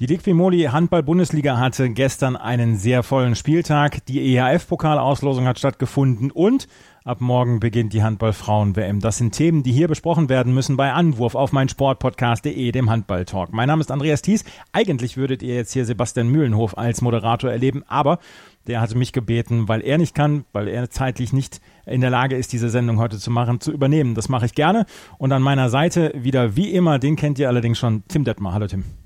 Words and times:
Die 0.00 0.06
Liquimoli 0.06 0.62
Handball-Bundesliga 0.64 1.56
hatte 1.56 1.88
gestern 1.88 2.34
einen 2.34 2.76
sehr 2.76 3.04
vollen 3.04 3.36
Spieltag. 3.36 4.04
Die 4.06 4.34
EHF-Pokalauslosung 4.34 5.46
hat 5.46 5.60
stattgefunden 5.60 6.32
und 6.32 6.66
ab 7.04 7.20
morgen 7.20 7.60
beginnt 7.60 7.92
die 7.92 8.02
Handball-Frauen-WM. 8.02 8.98
Das 8.98 9.18
sind 9.18 9.36
Themen, 9.36 9.62
die 9.62 9.70
hier 9.70 9.86
besprochen 9.86 10.28
werden 10.28 10.52
müssen 10.52 10.76
bei 10.76 10.92
Anwurf 10.92 11.36
auf 11.36 11.52
meinsportpodcast.de, 11.52 12.72
dem 12.72 12.90
Handball-Talk. 12.90 13.52
Mein 13.52 13.68
Name 13.68 13.82
ist 13.82 13.92
Andreas 13.92 14.22
Thies. 14.22 14.44
Eigentlich 14.72 15.16
würdet 15.16 15.44
ihr 15.44 15.54
jetzt 15.54 15.72
hier 15.72 15.84
Sebastian 15.84 16.26
Mühlenhof 16.26 16.76
als 16.76 17.00
Moderator 17.00 17.52
erleben, 17.52 17.84
aber 17.86 18.18
der 18.66 18.80
hatte 18.80 18.98
mich 18.98 19.12
gebeten, 19.12 19.68
weil 19.68 19.80
er 19.80 19.98
nicht 19.98 20.16
kann, 20.16 20.44
weil 20.52 20.66
er 20.66 20.90
zeitlich 20.90 21.32
nicht 21.32 21.60
in 21.86 22.00
der 22.00 22.10
Lage 22.10 22.34
ist, 22.34 22.52
diese 22.52 22.68
Sendung 22.68 22.98
heute 22.98 23.20
zu 23.20 23.30
machen, 23.30 23.60
zu 23.60 23.70
übernehmen. 23.70 24.16
Das 24.16 24.28
mache 24.28 24.46
ich 24.46 24.56
gerne. 24.56 24.86
Und 25.18 25.30
an 25.30 25.42
meiner 25.42 25.68
Seite 25.68 26.12
wieder 26.16 26.56
wie 26.56 26.72
immer, 26.72 26.98
den 26.98 27.14
kennt 27.14 27.38
ihr 27.38 27.46
allerdings 27.46 27.78
schon, 27.78 28.02
Tim 28.08 28.24
Detmar. 28.24 28.54
Hallo 28.54 28.66
Tim. 28.66 29.03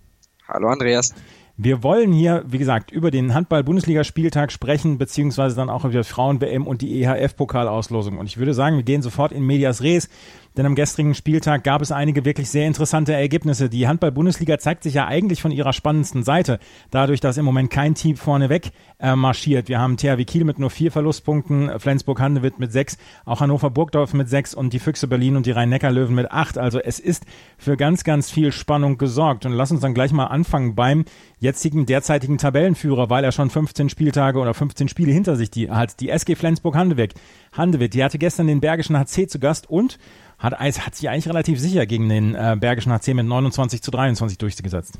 Hallo 0.48 0.68
Andreas. 0.68 1.14
Wir 1.58 1.82
wollen 1.82 2.10
hier, 2.10 2.42
wie 2.46 2.56
gesagt, 2.56 2.90
über 2.90 3.10
den 3.10 3.34
Handball-Bundesliga-Spieltag 3.34 4.50
sprechen, 4.50 4.96
beziehungsweise 4.96 5.56
dann 5.56 5.68
auch 5.68 5.84
über 5.84 6.04
Frauen-WM 6.04 6.66
und 6.66 6.80
die 6.80 7.02
EHF-Pokalauslosung. 7.02 8.16
Und 8.16 8.26
ich 8.26 8.38
würde 8.38 8.54
sagen, 8.54 8.76
wir 8.76 8.82
gehen 8.82 9.02
sofort 9.02 9.32
in 9.32 9.44
Medias 9.44 9.82
Res. 9.82 10.08
Denn 10.58 10.66
am 10.66 10.74
gestrigen 10.74 11.14
Spieltag 11.14 11.62
gab 11.62 11.82
es 11.82 11.92
einige 11.92 12.24
wirklich 12.24 12.50
sehr 12.50 12.66
interessante 12.66 13.12
Ergebnisse. 13.12 13.68
Die 13.68 13.86
Handball-Bundesliga 13.86 14.58
zeigt 14.58 14.82
sich 14.82 14.94
ja 14.94 15.06
eigentlich 15.06 15.40
von 15.40 15.52
ihrer 15.52 15.72
spannendsten 15.72 16.24
Seite, 16.24 16.58
dadurch, 16.90 17.20
dass 17.20 17.36
im 17.36 17.44
Moment 17.44 17.70
kein 17.70 17.94
Team 17.94 18.16
vorneweg 18.16 18.72
äh, 18.98 19.14
marschiert. 19.14 19.68
Wir 19.68 19.78
haben 19.78 19.96
THW 19.96 20.24
Kiel 20.24 20.42
mit 20.42 20.58
nur 20.58 20.70
vier 20.70 20.90
Verlustpunkten, 20.90 21.78
Flensburg-Handewitt 21.78 22.58
mit 22.58 22.72
sechs, 22.72 22.98
auch 23.24 23.40
Hannover-Burgdorf 23.40 24.14
mit 24.14 24.28
sechs 24.28 24.52
und 24.52 24.72
die 24.72 24.80
Füchse 24.80 25.06
Berlin 25.06 25.36
und 25.36 25.46
die 25.46 25.52
Rhein-Neckar-Löwen 25.52 26.16
mit 26.16 26.32
acht. 26.32 26.58
Also 26.58 26.80
es 26.80 26.98
ist 26.98 27.24
für 27.56 27.76
ganz, 27.76 28.02
ganz 28.02 28.28
viel 28.28 28.50
Spannung 28.50 28.98
gesorgt. 28.98 29.46
Und 29.46 29.52
lass 29.52 29.70
uns 29.70 29.82
dann 29.82 29.94
gleich 29.94 30.10
mal 30.10 30.26
anfangen 30.26 30.74
beim 30.74 31.04
jetzigen 31.38 31.86
derzeitigen 31.86 32.36
Tabellenführer, 32.36 33.08
weil 33.10 33.22
er 33.22 33.30
schon 33.30 33.48
15 33.48 33.90
Spieltage 33.90 34.40
oder 34.40 34.54
15 34.54 34.88
Spiele 34.88 35.12
hinter 35.12 35.36
sich 35.36 35.52
die, 35.52 35.70
hat. 35.70 36.00
Die 36.00 36.08
SG 36.08 36.34
Flensburg-Handewitt. 36.34 37.14
Handewitt, 37.52 37.94
die 37.94 38.02
hatte 38.02 38.18
gestern 38.18 38.48
den 38.48 38.60
Bergischen 38.60 38.98
HC 38.98 39.28
zu 39.28 39.38
Gast 39.38 39.70
und 39.70 39.98
hat, 40.38 40.58
hat 40.58 40.94
sich 40.94 41.08
eigentlich 41.08 41.28
relativ 41.28 41.58
sicher 41.60 41.86
gegen 41.86 42.08
den 42.08 42.34
äh, 42.34 42.56
Bergischen 42.58 42.92
HC 42.92 43.14
mit 43.14 43.26
29 43.26 43.82
zu 43.82 43.90
23 43.90 44.38
durchgesetzt. 44.38 44.98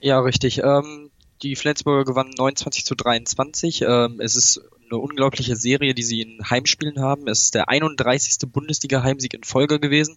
Ja, 0.00 0.20
richtig. 0.20 0.62
Ähm, 0.62 1.10
die 1.42 1.56
Flensburger 1.56 2.04
gewannen 2.04 2.34
29 2.36 2.84
zu 2.84 2.94
23. 2.94 3.82
Ähm, 3.82 4.20
es 4.20 4.36
ist 4.36 4.60
eine 4.90 4.98
unglaubliche 4.98 5.56
Serie, 5.56 5.94
die 5.94 6.02
sie 6.02 6.22
in 6.22 6.48
Heimspielen 6.48 7.00
haben. 7.00 7.28
Es 7.28 7.42
ist 7.42 7.54
der 7.54 7.68
31. 7.68 8.50
Bundesliga-Heimsieg 8.50 9.34
in 9.34 9.44
Folge 9.44 9.80
gewesen. 9.80 10.16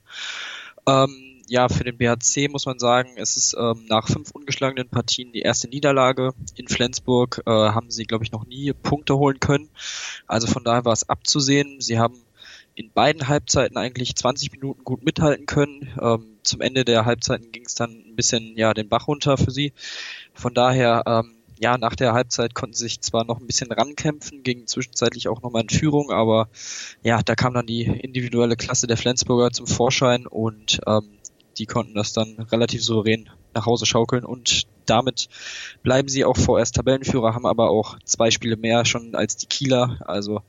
Ähm, 0.87 1.29
ja, 1.47 1.67
für 1.67 1.83
den 1.83 1.97
BHC 1.97 2.47
muss 2.47 2.67
man 2.67 2.77
sagen, 2.77 3.09
es 3.15 3.35
ist 3.35 3.55
ähm, 3.59 3.85
nach 3.89 4.07
fünf 4.07 4.31
ungeschlagenen 4.31 4.87
Partien 4.87 5.31
die 5.31 5.41
erste 5.41 5.67
Niederlage. 5.67 6.33
In 6.55 6.67
Flensburg 6.67 7.41
äh, 7.47 7.49
haben 7.49 7.89
sie, 7.89 8.05
glaube 8.05 8.23
ich, 8.23 8.31
noch 8.31 8.45
nie 8.45 8.71
Punkte 8.73 9.17
holen 9.17 9.39
können. 9.39 9.69
Also 10.27 10.45
von 10.45 10.63
daher 10.63 10.85
war 10.85 10.93
es 10.93 11.09
abzusehen. 11.09 11.81
Sie 11.81 11.97
haben 11.97 12.21
in 12.79 12.93
beiden 12.93 13.27
Halbzeiten 13.27 13.75
eigentlich 13.75 14.15
20 14.15 14.53
Minuten 14.53 14.85
gut 14.85 15.03
mithalten 15.03 15.45
können. 15.45 15.89
Ähm, 16.01 16.37
zum 16.43 16.61
Ende 16.61 16.85
der 16.85 17.03
Halbzeiten 17.03 17.51
ging 17.51 17.65
es 17.65 17.75
dann 17.75 17.91
ein 17.91 18.15
bisschen 18.15 18.55
ja 18.55 18.73
den 18.73 18.87
Bach 18.87 19.09
runter 19.09 19.37
für 19.37 19.51
sie. 19.51 19.73
Von 20.33 20.53
daher 20.53 21.03
ähm, 21.05 21.35
ja, 21.59 21.77
nach 21.77 21.97
der 21.97 22.13
Halbzeit 22.13 22.55
konnten 22.55 22.75
sie 22.75 22.85
sich 22.85 23.01
zwar 23.01 23.25
noch 23.25 23.41
ein 23.41 23.47
bisschen 23.47 23.69
rankämpfen, 23.69 24.43
gingen 24.43 24.65
zwischenzeitlich 24.65 25.27
auch 25.27 25.41
nochmal 25.41 25.63
in 25.63 25.69
Führung, 25.69 26.09
aber 26.09 26.47
ja, 27.03 27.21
da 27.21 27.35
kam 27.35 27.53
dann 27.53 27.67
die 27.67 27.83
individuelle 27.83 28.55
Klasse 28.55 28.87
der 28.87 28.95
Flensburger 28.95 29.51
zum 29.51 29.67
Vorschein 29.67 30.25
und 30.25 30.79
ähm, 30.87 31.09
die 31.57 31.65
konnten 31.65 31.95
das 31.95 32.13
dann 32.13 32.39
relativ 32.49 32.81
souverän 32.81 33.29
nach 33.53 33.65
Hause 33.65 33.85
schaukeln 33.85 34.23
und 34.23 34.67
damit 34.85 35.27
bleiben 35.83 36.07
sie 36.07 36.23
auch 36.23 36.37
vorerst 36.37 36.75
Tabellenführer, 36.75 37.35
haben 37.35 37.45
aber 37.45 37.69
auch 37.71 37.99
zwei 38.05 38.31
Spiele 38.31 38.55
mehr 38.55 38.85
schon 38.85 39.15
als 39.15 39.35
die 39.35 39.47
Kieler. 39.47 39.97
Also 40.05 40.41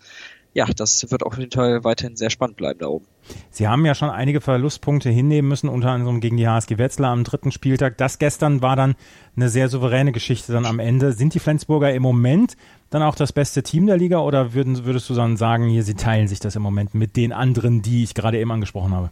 ja, 0.52 0.66
das 0.66 1.10
wird 1.10 1.22
auf 1.22 1.38
jeden 1.38 1.52
Fall 1.52 1.84
weiterhin 1.84 2.16
sehr 2.16 2.30
spannend 2.30 2.56
bleiben 2.56 2.80
da 2.80 2.86
oben. 2.86 3.06
Sie 3.50 3.68
haben 3.68 3.86
ja 3.86 3.94
schon 3.94 4.10
einige 4.10 4.40
Verlustpunkte 4.40 5.08
hinnehmen 5.08 5.48
müssen, 5.48 5.68
unter 5.68 5.90
anderem 5.90 6.20
gegen 6.20 6.36
die 6.36 6.48
HSG 6.48 6.78
Wetzlar 6.78 7.12
am 7.12 7.22
dritten 7.22 7.52
Spieltag. 7.52 7.96
Das 7.98 8.18
gestern 8.18 8.60
war 8.60 8.74
dann 8.74 8.96
eine 9.36 9.48
sehr 9.48 9.68
souveräne 9.68 10.10
Geschichte 10.10 10.52
dann 10.52 10.66
am 10.66 10.80
Ende. 10.80 11.12
Sind 11.12 11.34
die 11.34 11.38
Flensburger 11.38 11.92
im 11.94 12.02
Moment 12.02 12.56
dann 12.90 13.02
auch 13.02 13.14
das 13.14 13.32
beste 13.32 13.62
Team 13.62 13.86
der 13.86 13.96
Liga 13.96 14.18
oder 14.18 14.52
würden, 14.52 14.84
würdest 14.84 15.08
du 15.08 15.14
dann 15.14 15.36
sagen, 15.36 15.68
hier, 15.68 15.84
sie 15.84 15.94
teilen 15.94 16.26
sich 16.26 16.40
das 16.40 16.56
im 16.56 16.62
Moment 16.62 16.94
mit 16.94 17.16
den 17.16 17.32
anderen, 17.32 17.82
die 17.82 18.02
ich 18.02 18.14
gerade 18.14 18.40
eben 18.40 18.50
angesprochen 18.50 18.92
habe? 18.92 19.10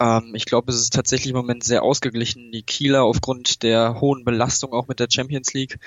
Ähm, 0.00 0.32
ich 0.34 0.46
glaube, 0.46 0.72
es 0.72 0.80
ist 0.80 0.94
tatsächlich 0.94 1.30
im 1.30 1.36
Moment 1.36 1.62
sehr 1.62 1.82
ausgeglichen. 1.82 2.50
Die 2.52 2.62
Kieler 2.62 3.04
aufgrund 3.04 3.62
der 3.62 4.00
hohen 4.00 4.24
Belastung 4.24 4.72
auch 4.72 4.88
mit 4.88 4.98
der 4.98 5.08
Champions 5.10 5.52
League 5.52 5.78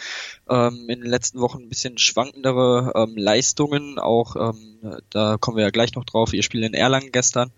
ähm, 0.48 0.86
in 0.88 1.02
den 1.02 1.10
letzten 1.10 1.40
Wochen 1.42 1.64
ein 1.64 1.70
bisschen 1.70 1.98
schwankendere 1.98 2.94
ähm, 2.96 3.18
Leistungen. 3.18 3.98
Auch 3.98 4.36
ähm, 4.36 5.00
da 5.10 5.38
kommen 5.38 5.58
wir 5.58 5.64
ja 5.64 5.72
gleich 5.72 5.96
noch 5.96 6.06
drauf. 6.06 6.34
Ihr 6.34 6.44
Spiel 6.44 6.64
in 6.64 6.76
Erlangen 6.76 7.12
gestern 7.12 7.52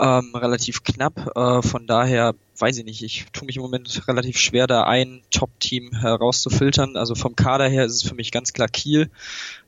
ähm, 0.00 0.34
relativ 0.34 0.82
knapp. 0.82 1.30
Äh, 1.36 1.62
von 1.62 1.86
daher 1.86 2.34
weiß 2.58 2.78
ich 2.78 2.84
nicht. 2.84 3.02
Ich 3.02 3.26
tue 3.32 3.46
mich 3.46 3.56
im 3.56 3.62
Moment 3.62 4.08
relativ 4.08 4.38
schwer, 4.38 4.66
da 4.66 4.84
ein 4.84 5.22
Top-Team 5.30 5.92
herauszufiltern. 5.92 6.96
Also 6.96 7.14
vom 7.14 7.36
Kader 7.36 7.68
her 7.68 7.84
ist 7.84 7.94
es 7.94 8.08
für 8.08 8.16
mich 8.16 8.32
ganz 8.32 8.52
klar 8.52 8.68
Kiel. 8.68 9.10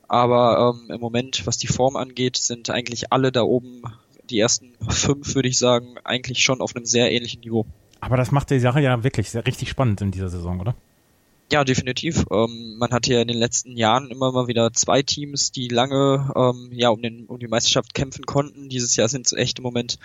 Aber 0.09 0.75
ähm, 0.75 0.91
im 0.91 1.01
Moment, 1.01 1.45
was 1.45 1.57
die 1.57 1.67
Form 1.67 1.95
angeht, 1.95 2.37
sind 2.37 2.69
eigentlich 2.69 3.11
alle 3.11 3.31
da 3.31 3.43
oben 3.43 3.83
die 4.27 4.39
ersten 4.39 4.73
fünf, 4.89 5.35
würde 5.35 5.49
ich 5.49 5.57
sagen, 5.57 5.95
eigentlich 6.03 6.43
schon 6.43 6.61
auf 6.61 6.75
einem 6.75 6.85
sehr 6.85 7.11
ähnlichen 7.11 7.41
Niveau. 7.41 7.65
Aber 7.99 8.17
das 8.17 8.31
macht 8.31 8.49
die 8.49 8.59
Sache 8.59 8.81
ja 8.81 9.03
wirklich 9.03 9.29
sehr, 9.29 9.45
richtig 9.45 9.69
spannend 9.69 10.01
in 10.01 10.11
dieser 10.11 10.29
Saison, 10.29 10.59
oder? 10.59 10.75
Ja, 11.49 11.63
definitiv. 11.63 12.25
Ähm, 12.29 12.75
man 12.77 12.91
hatte 12.91 13.13
ja 13.13 13.21
in 13.21 13.29
den 13.29 13.37
letzten 13.37 13.77
Jahren 13.77 14.11
immer 14.11 14.33
mal 14.33 14.47
wieder 14.47 14.73
zwei 14.73 15.01
Teams, 15.01 15.53
die 15.53 15.69
lange 15.69 16.29
ähm, 16.35 16.71
ja 16.73 16.89
um, 16.89 17.01
den, 17.01 17.25
um 17.27 17.39
die 17.39 17.47
Meisterschaft 17.47 17.93
kämpfen 17.93 18.25
konnten. 18.25 18.67
Dieses 18.67 18.97
Jahr 18.97 19.07
sind 19.07 19.27
es 19.27 19.31
echt 19.31 19.59
im 19.59 19.63
Moment 19.63 19.97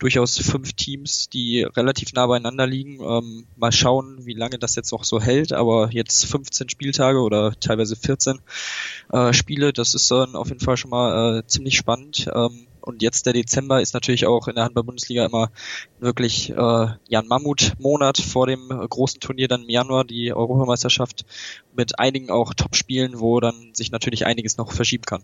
durchaus 0.00 0.36
fünf 0.38 0.72
Teams, 0.72 1.28
die 1.28 1.62
relativ 1.62 2.12
nah 2.12 2.26
beieinander 2.26 2.66
liegen. 2.66 2.98
Ähm, 3.00 3.46
mal 3.54 3.70
schauen, 3.70 4.26
wie 4.26 4.34
lange 4.34 4.58
das 4.58 4.74
jetzt 4.74 4.90
noch 4.90 5.04
so 5.04 5.20
hält. 5.20 5.52
Aber 5.52 5.90
jetzt 5.92 6.26
15 6.26 6.68
Spieltage 6.68 7.20
oder 7.20 7.54
teilweise 7.60 7.94
14 7.94 8.40
äh, 9.12 9.32
Spiele, 9.32 9.72
das 9.72 9.94
ist 9.94 10.10
dann 10.10 10.34
auf 10.34 10.48
jeden 10.48 10.60
Fall 10.60 10.76
schon 10.76 10.90
mal 10.90 11.38
äh, 11.38 11.46
ziemlich 11.46 11.76
spannend. 11.76 12.28
Ähm, 12.34 12.66
und 12.80 13.02
jetzt 13.02 13.26
der 13.26 13.32
Dezember 13.32 13.80
ist 13.80 13.94
natürlich 13.94 14.26
auch 14.26 14.48
in 14.48 14.54
der 14.54 14.64
Handball-Bundesliga 14.64 15.24
immer 15.26 15.50
wirklich 15.98 16.50
äh, 16.50 16.54
ja, 16.54 17.20
ein 17.20 17.26
Mammutmonat 17.28 18.18
vor 18.18 18.46
dem 18.46 18.68
großen 18.68 19.20
Turnier 19.20 19.48
dann 19.48 19.62
im 19.62 19.70
Januar, 19.70 20.04
die 20.04 20.32
Europameisterschaft, 20.32 21.24
mit 21.74 21.98
einigen 21.98 22.30
auch 22.30 22.54
Top-Spielen, 22.54 23.20
wo 23.20 23.40
dann 23.40 23.74
sich 23.74 23.90
natürlich 23.90 24.26
einiges 24.26 24.56
noch 24.56 24.72
verschieben 24.72 25.04
kann. 25.04 25.22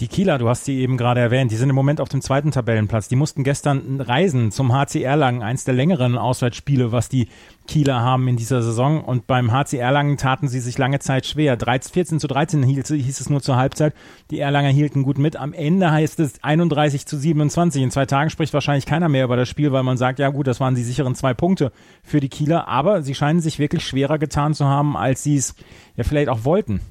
Die 0.00 0.06
Kieler, 0.06 0.38
du 0.38 0.48
hast 0.48 0.64
sie 0.64 0.78
eben 0.78 0.96
gerade 0.96 1.20
erwähnt, 1.20 1.50
die 1.50 1.56
sind 1.56 1.70
im 1.70 1.74
Moment 1.74 2.00
auf 2.00 2.08
dem 2.08 2.20
zweiten 2.20 2.52
Tabellenplatz. 2.52 3.08
Die 3.08 3.16
mussten 3.16 3.42
gestern 3.42 4.00
reisen 4.00 4.52
zum 4.52 4.72
HC 4.72 5.02
Erlangen, 5.02 5.42
eins 5.42 5.64
der 5.64 5.74
längeren 5.74 6.16
Auswärtsspiele, 6.16 6.92
was 6.92 7.08
die 7.08 7.26
Kieler 7.66 8.00
haben 8.00 8.28
in 8.28 8.36
dieser 8.36 8.62
Saison. 8.62 9.02
Und 9.02 9.26
beim 9.26 9.50
HC 9.50 9.78
Erlangen 9.78 10.16
taten 10.16 10.46
sie 10.46 10.60
sich 10.60 10.78
lange 10.78 11.00
Zeit 11.00 11.26
schwer. 11.26 11.56
13, 11.56 11.92
14 11.92 12.20
zu 12.20 12.28
13 12.28 12.62
hieß, 12.62 12.86
hieß 12.86 13.20
es 13.20 13.28
nur 13.28 13.42
zur 13.42 13.56
Halbzeit. 13.56 13.92
Die 14.30 14.38
Erlanger 14.38 14.68
hielten 14.68 15.02
gut 15.02 15.18
mit. 15.18 15.34
Am 15.34 15.52
Ende 15.52 15.90
heißt 15.90 16.20
es 16.20 16.44
31 16.44 17.04
zu 17.04 17.16
27. 17.16 17.82
In 17.82 17.90
zwei 17.90 18.06
Tagen 18.06 18.30
spricht 18.30 18.54
wahrscheinlich 18.54 18.86
keiner 18.86 19.08
mehr 19.08 19.24
über 19.24 19.36
das 19.36 19.48
Spiel, 19.48 19.72
weil 19.72 19.82
man 19.82 19.96
sagt, 19.96 20.20
ja 20.20 20.28
gut, 20.28 20.46
das 20.46 20.60
waren 20.60 20.76
die 20.76 20.84
sicheren 20.84 21.16
zwei 21.16 21.34
Punkte 21.34 21.72
für 22.04 22.20
die 22.20 22.28
Kieler. 22.28 22.68
Aber 22.68 23.02
sie 23.02 23.16
scheinen 23.16 23.40
sich 23.40 23.58
wirklich 23.58 23.84
schwerer 23.84 24.18
getan 24.18 24.54
zu 24.54 24.66
haben, 24.66 24.96
als 24.96 25.24
sie 25.24 25.36
es 25.36 25.56
ja 25.96 26.04
vielleicht 26.04 26.28
auch 26.28 26.44
wollten. 26.44 26.82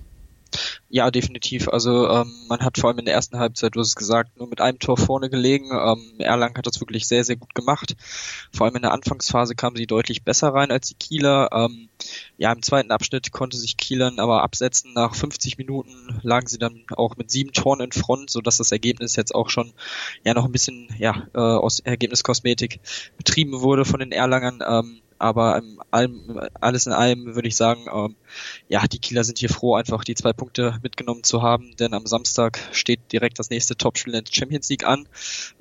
Ja, 0.89 1.11
definitiv. 1.11 1.67
Also 1.67 2.09
ähm, 2.09 2.33
man 2.47 2.61
hat 2.61 2.77
vor 2.77 2.89
allem 2.89 2.99
in 2.99 3.05
der 3.05 3.13
ersten 3.13 3.39
Halbzeit, 3.39 3.75
du 3.75 3.79
hast 3.79 3.89
es 3.89 3.95
gesagt, 3.95 4.37
nur 4.37 4.47
mit 4.47 4.61
einem 4.61 4.79
Tor 4.79 4.97
vorne 4.97 5.29
gelegen. 5.29 5.69
Ähm, 5.71 6.19
Erlang 6.19 6.57
hat 6.57 6.65
das 6.65 6.79
wirklich 6.79 7.07
sehr, 7.07 7.23
sehr 7.23 7.35
gut 7.35 7.53
gemacht. 7.55 7.95
Vor 8.53 8.65
allem 8.65 8.75
in 8.77 8.81
der 8.83 8.93
Anfangsphase 8.93 9.55
kamen 9.55 9.75
sie 9.75 9.87
deutlich 9.87 10.23
besser 10.23 10.53
rein 10.53 10.71
als 10.71 10.87
die 10.87 10.95
Kieler. 10.95 11.49
Ähm, 11.51 11.89
ja, 12.37 12.51
im 12.51 12.61
zweiten 12.61 12.91
Abschnitt 12.91 13.31
konnte 13.31 13.57
sich 13.57 13.77
Kielern 13.77 14.19
aber 14.19 14.43
absetzen. 14.43 14.93
Nach 14.93 15.13
50 15.13 15.57
Minuten 15.57 16.19
lagen 16.21 16.47
sie 16.47 16.57
dann 16.57 16.85
auch 16.95 17.17
mit 17.17 17.31
sieben 17.31 17.51
Toren 17.51 17.81
in 17.81 17.91
Front, 17.91 18.29
so 18.29 18.41
dass 18.41 18.57
das 18.57 18.71
Ergebnis 18.71 19.15
jetzt 19.15 19.35
auch 19.35 19.49
schon 19.49 19.73
ja 20.23 20.33
noch 20.33 20.45
ein 20.45 20.51
bisschen 20.51 20.89
ja 20.97 21.27
äh, 21.33 21.39
aus 21.39 21.79
Ergebniskosmetik 21.79 22.79
betrieben 23.17 23.61
wurde 23.61 23.85
von 23.85 23.99
den 23.99 24.11
Erlangern. 24.11 24.63
Ähm, 24.67 25.01
aber 25.19 25.57
im 25.57 25.81
allem, 25.91 26.39
alles 26.59 26.85
in 26.85 26.93
allem 26.93 27.35
würde 27.35 27.47
ich 27.47 27.55
sagen, 27.55 27.85
ähm, 27.93 28.15
ja, 28.67 28.85
die 28.87 28.99
Kieler 28.99 29.23
sind 29.23 29.39
hier 29.39 29.49
froh, 29.49 29.75
einfach 29.75 30.03
die 30.03 30.15
zwei 30.15 30.33
Punkte 30.33 30.77
mitgenommen 30.83 31.23
zu 31.23 31.41
haben, 31.41 31.75
denn 31.77 31.93
am 31.93 32.05
Samstag 32.05 32.59
steht 32.71 33.11
direkt 33.11 33.39
das 33.39 33.49
nächste 33.49 33.75
Topspiel 33.75 34.13
in 34.13 34.23
der 34.23 34.31
Champions 34.33 34.69
League 34.69 34.85
an. 34.85 35.07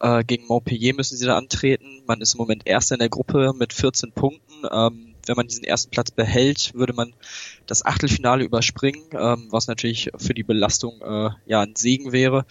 Äh, 0.00 0.24
gegen 0.24 0.46
Montpellier 0.46 0.94
müssen 0.94 1.16
sie 1.16 1.26
da 1.26 1.36
antreten. 1.36 2.02
Man 2.06 2.20
ist 2.20 2.34
im 2.34 2.38
Moment 2.38 2.66
Erster 2.66 2.94
in 2.94 3.00
der 3.00 3.08
Gruppe 3.08 3.52
mit 3.56 3.72
14 3.72 4.12
Punkten. 4.12 4.66
Ähm, 4.70 5.14
wenn 5.26 5.36
man 5.36 5.48
diesen 5.48 5.64
ersten 5.64 5.90
Platz 5.90 6.10
behält, 6.10 6.72
würde 6.74 6.92
man 6.92 7.12
das 7.66 7.84
Achtelfinale 7.84 8.44
überspringen, 8.44 9.02
ähm, 9.12 9.48
was 9.50 9.66
natürlich 9.66 10.10
für 10.16 10.34
die 10.34 10.44
Belastung 10.44 11.00
äh, 11.02 11.30
ja 11.46 11.62
ein 11.62 11.74
Segen 11.76 12.12
wäre. 12.12 12.46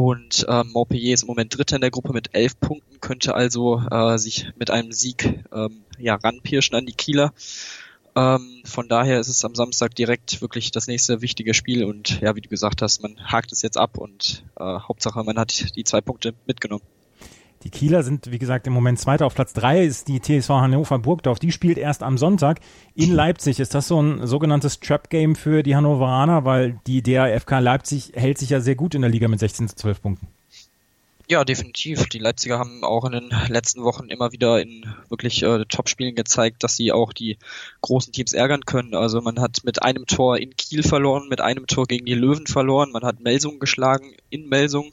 Und 0.00 0.46
ähm, 0.48 0.70
Montpellier 0.72 1.12
ist 1.12 1.24
im 1.24 1.26
Moment 1.26 1.54
Dritter 1.54 1.74
in 1.76 1.82
der 1.82 1.90
Gruppe 1.90 2.14
mit 2.14 2.30
elf 2.32 2.58
Punkten, 2.58 3.02
könnte 3.02 3.34
also 3.34 3.82
äh, 3.90 4.16
sich 4.16 4.48
mit 4.56 4.70
einem 4.70 4.92
Sieg 4.92 5.44
ähm, 5.52 5.82
ja 5.98 6.14
ranpirschen 6.14 6.74
an 6.74 6.86
die 6.86 6.94
Kieler. 6.94 7.34
Ähm, 8.16 8.62
von 8.64 8.88
daher 8.88 9.20
ist 9.20 9.28
es 9.28 9.44
am 9.44 9.54
Samstag 9.54 9.94
direkt 9.94 10.40
wirklich 10.40 10.70
das 10.70 10.86
nächste 10.86 11.20
wichtige 11.20 11.52
Spiel 11.52 11.84
und 11.84 12.18
ja, 12.22 12.34
wie 12.34 12.40
du 12.40 12.48
gesagt 12.48 12.80
hast, 12.80 13.02
man 13.02 13.18
hakt 13.30 13.52
es 13.52 13.60
jetzt 13.60 13.76
ab 13.76 13.98
und 13.98 14.42
äh, 14.58 14.64
Hauptsache 14.64 15.22
man 15.22 15.38
hat 15.38 15.76
die 15.76 15.84
zwei 15.84 16.00
Punkte 16.00 16.32
mitgenommen. 16.46 16.82
Die 17.62 17.70
Kieler 17.70 18.02
sind, 18.02 18.30
wie 18.30 18.38
gesagt, 18.38 18.66
im 18.66 18.72
Moment 18.72 18.98
Zweiter. 18.98 19.26
Auf 19.26 19.34
Platz 19.34 19.52
drei 19.52 19.84
ist 19.84 20.08
die 20.08 20.20
TSV 20.20 20.48
Hannover 20.48 20.98
Burgdorf. 20.98 21.38
Die 21.38 21.52
spielt 21.52 21.76
erst 21.76 22.02
am 22.02 22.16
Sonntag 22.16 22.60
in 22.94 23.12
Leipzig. 23.12 23.60
Ist 23.60 23.74
das 23.74 23.86
so 23.86 24.00
ein 24.00 24.26
sogenanntes 24.26 24.80
Trap-Game 24.80 25.36
für 25.36 25.62
die 25.62 25.76
Hannoveraner? 25.76 26.46
Weil 26.46 26.80
die 26.86 27.02
DAFK 27.02 27.60
Leipzig 27.60 28.12
hält 28.14 28.38
sich 28.38 28.48
ja 28.48 28.60
sehr 28.60 28.76
gut 28.76 28.94
in 28.94 29.02
der 29.02 29.10
Liga 29.10 29.28
mit 29.28 29.40
16 29.40 29.68
zu 29.68 29.76
12 29.76 30.00
Punkten. 30.00 30.28
Ja, 31.30 31.44
definitiv. 31.44 32.08
Die 32.08 32.18
Leipziger 32.18 32.58
haben 32.58 32.82
auch 32.82 33.04
in 33.04 33.12
den 33.12 33.30
letzten 33.46 33.84
Wochen 33.84 34.08
immer 34.08 34.32
wieder 34.32 34.60
in 34.60 34.84
wirklich 35.10 35.44
äh, 35.44 35.64
Top-Spielen 35.64 36.16
gezeigt, 36.16 36.64
dass 36.64 36.74
sie 36.74 36.90
auch 36.90 37.12
die 37.12 37.38
großen 37.82 38.12
Teams 38.12 38.32
ärgern 38.32 38.64
können. 38.64 38.94
Also 38.94 39.20
man 39.20 39.38
hat 39.38 39.58
mit 39.62 39.80
einem 39.80 40.06
Tor 40.06 40.38
in 40.38 40.56
Kiel 40.56 40.82
verloren, 40.82 41.28
mit 41.28 41.40
einem 41.40 41.68
Tor 41.68 41.86
gegen 41.86 42.04
die 42.04 42.14
Löwen 42.14 42.48
verloren, 42.48 42.90
man 42.90 43.04
hat 43.04 43.20
Melsung 43.20 43.60
geschlagen 43.60 44.12
in 44.28 44.48
Melsung 44.48 44.92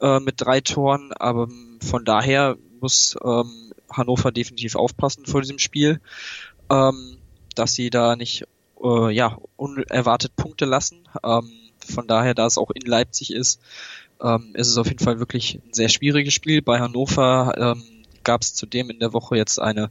äh, 0.00 0.20
mit 0.20 0.40
drei 0.40 0.60
Toren, 0.60 1.12
aber 1.12 1.48
von 1.82 2.04
daher 2.04 2.56
muss 2.80 3.16
ähm, 3.24 3.72
Hannover 3.90 4.32
definitiv 4.32 4.76
aufpassen 4.76 5.26
vor 5.26 5.40
diesem 5.40 5.58
Spiel, 5.58 6.00
ähm, 6.70 7.18
dass 7.54 7.74
sie 7.74 7.90
da 7.90 8.16
nicht 8.16 8.44
äh, 8.82 9.10
ja 9.12 9.38
unerwartet 9.56 10.36
Punkte 10.36 10.64
lassen. 10.64 11.08
Ähm, 11.24 11.50
von 11.86 12.06
daher, 12.06 12.34
da 12.34 12.46
es 12.46 12.58
auch 12.58 12.70
in 12.70 12.82
Leipzig 12.82 13.32
ist, 13.32 13.60
ähm, 14.22 14.50
ist 14.54 14.68
es 14.68 14.78
auf 14.78 14.86
jeden 14.86 15.04
Fall 15.04 15.18
wirklich 15.18 15.56
ein 15.56 15.72
sehr 15.72 15.88
schwieriges 15.88 16.34
Spiel. 16.34 16.62
Bei 16.62 16.78
Hannover 16.78 17.54
ähm, 17.56 17.82
gab 18.22 18.42
es 18.42 18.54
zudem 18.54 18.90
in 18.90 19.00
der 19.00 19.12
Woche 19.12 19.36
jetzt 19.36 19.58
eine 19.58 19.90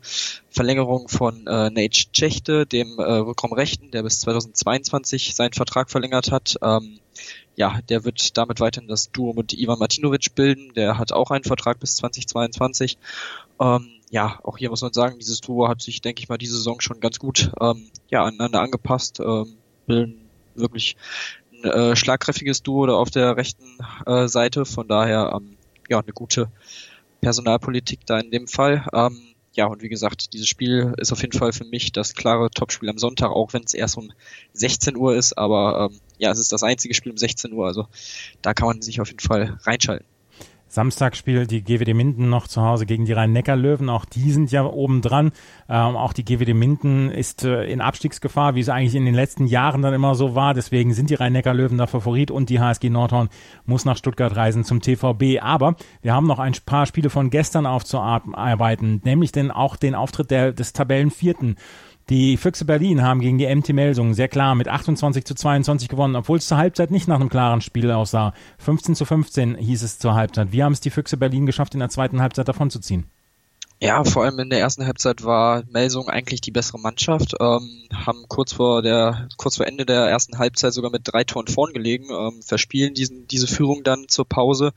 Verlängerung 0.50 1.07
von 1.07 1.47
äh, 1.47 1.69
Nate 1.69 2.06
Cechte, 2.15 2.65
dem 2.65 3.00
äh, 3.00 3.03
Rückraumrechten, 3.03 3.91
der 3.91 4.03
bis 4.03 4.19
2022 4.21 5.35
seinen 5.35 5.53
Vertrag 5.53 5.89
verlängert 5.89 6.31
hat. 6.31 6.57
Ähm, 6.61 7.00
ja, 7.59 7.81
der 7.89 8.06
wird 8.06 8.38
damit 8.38 8.61
weiterhin 8.61 8.88
das 8.88 9.11
Duo 9.11 9.33
mit 9.33 9.51
Ivan 9.51 9.79
Martinovic 9.79 10.33
bilden. 10.33 10.73
Der 10.75 10.97
hat 10.97 11.11
auch 11.11 11.29
einen 11.29 11.44
Vertrag 11.44 11.77
bis 11.81 11.97
2022. 11.97 12.97
Ähm, 13.59 13.89
ja, 14.09 14.39
auch 14.44 14.57
hier 14.57 14.69
muss 14.69 14.81
man 14.81 14.94
sagen, 14.94 15.19
dieses 15.19 15.41
Duo 15.41 15.67
hat 15.67 15.81
sich, 15.81 16.00
denke 16.00 16.21
ich 16.21 16.29
mal, 16.29 16.38
diese 16.38 16.56
Saison 16.56 16.79
schon 16.79 17.01
ganz 17.01 17.19
gut 17.19 17.51
ähm, 17.59 17.91
ja, 18.09 18.23
aneinander 18.23 18.61
angepasst, 18.61 19.19
ähm, 19.19 19.57
bilden 19.85 20.29
wirklich 20.56 20.95
ein 21.51 21.69
äh, 21.69 21.95
schlagkräftiges 21.97 22.63
Duo 22.63 22.85
da 22.85 22.94
auf 22.94 23.09
der 23.09 23.35
rechten 23.35 23.77
äh, 24.06 24.29
Seite. 24.29 24.63
Von 24.63 24.88
daher 24.88 25.33
ähm, 25.35 25.57
ja 25.89 26.00
eine 26.00 26.13
gute 26.13 26.50
Personalpolitik 27.19 28.06
da 28.06 28.19
in 28.19 28.31
dem 28.31 28.47
Fall. 28.47 28.88
Ähm, 28.94 29.19
ja, 29.59 29.65
und 29.65 29.81
wie 29.81 29.89
gesagt, 29.89 30.31
dieses 30.31 30.47
Spiel 30.47 30.94
ist 31.00 31.11
auf 31.11 31.19
jeden 31.19 31.38
Fall 31.38 31.51
für 31.51 31.65
mich 31.65 31.91
das 31.91 32.13
klare 32.13 32.50
Topspiel 32.50 32.89
am 32.89 32.97
Sonntag, 32.97 33.31
auch 33.31 33.51
wenn 33.51 33.63
es 33.63 33.73
erst 33.73 33.97
um 33.97 34.13
16 34.53 34.95
Uhr 34.95 35.17
ist, 35.17 35.38
aber 35.38 35.89
ähm, 35.91 36.00
ja, 36.17 36.31
es 36.31 36.39
ist 36.39 36.53
das 36.53 36.63
einzige 36.63 36.94
Spiel 36.94 37.11
um 37.11 37.17
16 37.17 37.51
Uhr, 37.51 37.67
also 37.67 37.85
da 38.41 38.53
kann 38.53 38.69
man 38.69 38.81
sich 38.81 39.01
auf 39.01 39.09
jeden 39.09 39.19
Fall 39.19 39.59
reinschalten. 39.63 40.06
Samstag 40.71 41.16
spielt 41.16 41.50
die 41.50 41.63
GWD 41.63 41.95
Minden 41.95 42.30
noch 42.30 42.48
zu 42.48 42.62
Hause 42.62 42.86
gegen 42.86 43.06
die 43.06 43.13
Rhein-Neckar-Löwen. 43.13 43.89
Auch 43.89 44.06
die 44.06 44.31
sind 44.31 44.51
ja 44.51 44.63
oben 44.63 45.01
dran. 45.01 45.31
Ähm, 45.68 45.95
auch 45.95 46.13
die 46.13 46.24
GWD 46.24 46.54
Minden 46.54 47.10
ist 47.10 47.44
äh, 47.44 47.63
in 47.63 47.81
Abstiegsgefahr, 47.81 48.54
wie 48.54 48.60
es 48.60 48.69
eigentlich 48.69 48.94
in 48.94 49.06
den 49.06 49.16
letzten 49.16 49.48
Jahren 49.48 49.81
dann 49.81 49.95
immer 49.95 50.13
so 50.13 50.36
war. 50.36 50.54
Deswegen 50.54 50.94
sind 50.94 51.10
die 51.10 51.16
Rhein-Neckar-Löwen 51.16 51.80
da 51.80 51.88
Favorit 51.88 52.30
und 52.30 52.50
die 52.50 52.60
HSG 52.60 52.92
Nordhorn 52.92 53.30
muss 53.66 53.83
nach 53.83 53.98
Stuttgart 53.98 54.36
reisen 54.36 54.63
zum 54.63 54.80
TVB. 54.80 55.42
Aber 55.42 55.75
wir 56.04 56.13
haben 56.13 56.27
noch 56.27 56.39
ein 56.39 56.54
paar 56.66 56.86
Spiele 56.86 57.10
von 57.10 57.31
gestern 57.31 57.66
aufzuarbeiten, 57.66 59.01
nämlich 59.04 59.31
denn 59.31 59.50
auch 59.50 59.75
den 59.75 59.95
Auftritt 59.95 60.30
der, 60.30 60.51
des 60.51 60.74
Tabellenvierten. 60.74 61.56
Die 62.09 62.38
Füchse 62.38 62.65
Berlin 62.65 63.03
haben 63.03 63.19
gegen 63.19 63.38
die 63.38 63.45
MT 63.45 63.69
Melsungen 63.69 64.15
sehr 64.15 64.27
klar 64.27 64.56
mit 64.56 64.67
28 64.67 65.25
zu 65.25 65.35
22 65.35 65.89
gewonnen, 65.89 66.15
obwohl 66.15 66.39
es 66.39 66.47
zur 66.47 66.57
Halbzeit 66.57 66.89
nicht 66.89 67.07
nach 67.07 67.19
einem 67.19 67.29
klaren 67.29 67.61
Spiel 67.61 67.91
aussah. 67.91 68.33
15 68.57 68.95
zu 68.95 69.06
15 69.06 69.56
hieß 69.57 69.83
es 69.83 70.00
zur 70.00 70.15
Halbzeit. 70.15 70.51
Wie 70.51 70.63
haben 70.63 70.73
es 70.73 70.79
die 70.79 70.89
Füchse 70.89 71.17
Berlin 71.17 71.45
geschafft, 71.45 71.75
in 71.75 71.81
der 71.81 71.89
zweiten 71.89 72.19
Halbzeit 72.19 72.47
davonzuziehen? 72.47 73.06
Ja, 73.81 74.03
vor 74.03 74.25
allem 74.25 74.37
in 74.39 74.49
der 74.49 74.59
ersten 74.59 74.85
Halbzeit 74.85 75.23
war 75.23 75.63
Melsung 75.69 76.09
eigentlich 76.09 76.41
die 76.41 76.51
bessere 76.51 76.79
Mannschaft, 76.79 77.35
ähm, 77.39 77.87
haben 77.93 78.25
kurz 78.27 78.51
vor 78.51 78.81
der, 78.81 79.29
kurz 79.37 79.55
vor 79.55 79.67
Ende 79.67 79.85
der 79.85 80.01
ersten 80.01 80.37
Halbzeit 80.37 80.73
sogar 80.73 80.91
mit 80.91 81.03
drei 81.05 81.23
Toren 81.23 81.47
vorn 81.47 81.71
gelegen, 81.71 82.09
ähm, 82.11 82.41
verspielen 82.41 82.93
diesen, 82.93 83.25
diese 83.29 83.47
Führung 83.47 83.85
dann 83.85 84.09
zur 84.09 84.27
Pause. 84.27 84.73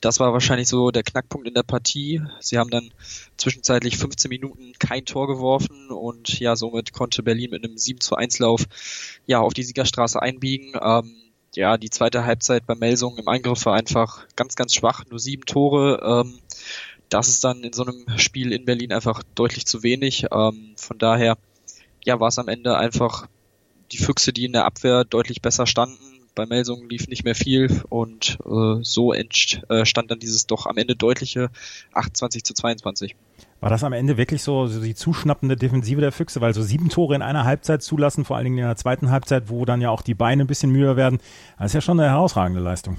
Das 0.00 0.18
war 0.18 0.32
wahrscheinlich 0.32 0.66
so 0.66 0.90
der 0.90 1.04
Knackpunkt 1.04 1.46
in 1.46 1.54
der 1.54 1.62
Partie. 1.62 2.22
Sie 2.40 2.58
haben 2.58 2.70
dann 2.70 2.90
zwischenzeitlich 3.36 3.96
15 3.98 4.28
Minuten 4.28 4.72
kein 4.80 5.04
Tor 5.04 5.28
geworfen 5.28 5.90
und 5.90 6.40
ja, 6.40 6.56
somit 6.56 6.92
konnte 6.92 7.22
Berlin 7.22 7.50
mit 7.52 7.64
einem 7.64 7.78
7 7.78 8.00
zu 8.00 8.16
1 8.16 8.40
Lauf 8.40 8.64
ja 9.26 9.38
auf 9.38 9.54
die 9.54 9.62
Siegerstraße 9.62 10.20
einbiegen. 10.20 10.72
Ähm, 10.82 11.14
ja, 11.54 11.76
die 11.76 11.90
zweite 11.90 12.24
Halbzeit 12.24 12.66
bei 12.66 12.74
Melsung 12.74 13.16
im 13.18 13.28
Angriff 13.28 13.64
war 13.66 13.74
einfach 13.74 14.26
ganz, 14.36 14.54
ganz 14.54 14.74
schwach, 14.74 15.04
nur 15.08 15.18
sieben 15.18 15.44
Tore. 15.44 16.24
Ähm, 16.24 16.38
das 17.10 17.28
ist 17.28 17.44
dann 17.44 17.62
in 17.62 17.72
so 17.72 17.84
einem 17.84 18.18
Spiel 18.18 18.52
in 18.52 18.64
Berlin 18.64 18.92
einfach 18.92 19.22
deutlich 19.34 19.66
zu 19.66 19.82
wenig. 19.82 20.26
Ähm, 20.32 20.72
von 20.76 20.98
daher, 20.98 21.36
ja, 22.04 22.18
war 22.20 22.28
es 22.28 22.38
am 22.38 22.48
Ende 22.48 22.78
einfach 22.78 23.28
die 23.92 23.98
Füchse, 23.98 24.32
die 24.32 24.44
in 24.44 24.52
der 24.52 24.64
Abwehr 24.64 25.04
deutlich 25.04 25.42
besser 25.42 25.66
standen. 25.66 25.98
Bei 26.36 26.46
Melsungen 26.46 26.88
lief 26.88 27.08
nicht 27.08 27.24
mehr 27.24 27.34
viel 27.34 27.82
und 27.88 28.38
äh, 28.46 28.82
so 28.82 29.12
entstand 29.12 29.68
äh, 29.68 30.08
dann 30.08 30.20
dieses 30.20 30.46
doch 30.46 30.66
am 30.66 30.76
Ende 30.76 30.94
deutliche 30.94 31.50
28 31.92 32.44
zu 32.44 32.54
22. 32.54 33.16
War 33.58 33.68
das 33.68 33.82
am 33.82 33.92
Ende 33.92 34.16
wirklich 34.16 34.42
so, 34.42 34.68
so 34.68 34.80
die 34.80 34.94
zuschnappende 34.94 35.56
Defensive 35.56 36.00
der 36.00 36.12
Füchse? 36.12 36.40
Weil 36.40 36.54
so 36.54 36.62
sieben 36.62 36.88
Tore 36.88 37.16
in 37.16 37.22
einer 37.22 37.44
Halbzeit 37.44 37.82
zulassen, 37.82 38.24
vor 38.24 38.36
allen 38.36 38.44
Dingen 38.44 38.58
in 38.58 38.64
der 38.64 38.76
zweiten 38.76 39.10
Halbzeit, 39.10 39.48
wo 39.48 39.64
dann 39.64 39.80
ja 39.80 39.90
auch 39.90 40.02
die 40.02 40.14
Beine 40.14 40.44
ein 40.44 40.46
bisschen 40.46 40.70
müher 40.70 40.96
werden, 40.96 41.18
das 41.58 41.66
ist 41.66 41.74
ja 41.74 41.80
schon 41.80 41.98
eine 41.98 42.08
herausragende 42.08 42.62
Leistung. 42.62 42.96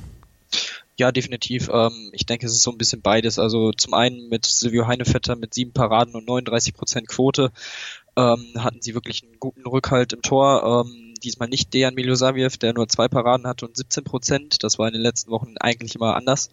Ja, 1.02 1.12
definitiv. 1.12 1.68
Ähm, 1.74 2.12
ich 2.14 2.28
denke, 2.28 2.46
es 2.46 2.52
ist 2.54 2.62
so 2.62 2.70
ein 2.70 2.78
bisschen 2.78 3.02
beides. 3.02 3.40
Also 3.40 3.72
zum 3.72 3.96
einen 3.96 4.30
mit 4.30 4.46
Silvio 4.46 4.86
Heinevetter 4.86 5.36
mit 5.36 5.52
sieben 5.52 5.74
Paraden 5.74 6.14
und 6.14 6.28
39 6.28 6.76
Prozent 6.76 7.08
Quote 7.08 7.52
ähm, 8.16 8.54
hatten 8.60 8.84
sie 8.84 8.94
wirklich 8.94 9.24
einen 9.24 9.40
guten 9.40 9.66
Rückhalt 9.66 10.14
im 10.14 10.22
Tor. 10.22 10.86
Ähm, 10.86 11.16
diesmal 11.24 11.50
nicht 11.50 11.74
Dejan 11.74 11.96
Milosaviev, 11.96 12.58
der 12.60 12.74
nur 12.74 12.88
zwei 12.88 13.08
Paraden 13.08 13.48
hatte 13.48 13.66
und 13.66 13.78
17 13.78 14.04
Prozent. 14.04 14.64
Das 14.64 14.78
war 14.78 14.86
in 14.90 14.94
den 14.94 15.02
letzten 15.02 15.32
Wochen 15.32 15.56
eigentlich 15.60 15.96
immer 15.96 16.16
anders. 16.16 16.52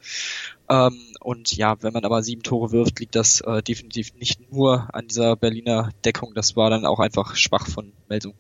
Ähm, 0.71 0.99
und 1.21 1.55
ja, 1.55 1.76
wenn 1.83 1.93
man 1.93 2.07
aber 2.07 2.23
sieben 2.23 2.43
Tore 2.43 2.73
wirft, 2.73 3.00
liegt 3.00 3.17
das 3.17 3.43
äh, 3.43 3.62
definitiv 3.62 4.14
nicht 4.14 4.50
nur 4.50 4.88
an 4.95 5.09
dieser 5.09 5.37
Berliner 5.37 5.90
Deckung. 6.07 6.33
Das 6.33 6.57
war 6.57 6.71
dann 6.71 6.87
auch 6.87 7.00
einfach 7.00 7.37
schwach 7.37 7.69
von 7.69 7.93
Melsung. 8.09 8.33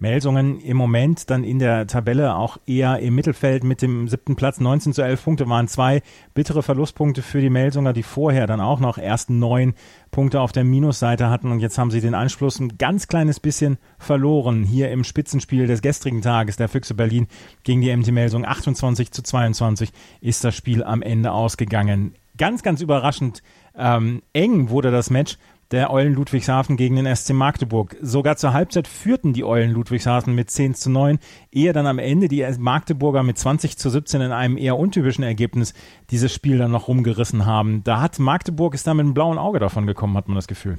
Melsungen 0.00 0.60
im 0.60 0.76
Moment 0.76 1.30
dann 1.30 1.44
in 1.44 1.58
der 1.58 1.86
Tabelle 1.86 2.34
auch 2.34 2.58
eher 2.66 2.98
im 3.00 3.14
Mittelfeld 3.14 3.64
mit 3.64 3.82
dem 3.82 4.08
siebten 4.08 4.34
Platz. 4.34 4.58
19 4.58 4.94
zu 4.94 5.02
11 5.02 5.22
Punkte 5.22 5.48
waren 5.48 5.68
zwei 5.68 6.02
bittere 6.34 6.62
Verlustpunkte 6.62 7.22
für 7.22 7.40
die 7.40 7.50
Melsunger, 7.50 7.92
die 7.92 8.02
vorher 8.02 8.46
dann 8.46 8.60
auch 8.60 8.80
noch 8.80 8.96
erst 8.96 9.28
neun 9.28 9.74
Punkte 10.10 10.40
auf 10.40 10.52
der 10.52 10.64
Minusseite 10.64 11.28
hatten 11.28 11.52
und 11.52 11.60
jetzt 11.60 11.78
haben 11.78 11.90
sie 11.90 12.00
den 12.00 12.14
Anschluss 12.14 12.58
ein 12.58 12.78
ganz 12.78 13.08
kleines 13.08 13.40
bisschen 13.40 13.78
verloren. 13.98 14.64
Hier 14.64 14.90
im 14.90 15.04
Spitzenspiel 15.04 15.66
des 15.66 15.82
gestrigen 15.82 16.22
Tages 16.22 16.56
der 16.56 16.68
Füchse 16.68 16.94
Berlin 16.94 17.28
gegen 17.62 17.82
die 17.82 17.94
MT 17.94 18.10
Melsung 18.10 18.44
28 18.44 19.12
zu 19.12 19.22
22 19.22 19.92
ist 20.20 20.44
das 20.44 20.56
Spiel 20.56 20.82
am 20.82 21.02
Ende 21.02 21.30
ausgegangen. 21.32 22.14
Ganz, 22.38 22.62
ganz 22.62 22.80
überraschend 22.80 23.42
ähm, 23.76 24.22
eng 24.32 24.70
wurde 24.70 24.90
das 24.90 25.10
Match 25.10 25.36
der 25.70 25.92
Eulen 25.92 26.14
Ludwigshafen 26.14 26.76
gegen 26.76 26.96
den 26.96 27.14
SC 27.14 27.30
Magdeburg. 27.30 27.96
Sogar 28.00 28.36
zur 28.36 28.52
Halbzeit 28.52 28.88
führten 28.88 29.32
die 29.32 29.44
Eulen 29.44 29.70
Ludwigshafen 29.70 30.34
mit 30.34 30.50
10 30.50 30.74
zu 30.74 30.90
9, 30.90 31.18
ehe 31.52 31.72
dann 31.72 31.86
am 31.86 31.98
Ende 31.98 32.28
die 32.28 32.46
Magdeburger 32.58 33.22
mit 33.22 33.38
20 33.38 33.76
zu 33.76 33.90
17 33.90 34.20
in 34.20 34.32
einem 34.32 34.56
eher 34.56 34.76
untypischen 34.76 35.24
Ergebnis 35.24 35.74
dieses 36.10 36.32
Spiel 36.32 36.58
dann 36.58 36.72
noch 36.72 36.88
rumgerissen 36.88 37.46
haben. 37.46 37.84
Da 37.84 38.00
hat 38.00 38.18
Magdeburg 38.18 38.74
ist 38.74 38.86
da 38.86 38.94
mit 38.94 39.04
einem 39.04 39.14
blauen 39.14 39.38
Auge 39.38 39.60
davon 39.60 39.86
gekommen, 39.86 40.16
hat 40.16 40.28
man 40.28 40.34
das 40.34 40.48
Gefühl. 40.48 40.78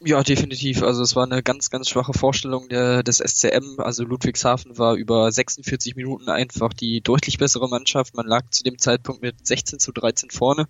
Ja, 0.00 0.22
definitiv. 0.22 0.84
Also 0.84 1.02
es 1.02 1.16
war 1.16 1.24
eine 1.24 1.42
ganz, 1.42 1.70
ganz 1.70 1.88
schwache 1.88 2.12
Vorstellung 2.12 2.68
der, 2.68 3.02
des 3.02 3.18
SCM. 3.18 3.80
Also 3.80 4.04
Ludwigshafen 4.04 4.78
war 4.78 4.94
über 4.94 5.32
46 5.32 5.96
Minuten 5.96 6.28
einfach 6.28 6.72
die 6.72 7.00
deutlich 7.00 7.38
bessere 7.38 7.68
Mannschaft. 7.68 8.14
Man 8.14 8.26
lag 8.26 8.48
zu 8.50 8.62
dem 8.62 8.78
Zeitpunkt 8.78 9.22
mit 9.22 9.44
16 9.44 9.80
zu 9.80 9.90
13 9.90 10.30
vorne. 10.30 10.68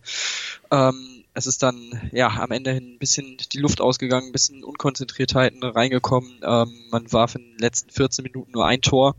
Ähm, 0.70 1.17
es 1.38 1.46
ist 1.46 1.62
dann 1.62 2.10
ja 2.12 2.28
am 2.28 2.50
Ende 2.50 2.72
hin 2.72 2.94
ein 2.94 2.98
bisschen 2.98 3.36
die 3.52 3.58
Luft 3.58 3.80
ausgegangen, 3.80 4.26
ein 4.26 4.32
bisschen 4.32 4.64
Unkonzentriertheiten 4.64 5.62
reingekommen. 5.62 6.40
Ähm, 6.42 6.74
man 6.90 7.12
warf 7.12 7.36
in 7.36 7.42
den 7.42 7.58
letzten 7.58 7.90
14 7.90 8.24
Minuten 8.24 8.52
nur 8.52 8.66
ein 8.66 8.82
Tor. 8.82 9.14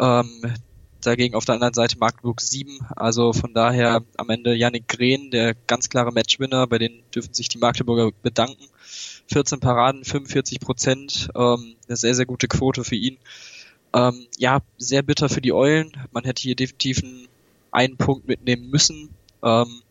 Ähm, 0.00 0.54
dagegen 1.02 1.34
auf 1.34 1.44
der 1.44 1.56
anderen 1.56 1.74
Seite 1.74 1.98
Magdeburg 1.98 2.40
7. 2.40 2.78
Also 2.96 3.32
von 3.34 3.52
daher 3.52 4.02
am 4.16 4.30
Ende 4.30 4.54
Yannick 4.54 4.88
Grehn, 4.88 5.30
der 5.30 5.54
ganz 5.66 5.90
klare 5.90 6.10
Matchwinner, 6.10 6.66
bei 6.66 6.78
denen 6.78 7.02
dürfen 7.14 7.34
sich 7.34 7.48
die 7.48 7.58
Magdeburger 7.58 8.10
bedanken. 8.22 8.64
14 9.26 9.60
Paraden, 9.60 10.04
45 10.04 10.58
Prozent, 10.58 11.28
ähm, 11.34 11.76
eine 11.86 11.96
sehr, 11.96 12.14
sehr 12.14 12.26
gute 12.26 12.48
Quote 12.48 12.82
für 12.82 12.96
ihn. 12.96 13.18
Ähm, 13.94 14.26
ja, 14.38 14.60
sehr 14.78 15.02
bitter 15.02 15.28
für 15.28 15.42
die 15.42 15.52
Eulen. 15.52 15.92
Man 16.12 16.24
hätte 16.24 16.42
hier 16.42 16.56
definitiv 16.56 17.02
einen, 17.02 17.28
einen 17.70 17.96
Punkt 17.98 18.26
mitnehmen 18.26 18.70
müssen. 18.70 19.10
Ähm, 19.42 19.82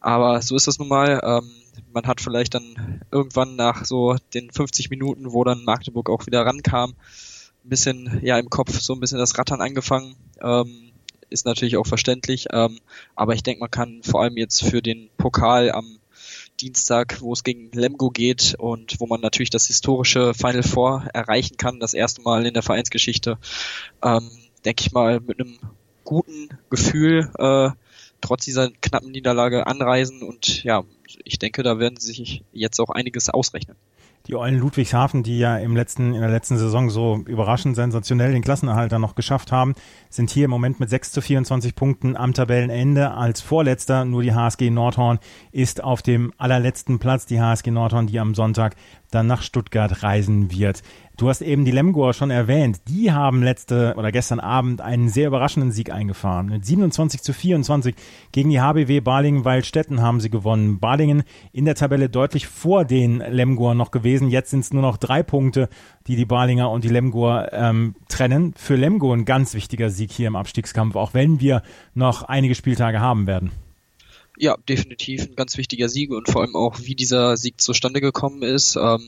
aber 0.00 0.40
so 0.42 0.56
ist 0.56 0.66
das 0.66 0.78
nun 0.78 0.88
mal. 0.88 1.20
Ähm, 1.22 1.50
man 1.92 2.06
hat 2.06 2.20
vielleicht 2.20 2.54
dann 2.54 3.02
irgendwann 3.10 3.56
nach 3.56 3.84
so 3.84 4.16
den 4.34 4.50
50 4.50 4.90
Minuten, 4.90 5.32
wo 5.32 5.44
dann 5.44 5.64
Magdeburg 5.64 6.10
auch 6.10 6.26
wieder 6.26 6.44
rankam, 6.44 6.94
ein 7.64 7.68
bisschen 7.68 8.20
ja 8.22 8.38
im 8.38 8.50
Kopf 8.50 8.78
so 8.78 8.94
ein 8.94 9.00
bisschen 9.00 9.18
das 9.18 9.38
Rattern 9.38 9.60
angefangen. 9.60 10.16
Ähm, 10.40 10.92
ist 11.30 11.46
natürlich 11.46 11.76
auch 11.76 11.86
verständlich. 11.86 12.46
Ähm, 12.52 12.78
aber 13.14 13.34
ich 13.34 13.42
denke, 13.42 13.60
man 13.60 13.70
kann 13.70 14.02
vor 14.02 14.22
allem 14.22 14.36
jetzt 14.36 14.64
für 14.64 14.82
den 14.82 15.10
Pokal 15.18 15.70
am 15.70 15.98
Dienstag, 16.60 17.20
wo 17.20 17.32
es 17.32 17.44
gegen 17.44 17.70
Lemgo 17.72 18.10
geht 18.10 18.54
und 18.58 19.00
wo 19.00 19.06
man 19.06 19.20
natürlich 19.20 19.50
das 19.50 19.66
historische 19.66 20.34
Final 20.34 20.62
Four 20.62 21.08
erreichen 21.12 21.56
kann, 21.56 21.80
das 21.80 21.94
erste 21.94 22.22
Mal 22.22 22.46
in 22.46 22.54
der 22.54 22.62
Vereinsgeschichte, 22.62 23.38
ähm, 24.02 24.30
denke 24.64 24.82
ich 24.84 24.92
mal, 24.92 25.20
mit 25.20 25.40
einem 25.40 25.58
guten 26.04 26.48
Gefühl 26.70 27.30
äh, 27.38 27.70
trotz 28.20 28.44
dieser 28.44 28.70
knappen 28.70 29.10
Niederlage 29.10 29.66
anreisen 29.66 30.22
und 30.22 30.62
ja, 30.64 30.84
ich 31.24 31.38
denke, 31.38 31.62
da 31.62 31.78
werden 31.78 31.98
sie 31.98 32.12
sich 32.12 32.44
jetzt 32.52 32.80
auch 32.80 32.90
einiges 32.90 33.28
ausrechnen 33.28 33.76
die 34.28 34.36
Eulen 34.36 34.58
Ludwigshafen, 34.58 35.22
die 35.22 35.38
ja 35.38 35.56
im 35.56 35.74
letzten, 35.74 36.14
in 36.14 36.20
der 36.20 36.30
letzten 36.30 36.58
Saison 36.58 36.90
so 36.90 37.22
überraschend 37.26 37.76
sensationell 37.76 38.32
den 38.32 38.42
Klassenerhalt 38.42 38.92
dann 38.92 39.00
noch 39.00 39.14
geschafft 39.14 39.52
haben, 39.52 39.74
sind 40.10 40.30
hier 40.30 40.44
im 40.44 40.50
Moment 40.50 40.80
mit 40.80 40.90
6 40.90 41.12
zu 41.12 41.22
24 41.22 41.74
Punkten 41.74 42.14
am 42.14 42.34
Tabellenende 42.34 43.12
als 43.12 43.40
Vorletzter. 43.40 44.04
Nur 44.04 44.22
die 44.22 44.34
HSG 44.34 44.68
Nordhorn 44.68 45.18
ist 45.50 45.82
auf 45.82 46.02
dem 46.02 46.34
allerletzten 46.36 46.98
Platz. 46.98 47.24
Die 47.24 47.40
HSG 47.40 47.70
Nordhorn, 47.70 48.06
die 48.06 48.20
am 48.20 48.34
Sonntag 48.34 48.76
dann 49.10 49.26
nach 49.26 49.40
Stuttgart 49.40 50.02
reisen 50.02 50.52
wird. 50.52 50.82
Du 51.18 51.28
hast 51.28 51.42
eben 51.42 51.64
die 51.64 51.72
Lemgoer 51.72 52.14
schon 52.14 52.30
erwähnt. 52.30 52.82
Die 52.86 53.10
haben 53.10 53.42
letzte 53.42 53.94
oder 53.96 54.12
gestern 54.12 54.38
Abend 54.38 54.80
einen 54.80 55.08
sehr 55.08 55.26
überraschenden 55.26 55.72
Sieg 55.72 55.90
eingefahren. 55.90 56.46
Mit 56.46 56.64
27 56.64 57.22
zu 57.22 57.32
24 57.32 57.96
gegen 58.30 58.50
die 58.50 58.60
HBW 58.60 59.00
Balingen-Waldstätten 59.00 60.00
haben 60.00 60.20
sie 60.20 60.30
gewonnen. 60.30 60.78
Balingen 60.78 61.24
in 61.52 61.64
der 61.64 61.74
Tabelle 61.74 62.08
deutlich 62.08 62.46
vor 62.46 62.84
den 62.84 63.18
Lemgoer 63.18 63.74
noch 63.74 63.90
gewesen. 63.90 64.28
Jetzt 64.28 64.50
sind 64.50 64.60
es 64.60 64.72
nur 64.72 64.82
noch 64.82 64.96
drei 64.96 65.24
Punkte, 65.24 65.68
die 66.06 66.14
die 66.14 66.24
Balinger 66.24 66.70
und 66.70 66.84
die 66.84 66.88
Lemgoer 66.88 67.48
ähm, 67.50 67.96
trennen. 68.08 68.54
Für 68.56 68.76
Lemgo 68.76 69.12
ein 69.12 69.24
ganz 69.24 69.54
wichtiger 69.54 69.90
Sieg 69.90 70.12
hier 70.12 70.28
im 70.28 70.36
Abstiegskampf, 70.36 70.94
auch 70.94 71.14
wenn 71.14 71.40
wir 71.40 71.62
noch 71.94 72.22
einige 72.22 72.54
Spieltage 72.54 73.00
haben 73.00 73.26
werden. 73.26 73.50
Ja, 74.36 74.56
definitiv 74.68 75.22
ein 75.22 75.34
ganz 75.34 75.56
wichtiger 75.56 75.88
Sieg 75.88 76.12
und 76.12 76.30
vor 76.30 76.42
allem 76.42 76.54
auch, 76.54 76.78
wie 76.80 76.94
dieser 76.94 77.36
Sieg 77.36 77.60
zustande 77.60 78.00
gekommen 78.00 78.44
ist. 78.44 78.76
Ähm, 78.76 79.00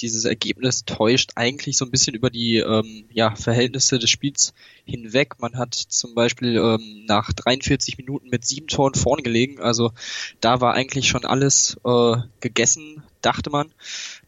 dieses 0.00 0.24
Ergebnis 0.24 0.84
täuscht 0.84 1.32
eigentlich 1.36 1.76
so 1.76 1.84
ein 1.84 1.90
bisschen 1.90 2.14
über 2.14 2.30
die 2.30 2.58
ähm, 2.58 3.04
ja, 3.10 3.34
Verhältnisse 3.34 3.98
des 3.98 4.10
Spiels 4.10 4.54
hinweg. 4.84 5.40
Man 5.40 5.56
hat 5.56 5.74
zum 5.74 6.14
Beispiel 6.14 6.56
ähm, 6.56 7.04
nach 7.06 7.32
43 7.32 7.98
Minuten 7.98 8.28
mit 8.28 8.44
sieben 8.44 8.66
Toren 8.66 8.94
vorn 8.94 9.22
gelegen. 9.22 9.60
Also 9.60 9.92
da 10.40 10.60
war 10.60 10.74
eigentlich 10.74 11.08
schon 11.08 11.24
alles 11.24 11.76
äh, 11.84 12.16
gegessen, 12.40 13.02
dachte 13.22 13.50
man. 13.50 13.72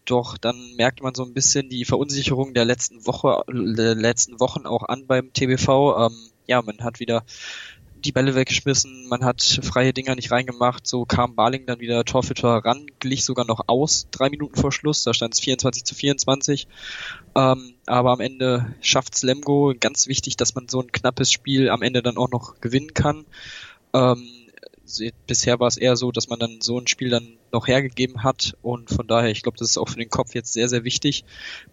Doch 0.05 0.39
dann 0.39 0.77
merkte 0.77 1.03
man 1.03 1.15
so 1.15 1.25
ein 1.25 1.35
bisschen 1.35 1.69
die 1.69 1.85
Verunsicherung 1.85 2.55
der 2.55 2.65
letzten 2.65 3.07
Woche, 3.07 3.43
der 3.49 3.95
letzten 3.95 4.39
Wochen 4.41 4.67
auch 4.67 4.85
an 4.85 5.07
beim 5.07 5.33
TBV. 5.33 6.07
Ähm, 6.07 6.31
ja, 6.47 6.63
man 6.63 6.79
hat 6.81 7.01
wieder 7.01 7.25
die 8.07 8.13
Bälle 8.13 8.35
weggeschmissen, 8.35 9.09
man 9.09 9.25
hat 9.25 9.43
freie 9.63 9.93
Dinger 9.93 10.15
nicht 10.15 10.31
reingemacht, 10.31 10.87
so 10.87 11.05
kam 11.05 11.35
Barling 11.35 11.67
dann 11.67 11.81
wieder 11.81 12.05
Tor 12.05 12.23
für 12.23 12.35
Tor 12.35 12.65
ran, 12.65 12.87
glich 13.01 13.25
sogar 13.25 13.45
noch 13.45 13.65
aus, 13.67 14.07
drei 14.13 14.31
Minuten 14.31 14.55
vor 14.55 14.71
Schluss, 14.71 15.03
da 15.03 15.13
stand 15.13 15.35
es 15.35 15.41
24 15.41 15.85
zu 15.85 15.95
24. 15.95 16.69
Ähm, 17.35 17.75
aber 17.87 18.13
am 18.13 18.21
Ende 18.21 18.75
schafft's 18.81 19.23
Lemgo, 19.23 19.75
ganz 19.79 20.07
wichtig, 20.07 20.37
dass 20.37 20.55
man 20.55 20.69
so 20.69 20.81
ein 20.81 20.93
knappes 20.93 21.33
Spiel 21.33 21.69
am 21.69 21.83
Ende 21.83 22.03
dann 22.03 22.17
auch 22.17 22.31
noch 22.31 22.61
gewinnen 22.61 22.95
kann. 22.95 23.27
Ähm, 23.93 24.29
bisher 25.27 25.59
war 25.59 25.67
es 25.67 25.77
eher 25.77 25.97
so, 25.97 26.13
dass 26.13 26.29
man 26.29 26.39
dann 26.39 26.61
so 26.61 26.79
ein 26.79 26.87
Spiel 26.87 27.11
dann 27.11 27.37
noch 27.53 27.67
hergegeben 27.67 28.23
hat 28.23 28.57
und 28.63 28.89
von 28.89 29.09
daher, 29.09 29.31
ich 29.31 29.43
glaube, 29.43 29.59
das 29.59 29.71
ist 29.71 29.79
auch 29.79 29.89
für 29.89 29.99
den 29.99 30.11
Kopf 30.11 30.35
jetzt 30.35 30.53
sehr, 30.53 30.69
sehr 30.69 30.85
wichtig. 30.85 31.25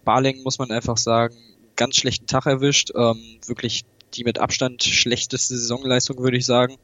Barling 0.04 0.42
muss 0.42 0.58
man 0.58 0.72
einfach 0.72 0.96
sagen, 0.96 1.36
ganz 1.76 1.96
schlechten 1.96 2.26
Tag 2.26 2.46
erwischt, 2.46 2.90
ähm, 2.96 3.38
wirklich 3.46 3.84
die 4.16 4.24
mit 4.24 4.38
Abstand 4.38 4.82
schlechteste 4.82 5.56
Saisonleistung, 5.56 6.18
würde 6.18 6.36
ich 6.36 6.46
sagen. 6.46 6.76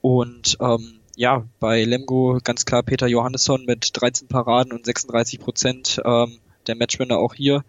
Und 0.00 0.56
ähm, 0.60 1.00
ja, 1.16 1.46
bei 1.58 1.84
Lemgo 1.84 2.38
ganz 2.42 2.64
klar 2.64 2.82
Peter 2.82 3.06
Johannesson 3.06 3.64
mit 3.64 3.90
13 3.92 4.28
Paraden 4.28 4.72
und 4.72 4.86
36 4.86 5.40
Prozent, 5.40 6.00
ähm, 6.04 6.38
der 6.66 6.76
Matchwinner 6.76 7.18
auch 7.18 7.34
hier. 7.34 7.64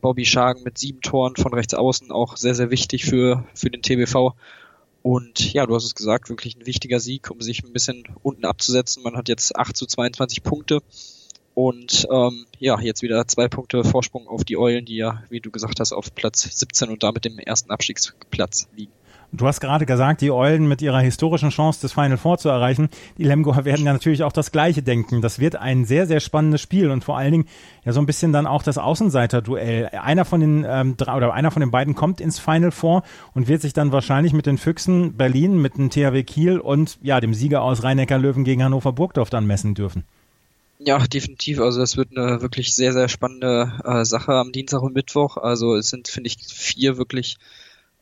Bobby 0.00 0.24
Schagen 0.24 0.62
mit 0.62 0.78
sieben 0.78 1.00
Toren 1.00 1.36
von 1.36 1.52
rechts 1.52 1.74
außen, 1.74 2.12
auch 2.12 2.36
sehr, 2.36 2.54
sehr 2.54 2.70
wichtig 2.70 3.04
für, 3.04 3.44
für 3.54 3.68
den 3.68 3.82
TBV. 3.82 4.34
Und 5.02 5.52
ja, 5.52 5.66
du 5.66 5.74
hast 5.74 5.84
es 5.84 5.94
gesagt, 5.94 6.28
wirklich 6.28 6.56
ein 6.56 6.66
wichtiger 6.66 7.00
Sieg, 7.00 7.30
um 7.30 7.40
sich 7.40 7.64
ein 7.64 7.72
bisschen 7.72 8.04
unten 8.22 8.44
abzusetzen. 8.44 9.02
Man 9.02 9.16
hat 9.16 9.28
jetzt 9.28 9.56
8 9.56 9.76
zu 9.76 9.86
22 9.86 10.42
Punkte. 10.42 10.82
Und 11.58 12.06
ähm, 12.08 12.46
ja, 12.60 12.78
jetzt 12.78 13.02
wieder 13.02 13.26
zwei 13.26 13.48
Punkte 13.48 13.82
Vorsprung 13.82 14.28
auf 14.28 14.44
die 14.44 14.56
Eulen, 14.56 14.84
die 14.84 14.94
ja, 14.94 15.24
wie 15.28 15.40
du 15.40 15.50
gesagt 15.50 15.80
hast, 15.80 15.92
auf 15.92 16.14
Platz 16.14 16.42
17 16.42 16.88
und 16.88 17.02
damit 17.02 17.24
dem 17.24 17.40
ersten 17.40 17.72
Abstiegsplatz 17.72 18.68
liegen. 18.76 18.92
Du 19.32 19.44
hast 19.44 19.58
gerade 19.58 19.84
gesagt, 19.84 20.20
die 20.20 20.30
Eulen 20.30 20.68
mit 20.68 20.82
ihrer 20.82 21.00
historischen 21.00 21.50
Chance, 21.50 21.80
das 21.82 21.94
Final 21.94 22.16
Four 22.16 22.38
zu 22.38 22.48
erreichen, 22.48 22.90
die 23.16 23.24
Lemgoer 23.24 23.64
werden 23.64 23.84
ja 23.84 23.92
natürlich 23.92 24.22
auch 24.22 24.30
das 24.30 24.52
Gleiche 24.52 24.84
denken. 24.84 25.20
Das 25.20 25.40
wird 25.40 25.56
ein 25.56 25.84
sehr, 25.84 26.06
sehr 26.06 26.20
spannendes 26.20 26.60
Spiel 26.60 26.92
und 26.92 27.02
vor 27.02 27.18
allen 27.18 27.32
Dingen 27.32 27.48
ja 27.84 27.90
so 27.90 27.98
ein 27.98 28.06
bisschen 28.06 28.32
dann 28.32 28.46
auch 28.46 28.62
das 28.62 28.78
Außenseiter-Duell. 28.78 29.88
Einer 30.00 30.24
von 30.24 30.40
den 30.40 30.64
ähm, 30.64 30.96
drei 30.96 31.16
oder 31.16 31.34
einer 31.34 31.50
von 31.50 31.58
den 31.58 31.72
beiden 31.72 31.96
kommt 31.96 32.20
ins 32.20 32.38
Final 32.38 32.70
Four 32.70 33.02
und 33.34 33.48
wird 33.48 33.62
sich 33.62 33.72
dann 33.72 33.90
wahrscheinlich 33.90 34.32
mit 34.32 34.46
den 34.46 34.58
Füchsen 34.58 35.16
Berlin, 35.16 35.60
mit 35.60 35.76
dem 35.76 35.90
THW 35.90 36.22
Kiel 36.22 36.60
und 36.60 37.00
ja 37.02 37.18
dem 37.18 37.34
Sieger 37.34 37.62
aus 37.62 37.82
Rhein-Neckar 37.82 38.20
Löwen 38.20 38.44
gegen 38.44 38.62
Hannover 38.62 38.92
Burgdorf 38.92 39.28
dann 39.28 39.44
messen 39.44 39.74
dürfen. 39.74 40.04
Ja, 40.80 40.98
definitiv. 41.06 41.60
Also 41.60 41.82
es 41.82 41.96
wird 41.96 42.16
eine 42.16 42.40
wirklich 42.40 42.72
sehr, 42.74 42.92
sehr 42.92 43.08
spannende 43.08 43.72
äh, 43.84 44.04
Sache 44.04 44.32
am 44.34 44.52
Dienstag 44.52 44.80
und 44.82 44.94
Mittwoch. 44.94 45.36
Also 45.36 45.74
es 45.76 45.88
sind, 45.88 46.06
finde 46.08 46.28
ich, 46.28 46.36
vier 46.46 46.96
wirklich 46.98 47.36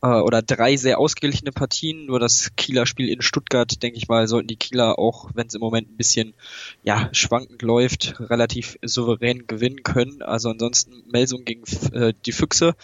äh, 0.03 0.07
oder 0.07 0.43
drei 0.43 0.75
sehr 0.77 0.99
ausgeglichene 0.99 1.51
Partien. 1.51 2.05
Nur 2.05 2.19
das 2.19 2.51
Kieler 2.55 2.85
Spiel 2.85 3.09
in 3.09 3.21
Stuttgart, 3.23 3.81
denke 3.81 3.97
ich 3.97 4.07
mal, 4.07 4.27
sollten 4.27 4.47
die 4.47 4.57
Kieler 4.57 4.99
auch, 4.99 5.31
wenn 5.33 5.47
es 5.47 5.55
im 5.55 5.61
Moment 5.61 5.89
ein 5.89 5.97
bisschen 5.97 6.35
ja 6.83 7.09
schwankend 7.13 7.63
läuft, 7.63 8.19
relativ 8.19 8.77
souverän 8.83 9.47
gewinnen 9.47 9.81
können. 9.81 10.21
Also 10.21 10.49
ansonsten 10.49 11.03
Melsung 11.11 11.45
gegen 11.45 11.63
äh, 11.93 12.13
die 12.27 12.31
Füchse. 12.31 12.75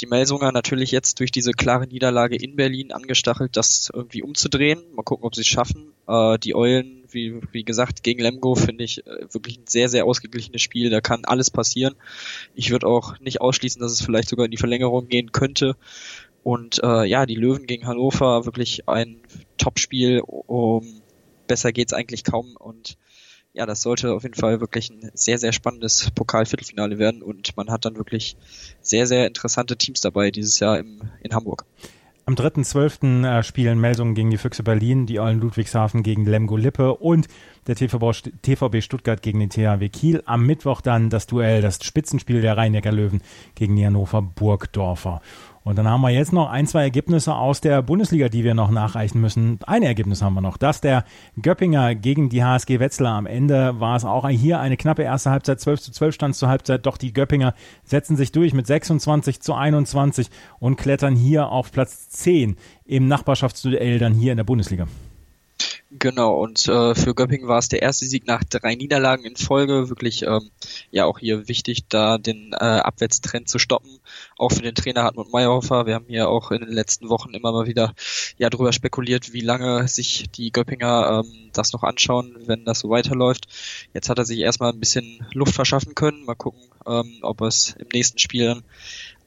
Die 0.00 0.06
Melsunger 0.06 0.52
natürlich 0.52 0.90
jetzt 0.90 1.20
durch 1.20 1.30
diese 1.30 1.52
klare 1.52 1.86
Niederlage 1.86 2.36
in 2.36 2.56
Berlin 2.56 2.92
angestachelt, 2.92 3.56
das 3.56 3.90
irgendwie 3.92 4.22
umzudrehen. 4.22 4.82
Mal 4.94 5.02
gucken, 5.02 5.24
ob 5.24 5.34
sie 5.34 5.42
es 5.42 5.46
schaffen. 5.46 5.92
Äh, 6.08 6.38
die 6.38 6.54
Eulen 6.54 7.02
wie, 7.12 7.40
wie 7.52 7.64
gesagt, 7.64 8.02
gegen 8.02 8.20
Lemgo 8.20 8.54
finde 8.54 8.84
ich 8.84 9.06
äh, 9.06 9.32
wirklich 9.32 9.58
ein 9.58 9.66
sehr, 9.66 9.88
sehr 9.88 10.04
ausgeglichenes 10.04 10.62
Spiel. 10.62 10.90
Da 10.90 11.00
kann 11.00 11.24
alles 11.24 11.50
passieren. 11.50 11.94
Ich 12.54 12.70
würde 12.70 12.86
auch 12.86 13.18
nicht 13.20 13.40
ausschließen, 13.40 13.80
dass 13.80 13.92
es 13.92 14.02
vielleicht 14.02 14.28
sogar 14.28 14.44
in 14.44 14.50
die 14.50 14.56
Verlängerung 14.56 15.08
gehen 15.08 15.32
könnte. 15.32 15.76
Und 16.42 16.82
äh, 16.82 17.04
ja, 17.04 17.26
die 17.26 17.36
Löwen 17.36 17.66
gegen 17.66 17.86
Hannover, 17.86 18.44
wirklich 18.46 18.88
ein 18.88 19.20
Topspiel. 19.58 20.20
Um, 20.20 21.02
besser 21.46 21.72
geht's 21.72 21.92
eigentlich 21.92 22.24
kaum. 22.24 22.56
Und 22.56 22.96
ja, 23.54 23.66
das 23.66 23.82
sollte 23.82 24.12
auf 24.12 24.22
jeden 24.22 24.34
Fall 24.34 24.60
wirklich 24.60 24.90
ein 24.90 25.10
sehr, 25.14 25.38
sehr 25.38 25.52
spannendes 25.52 26.10
Pokalviertelfinale 26.10 26.98
werden. 26.98 27.22
Und 27.22 27.56
man 27.56 27.70
hat 27.70 27.84
dann 27.84 27.96
wirklich 27.96 28.36
sehr, 28.80 29.06
sehr 29.06 29.26
interessante 29.26 29.76
Teams 29.76 30.00
dabei 30.00 30.30
dieses 30.30 30.58
Jahr 30.58 30.78
im, 30.78 31.02
in 31.22 31.34
Hamburg. 31.34 31.64
Am 32.24 32.34
3.12. 32.34 33.26
Äh, 33.26 33.42
spielen 33.42 33.80
Melsungen 33.80 34.14
gegen 34.14 34.30
die 34.30 34.38
Füchse 34.38 34.62
Berlin, 34.62 35.06
die 35.06 35.18
Eulen 35.18 35.40
Ludwigshafen 35.40 36.04
gegen 36.04 36.24
Lemgo 36.24 36.56
Lippe 36.56 36.94
und 36.94 37.26
der 37.66 37.74
TVB, 37.74 38.80
Stuttgart 38.80 39.22
gegen 39.22 39.40
den 39.40 39.50
THW 39.50 39.88
Kiel. 39.88 40.22
Am 40.24 40.46
Mittwoch 40.46 40.80
dann 40.80 41.10
das 41.10 41.26
Duell, 41.26 41.62
das 41.62 41.84
Spitzenspiel 41.84 42.40
der 42.40 42.56
Rhein-Neckar 42.56 42.92
Löwen 42.92 43.22
gegen 43.56 43.74
die 43.74 43.84
Hannover 43.84 44.22
Burgdorfer. 44.22 45.20
Und 45.64 45.76
dann 45.76 45.88
haben 45.88 46.00
wir 46.00 46.10
jetzt 46.10 46.32
noch 46.32 46.50
ein, 46.50 46.66
zwei 46.66 46.82
Ergebnisse 46.82 47.34
aus 47.34 47.60
der 47.60 47.82
Bundesliga, 47.82 48.28
die 48.28 48.42
wir 48.42 48.54
noch 48.54 48.70
nachreichen 48.70 49.20
müssen. 49.20 49.60
Ein 49.64 49.82
Ergebnis 49.82 50.20
haben 50.20 50.34
wir 50.34 50.40
noch. 50.40 50.56
Das 50.56 50.80
der 50.80 51.04
Göppinger 51.40 51.94
gegen 51.94 52.28
die 52.28 52.42
HSG 52.42 52.80
Wetzlar. 52.80 53.16
Am 53.16 53.26
Ende 53.26 53.78
war 53.78 53.96
es 53.96 54.04
auch 54.04 54.28
hier 54.28 54.58
eine 54.58 54.76
knappe 54.76 55.02
erste 55.02 55.30
Halbzeit. 55.30 55.60
12 55.60 55.80
zu 55.80 55.92
12 55.92 56.14
stand 56.14 56.34
zur 56.34 56.48
Halbzeit. 56.48 56.84
Doch 56.84 56.96
die 56.96 57.12
Göppinger 57.12 57.54
setzen 57.84 58.16
sich 58.16 58.32
durch 58.32 58.54
mit 58.54 58.66
26 58.66 59.40
zu 59.40 59.54
21 59.54 60.30
und 60.58 60.76
klettern 60.76 61.14
hier 61.14 61.48
auf 61.48 61.70
Platz 61.70 62.08
10 62.08 62.56
im 62.84 63.06
Nachbarschaftsduell 63.06 63.98
dann 63.98 64.14
hier 64.14 64.32
in 64.32 64.38
der 64.38 64.44
Bundesliga. 64.44 64.88
Genau, 65.98 66.42
und 66.42 66.68
äh, 66.68 66.94
für 66.94 67.14
Göppingen 67.14 67.48
war 67.48 67.58
es 67.58 67.68
der 67.68 67.82
erste 67.82 68.06
Sieg 68.06 68.26
nach 68.26 68.42
drei 68.44 68.74
Niederlagen 68.74 69.24
in 69.24 69.36
Folge. 69.36 69.90
Wirklich 69.90 70.22
ähm, 70.22 70.50
ja 70.90 71.04
auch 71.04 71.18
hier 71.18 71.48
wichtig, 71.48 71.86
da 71.88 72.16
den 72.16 72.52
äh, 72.52 72.64
Abwärtstrend 72.64 73.46
zu 73.46 73.58
stoppen. 73.58 73.98
Auch 74.38 74.52
für 74.52 74.62
den 74.62 74.74
Trainer 74.74 75.02
Hartmut 75.02 75.30
Meyerhofer. 75.32 75.84
Wir 75.84 75.94
haben 75.94 76.06
hier 76.08 76.30
auch 76.30 76.50
in 76.50 76.60
den 76.60 76.72
letzten 76.72 77.10
Wochen 77.10 77.34
immer 77.34 77.52
mal 77.52 77.66
wieder 77.66 77.94
ja 78.38 78.48
drüber 78.48 78.72
spekuliert, 78.72 79.34
wie 79.34 79.42
lange 79.42 79.86
sich 79.86 80.30
die 80.30 80.50
Göppinger 80.50 81.24
ähm, 81.24 81.50
das 81.52 81.74
noch 81.74 81.82
anschauen, 81.82 82.36
wenn 82.46 82.64
das 82.64 82.78
so 82.78 82.88
weiterläuft. 82.88 83.46
Jetzt 83.92 84.08
hat 84.08 84.18
er 84.18 84.24
sich 84.24 84.38
erstmal 84.38 84.72
ein 84.72 84.80
bisschen 84.80 85.26
Luft 85.34 85.54
verschaffen 85.54 85.94
können. 85.94 86.24
Mal 86.24 86.36
gucken, 86.36 86.62
ähm, 86.86 87.18
ob 87.20 87.42
es 87.42 87.76
im 87.78 87.88
nächsten 87.92 88.18
Spiel 88.18 88.62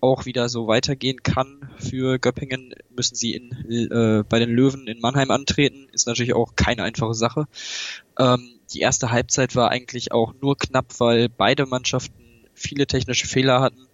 auch 0.06 0.26
wieder 0.26 0.50
so 0.50 0.68
weitergehen 0.68 1.24
kann 1.24 1.70
für 1.78 2.20
Göppingen, 2.20 2.74
müssen 2.96 3.16
sie 3.16 3.34
in, 3.34 3.92
äh, 3.92 4.24
bei 4.28 4.40
den 4.40 4.52
Löwen 4.52 4.88
in 4.88 5.00
Mannheim 5.00 5.32
antreten. 5.32 5.88
Ist 5.92 6.08
natürlich 6.08 6.36
auch 6.36 6.56
keine 6.56 6.84
einfache 6.84 7.16
Sache. 7.16 7.48
Ähm, 8.20 8.50
die 8.74 8.80
erste 8.80 9.12
Halbzeit 9.12 9.56
war 9.56 9.70
eigentlich 9.72 10.12
auch 10.12 10.34
nur 10.42 10.58
knapp, 10.58 11.00
weil 11.00 11.28
beide 11.30 11.66
Mannschaften 11.66 12.24
viele 12.54 12.88
technische 12.88 13.28
Fehler 13.28 13.62
hatten. 13.62 13.88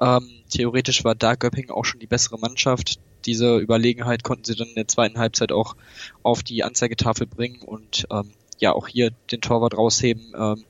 Ähm, 0.00 0.28
theoretisch 0.48 1.04
war 1.04 1.14
da 1.14 1.34
Göppingen 1.34 1.70
auch 1.70 1.84
schon 1.84 2.00
die 2.00 2.06
bessere 2.06 2.38
Mannschaft. 2.38 2.98
Diese 3.26 3.58
Überlegenheit 3.58 4.24
konnten 4.24 4.44
sie 4.44 4.56
dann 4.56 4.68
in 4.68 4.74
der 4.74 4.88
zweiten 4.88 5.18
Halbzeit 5.18 5.52
auch 5.52 5.76
auf 6.22 6.42
die 6.42 6.64
Anzeigetafel 6.64 7.26
bringen 7.26 7.60
und 7.60 8.06
ähm, 8.10 8.30
ja 8.60 8.72
auch 8.72 8.88
hier 8.88 9.10
den 9.30 9.40
Torwart 9.40 9.76
rausheben 9.76 10.32
ähm, 10.36 10.64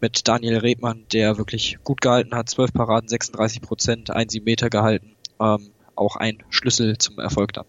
mit 0.00 0.26
Daniel 0.28 0.58
Redmann, 0.58 1.04
der 1.12 1.38
wirklich 1.38 1.78
gut 1.84 2.00
gehalten 2.00 2.34
hat, 2.34 2.48
12 2.48 2.72
Paraden, 2.72 3.08
36 3.08 3.60
Prozent, 3.62 4.10
1 4.10 4.40
Meter 4.44 4.70
gehalten, 4.70 5.16
ähm, 5.40 5.70
auch 5.94 6.16
ein 6.16 6.42
Schlüssel 6.50 6.98
zum 6.98 7.18
Erfolg 7.18 7.52
dann. 7.52 7.66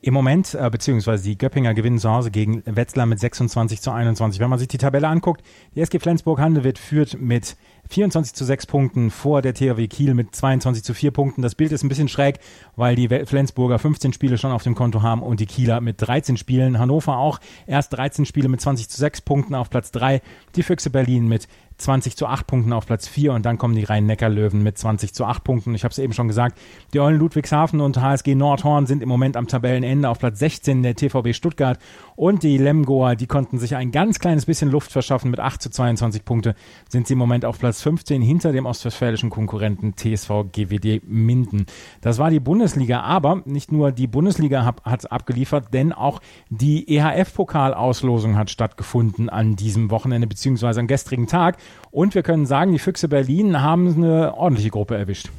Im 0.00 0.14
Moment, 0.14 0.54
äh, 0.54 0.70
beziehungsweise 0.70 1.24
die 1.24 1.36
Göppinger 1.36 1.74
gewinnen 1.74 1.98
zu 1.98 2.08
Hause 2.08 2.30
gegen 2.30 2.62
Wetzlar 2.64 3.04
mit 3.04 3.18
26 3.18 3.80
zu 3.80 3.90
21. 3.90 4.38
Wenn 4.38 4.48
man 4.48 4.60
sich 4.60 4.68
die 4.68 4.78
Tabelle 4.78 5.08
anguckt, 5.08 5.42
die 5.74 5.80
SG 5.80 5.98
Flensburg-Handewitt 5.98 6.78
führt 6.78 7.20
mit 7.20 7.56
24 7.90 8.32
zu 8.32 8.44
6 8.44 8.66
Punkten 8.66 9.10
vor 9.10 9.42
der 9.42 9.54
THW 9.54 9.88
Kiel 9.88 10.14
mit 10.14 10.36
22 10.36 10.84
zu 10.84 10.94
4 10.94 11.10
Punkten. 11.10 11.42
Das 11.42 11.56
Bild 11.56 11.72
ist 11.72 11.82
ein 11.82 11.88
bisschen 11.88 12.08
schräg, 12.08 12.38
weil 12.76 12.94
die 12.94 13.08
Flensburger 13.08 13.80
15 13.80 14.12
Spiele 14.12 14.38
schon 14.38 14.52
auf 14.52 14.62
dem 14.62 14.76
Konto 14.76 15.02
haben 15.02 15.22
und 15.22 15.40
die 15.40 15.46
Kieler 15.46 15.80
mit 15.80 16.00
13 16.00 16.36
Spielen. 16.36 16.78
Hannover 16.78 17.16
auch 17.16 17.40
erst 17.66 17.92
13 17.94 18.24
Spiele 18.24 18.48
mit 18.48 18.60
20 18.60 18.88
zu 18.88 18.98
6 18.98 19.22
Punkten 19.22 19.56
auf 19.56 19.68
Platz 19.68 19.90
3. 19.90 20.22
Die 20.54 20.62
Füchse 20.62 20.90
Berlin 20.90 21.26
mit 21.26 21.48
20 21.78 22.16
zu 22.16 22.26
8 22.26 22.46
Punkten 22.46 22.72
auf 22.72 22.86
Platz 22.86 23.08
4 23.08 23.32
und 23.32 23.46
dann 23.46 23.56
kommen 23.56 23.74
die 23.74 23.84
Rhein-Neckar-Löwen 23.84 24.62
mit 24.62 24.76
20 24.76 25.14
zu 25.14 25.24
8 25.24 25.44
Punkten. 25.44 25.74
Ich 25.74 25.84
habe 25.84 25.92
es 25.92 25.98
eben 25.98 26.12
schon 26.12 26.28
gesagt, 26.28 26.58
die 26.92 27.00
Eulen 27.00 27.18
Ludwigshafen 27.18 27.80
und 27.80 28.00
HSG 28.00 28.34
Nordhorn 28.34 28.86
sind 28.86 29.02
im 29.02 29.08
Moment 29.08 29.36
am 29.36 29.46
Tabellenende 29.46 30.08
auf 30.08 30.18
Platz 30.18 30.40
16 30.40 30.82
der 30.82 30.96
TVB 30.96 31.34
Stuttgart 31.34 31.78
und 32.16 32.42
die 32.42 32.58
Lemgoer, 32.58 33.14
die 33.14 33.28
konnten 33.28 33.58
sich 33.58 33.76
ein 33.76 33.92
ganz 33.92 34.18
kleines 34.18 34.46
bisschen 34.46 34.70
Luft 34.70 34.90
verschaffen 34.90 35.30
mit 35.30 35.38
8 35.38 35.62
zu 35.62 35.70
22 35.70 36.24
Punkte, 36.24 36.56
sind 36.88 37.06
sie 37.06 37.12
im 37.12 37.18
Moment 37.18 37.44
auf 37.44 37.58
Platz 37.60 37.80
15 37.82 38.22
hinter 38.22 38.52
dem 38.52 38.66
ostwestfälischen 38.66 39.30
Konkurrenten 39.30 39.94
TSV 39.94 40.46
GWD 40.52 41.02
Minden. 41.06 41.66
Das 42.00 42.18
war 42.18 42.30
die 42.30 42.40
Bundesliga, 42.40 43.02
aber 43.02 43.42
nicht 43.44 43.70
nur 43.70 43.92
die 43.92 44.08
Bundesliga 44.08 44.64
hat 44.64 45.12
abgeliefert, 45.12 45.72
denn 45.72 45.92
auch 45.92 46.20
die 46.50 46.88
EHF-Pokalauslosung 46.88 48.36
hat 48.36 48.50
stattgefunden 48.50 49.28
an 49.28 49.54
diesem 49.54 49.90
Wochenende 49.90 50.26
beziehungsweise 50.26 50.80
am 50.80 50.86
gestrigen 50.86 51.28
Tag. 51.28 51.58
Und 51.90 52.14
wir 52.14 52.22
können 52.22 52.46
sagen, 52.46 52.72
die 52.72 52.78
Füchse 52.78 53.08
Berlin 53.08 53.62
haben 53.62 53.94
eine 53.94 54.34
ordentliche 54.34 54.70
Gruppe 54.70 54.96
erwischt. 54.96 55.30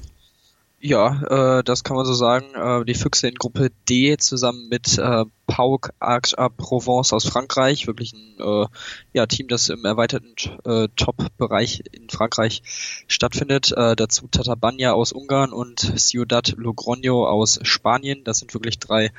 Ja, 0.82 1.58
äh, 1.60 1.64
das 1.64 1.84
kann 1.84 1.98
man 1.98 2.06
so 2.06 2.14
sagen. 2.14 2.46
Äh, 2.56 2.86
die 2.86 2.94
Füchse 2.94 3.28
in 3.28 3.36
Gruppe 3.36 3.70
D 3.90 4.16
zusammen 4.18 4.70
mit 4.70 4.98
äh, 4.98 5.26
Pauk 5.46 5.90
Arc 6.00 6.30
Provence 6.56 7.12
aus 7.12 7.28
Frankreich, 7.28 7.86
wirklich 7.86 8.14
ein 8.14 8.36
äh, 8.40 8.66
ja, 9.12 9.26
Team, 9.26 9.50
das 9.50 9.68
im 9.68 9.84
erweiterten 9.84 10.34
äh, 10.64 10.88
Top-Bereich 10.96 11.84
in 11.92 12.10
Frankreich 12.10 12.62
stattfindet. 13.08 13.74
Äh, 13.76 13.98
dazu 13.98 14.30
Tatabanya 14.30 14.94
aus 14.94 15.12
Ungarn 15.12 15.52
und 15.52 15.80
Ciudad 16.00 16.48
Logroño 16.58 17.26
aus 17.26 17.60
Spanien. 17.64 18.24
Das 18.24 18.40
sind 18.40 18.54
wirklich 18.54 18.80
drei 18.80 19.12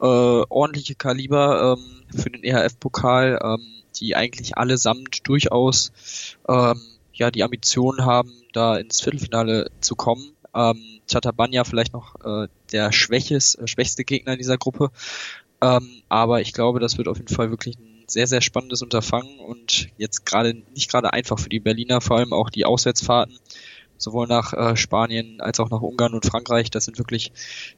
äh, 0.00 0.06
ordentliche 0.06 0.94
Kaliber 0.94 1.76
ähm, 1.76 2.18
für 2.18 2.30
den 2.30 2.42
EHF-Pokal. 2.42 3.40
Ähm, 3.44 3.83
die 3.96 4.16
eigentlich 4.16 4.56
allesamt 4.56 5.26
durchaus 5.28 5.92
ähm, 6.48 6.80
ja 7.12 7.30
die 7.30 7.42
Ambition 7.42 8.04
haben, 8.04 8.32
da 8.52 8.76
ins 8.76 9.00
Viertelfinale 9.00 9.70
zu 9.80 9.96
kommen. 9.96 10.32
Ähm, 10.54 11.00
Chatabanya 11.10 11.64
vielleicht 11.64 11.92
noch 11.92 12.14
äh, 12.24 12.48
der 12.72 12.92
schwäches, 12.92 13.54
äh, 13.56 13.66
schwächste 13.66 14.04
Gegner 14.04 14.32
in 14.32 14.38
dieser 14.38 14.58
Gruppe. 14.58 14.90
Ähm, 15.60 16.02
aber 16.08 16.40
ich 16.40 16.52
glaube, 16.52 16.80
das 16.80 16.98
wird 16.98 17.08
auf 17.08 17.18
jeden 17.18 17.34
Fall 17.34 17.50
wirklich 17.50 17.78
ein 17.78 18.04
sehr, 18.06 18.26
sehr 18.26 18.40
spannendes 18.40 18.82
Unterfangen 18.82 19.38
und 19.38 19.88
jetzt 19.96 20.26
gerade 20.26 20.54
nicht 20.74 20.90
gerade 20.90 21.12
einfach 21.12 21.38
für 21.38 21.48
die 21.48 21.60
Berliner, 21.60 22.00
vor 22.00 22.18
allem 22.18 22.32
auch 22.32 22.50
die 22.50 22.64
Auswärtsfahrten, 22.66 23.38
sowohl 23.96 24.26
nach 24.26 24.52
äh, 24.52 24.76
Spanien 24.76 25.40
als 25.40 25.60
auch 25.60 25.70
nach 25.70 25.80
Ungarn 25.80 26.14
und 26.14 26.26
Frankreich. 26.26 26.70
Das 26.70 26.84
sind 26.84 26.98
wirklich, 26.98 27.32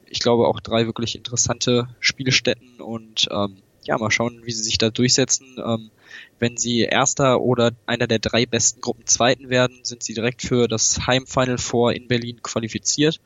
ich 0.07 0.19
glaube, 0.19 0.49
auch 0.49 0.61
drei 0.61 0.87
wirklich 0.87 1.17
interessante 1.17 1.89
Spielstätten 2.01 2.81
und 2.81 3.29
ähm, 3.31 3.63
ja, 3.87 3.99
mal 3.99 4.11
schauen, 4.11 4.43
wie 4.45 4.53
sie 4.53 4.63
sich 4.63 4.79
da 4.79 4.91
durchsetzen. 4.91 5.57
Ähm, 5.65 5.91
wenn 6.39 6.57
sie 6.57 6.81
Erster 6.81 7.41
oder 7.41 7.73
einer 7.87 8.07
der 8.07 8.19
drei 8.19 8.47
besten 8.47 8.81
Gruppen 8.81 9.07
Zweiten 9.07 9.49
werden, 9.49 9.81
sind 9.83 10.03
sie 10.03 10.15
direkt 10.15 10.43
für 10.43 10.69
das 10.69 11.07
Heimfinal 11.07 11.59
Four 11.59 11.95
in 11.95 12.09
Berlin 12.09 12.43
qualifiziert. 12.43 13.21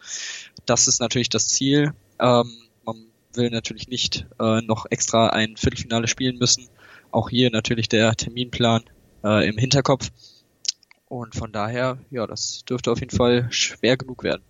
Das 0.67 0.89
ist 0.89 1.01
natürlich 1.01 1.29
das 1.29 1.49
Ziel. 1.49 1.93
Ähm, 2.19 2.51
man 2.85 3.07
will 3.35 3.51
natürlich 3.51 3.89
nicht 3.89 4.27
äh, 4.39 4.61
noch 4.63 4.87
extra 4.91 5.29
ein 5.29 5.57
Viertelfinale 5.57 6.09
spielen 6.09 6.39
müssen. 6.39 6.69
Auch 7.11 7.31
hier 7.31 7.51
natürlich 7.51 7.89
der 7.89 8.15
Terminplan 8.15 8.85
äh, 9.25 9.49
im 9.49 9.59
Hinterkopf. 9.59 10.11
Und 11.09 11.35
von 11.35 11.51
daher, 11.51 11.99
ja, 12.11 12.27
das 12.27 12.65
dürfte 12.65 12.93
auf 12.93 13.01
jeden 13.01 13.17
Fall 13.17 13.49
schwer 13.51 13.97
genug 13.97 14.23
werden. 14.23 14.43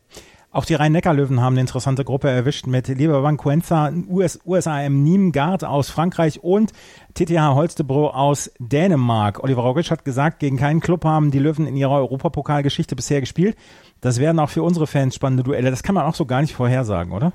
Auch 0.52 0.64
die 0.64 0.74
Rhein-Neckar-Löwen 0.74 1.40
haben 1.40 1.52
eine 1.52 1.60
interessante 1.60 2.04
Gruppe 2.04 2.28
erwischt 2.28 2.66
mit 2.66 2.88
Lieberbank 2.88 3.40
Coenza, 3.40 3.92
US, 4.08 4.40
USAM 4.44 5.04
Niemgard 5.04 5.62
aus 5.62 5.90
Frankreich 5.90 6.42
und 6.42 6.72
TTH 7.14 7.54
Holstebro 7.54 8.08
aus 8.08 8.50
Dänemark. 8.58 9.44
Oliver 9.44 9.62
Rogic 9.62 9.92
hat 9.92 10.04
gesagt, 10.04 10.40
gegen 10.40 10.56
keinen 10.56 10.80
Club 10.80 11.04
haben 11.04 11.30
die 11.30 11.38
Löwen 11.38 11.68
in 11.68 11.76
ihrer 11.76 11.94
Europapokalgeschichte 11.98 12.96
bisher 12.96 13.20
gespielt. 13.20 13.56
Das 14.00 14.18
werden 14.18 14.40
auch 14.40 14.50
für 14.50 14.64
unsere 14.64 14.88
Fans 14.88 15.14
spannende 15.14 15.44
Duelle. 15.44 15.70
Das 15.70 15.84
kann 15.84 15.94
man 15.94 16.04
auch 16.04 16.16
so 16.16 16.26
gar 16.26 16.40
nicht 16.40 16.54
vorhersagen, 16.54 17.12
oder? 17.12 17.32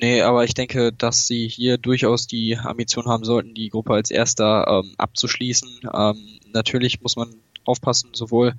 Nee, 0.00 0.22
aber 0.22 0.42
ich 0.42 0.54
denke, 0.54 0.92
dass 0.92 1.28
sie 1.28 1.46
hier 1.46 1.78
durchaus 1.78 2.26
die 2.26 2.58
Ambition 2.58 3.06
haben 3.06 3.22
sollten, 3.22 3.54
die 3.54 3.68
Gruppe 3.68 3.94
als 3.94 4.10
erster 4.10 4.66
ähm, 4.66 4.94
abzuschließen. 4.98 5.82
Ähm, 5.94 6.16
natürlich 6.52 7.00
muss 7.02 7.14
man 7.14 7.36
aufpassen, 7.64 8.10
sowohl 8.14 8.54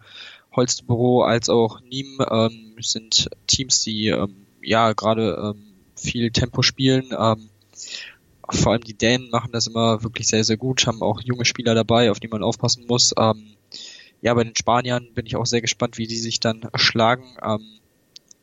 Holstebüro 0.56 1.24
als 1.24 1.50
auch 1.50 1.82
Niem 1.82 2.20
ähm, 2.30 2.76
sind 2.80 3.30
Teams, 3.48 3.82
die 3.84 4.08
ähm, 4.08 4.46
ja 4.62 4.94
gerade 4.94 5.54
ähm, 5.56 5.63
viel 5.96 6.32
Tempo 6.32 6.62
spielen. 6.62 7.10
Ähm, 7.18 7.50
vor 8.50 8.74
allem 8.74 8.84
die 8.84 8.98
Dänen 8.98 9.30
machen 9.30 9.52
das 9.52 9.68
immer 9.68 10.04
wirklich 10.04 10.28
sehr, 10.28 10.44
sehr 10.44 10.58
gut, 10.58 10.86
haben 10.86 11.02
auch 11.02 11.22
junge 11.22 11.46
Spieler 11.46 11.74
dabei, 11.74 12.12
auf 12.12 12.20
die 12.20 12.28
man 12.28 12.44
aufpassen 12.44 12.86
muss. 12.88 13.13
Ähm, 13.18 13.56
ja, 14.22 14.34
bei 14.34 14.44
den 14.44 14.56
Spaniern 14.56 15.13
bin 15.13 15.26
ich 15.26 15.36
auch 15.36 15.46
sehr 15.46 15.62
gespannt, 15.62 15.98
wie 15.98 16.08
die 16.08 16.18
sich 16.18 16.39
dann 16.39 16.70
schlagen. 16.76 17.26
Ähm, 17.44 17.80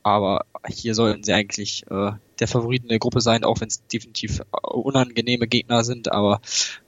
aber 0.03 0.46
hier 0.68 0.94
sollten 0.94 1.22
sie 1.22 1.33
eigentlich 1.33 1.85
äh, 1.88 2.12
der 2.40 2.48
Favorit 2.48 2.83
in 2.83 2.88
der 2.88 2.98
Gruppe 2.98 3.20
sein, 3.20 3.44
auch 3.44 3.61
wenn 3.61 3.68
es 3.68 3.87
definitiv 3.87 4.40
äh, 4.40 4.66
unangenehme 4.66 5.46
Gegner 5.46 5.85
sind. 5.85 6.11
Aber 6.11 6.40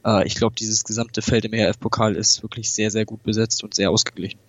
äh, 0.04 0.26
ich 0.26 0.34
glaube, 0.34 0.56
dieses 0.56 0.84
gesamte 0.84 1.22
Feld 1.22 1.44
im 1.44 1.52
ERF-Pokal 1.52 2.16
ist 2.16 2.42
wirklich 2.42 2.70
sehr, 2.72 2.90
sehr 2.90 3.04
gut 3.04 3.22
besetzt 3.22 3.62
und 3.62 3.74
sehr 3.74 3.90
ausgeglichen. 3.90 4.40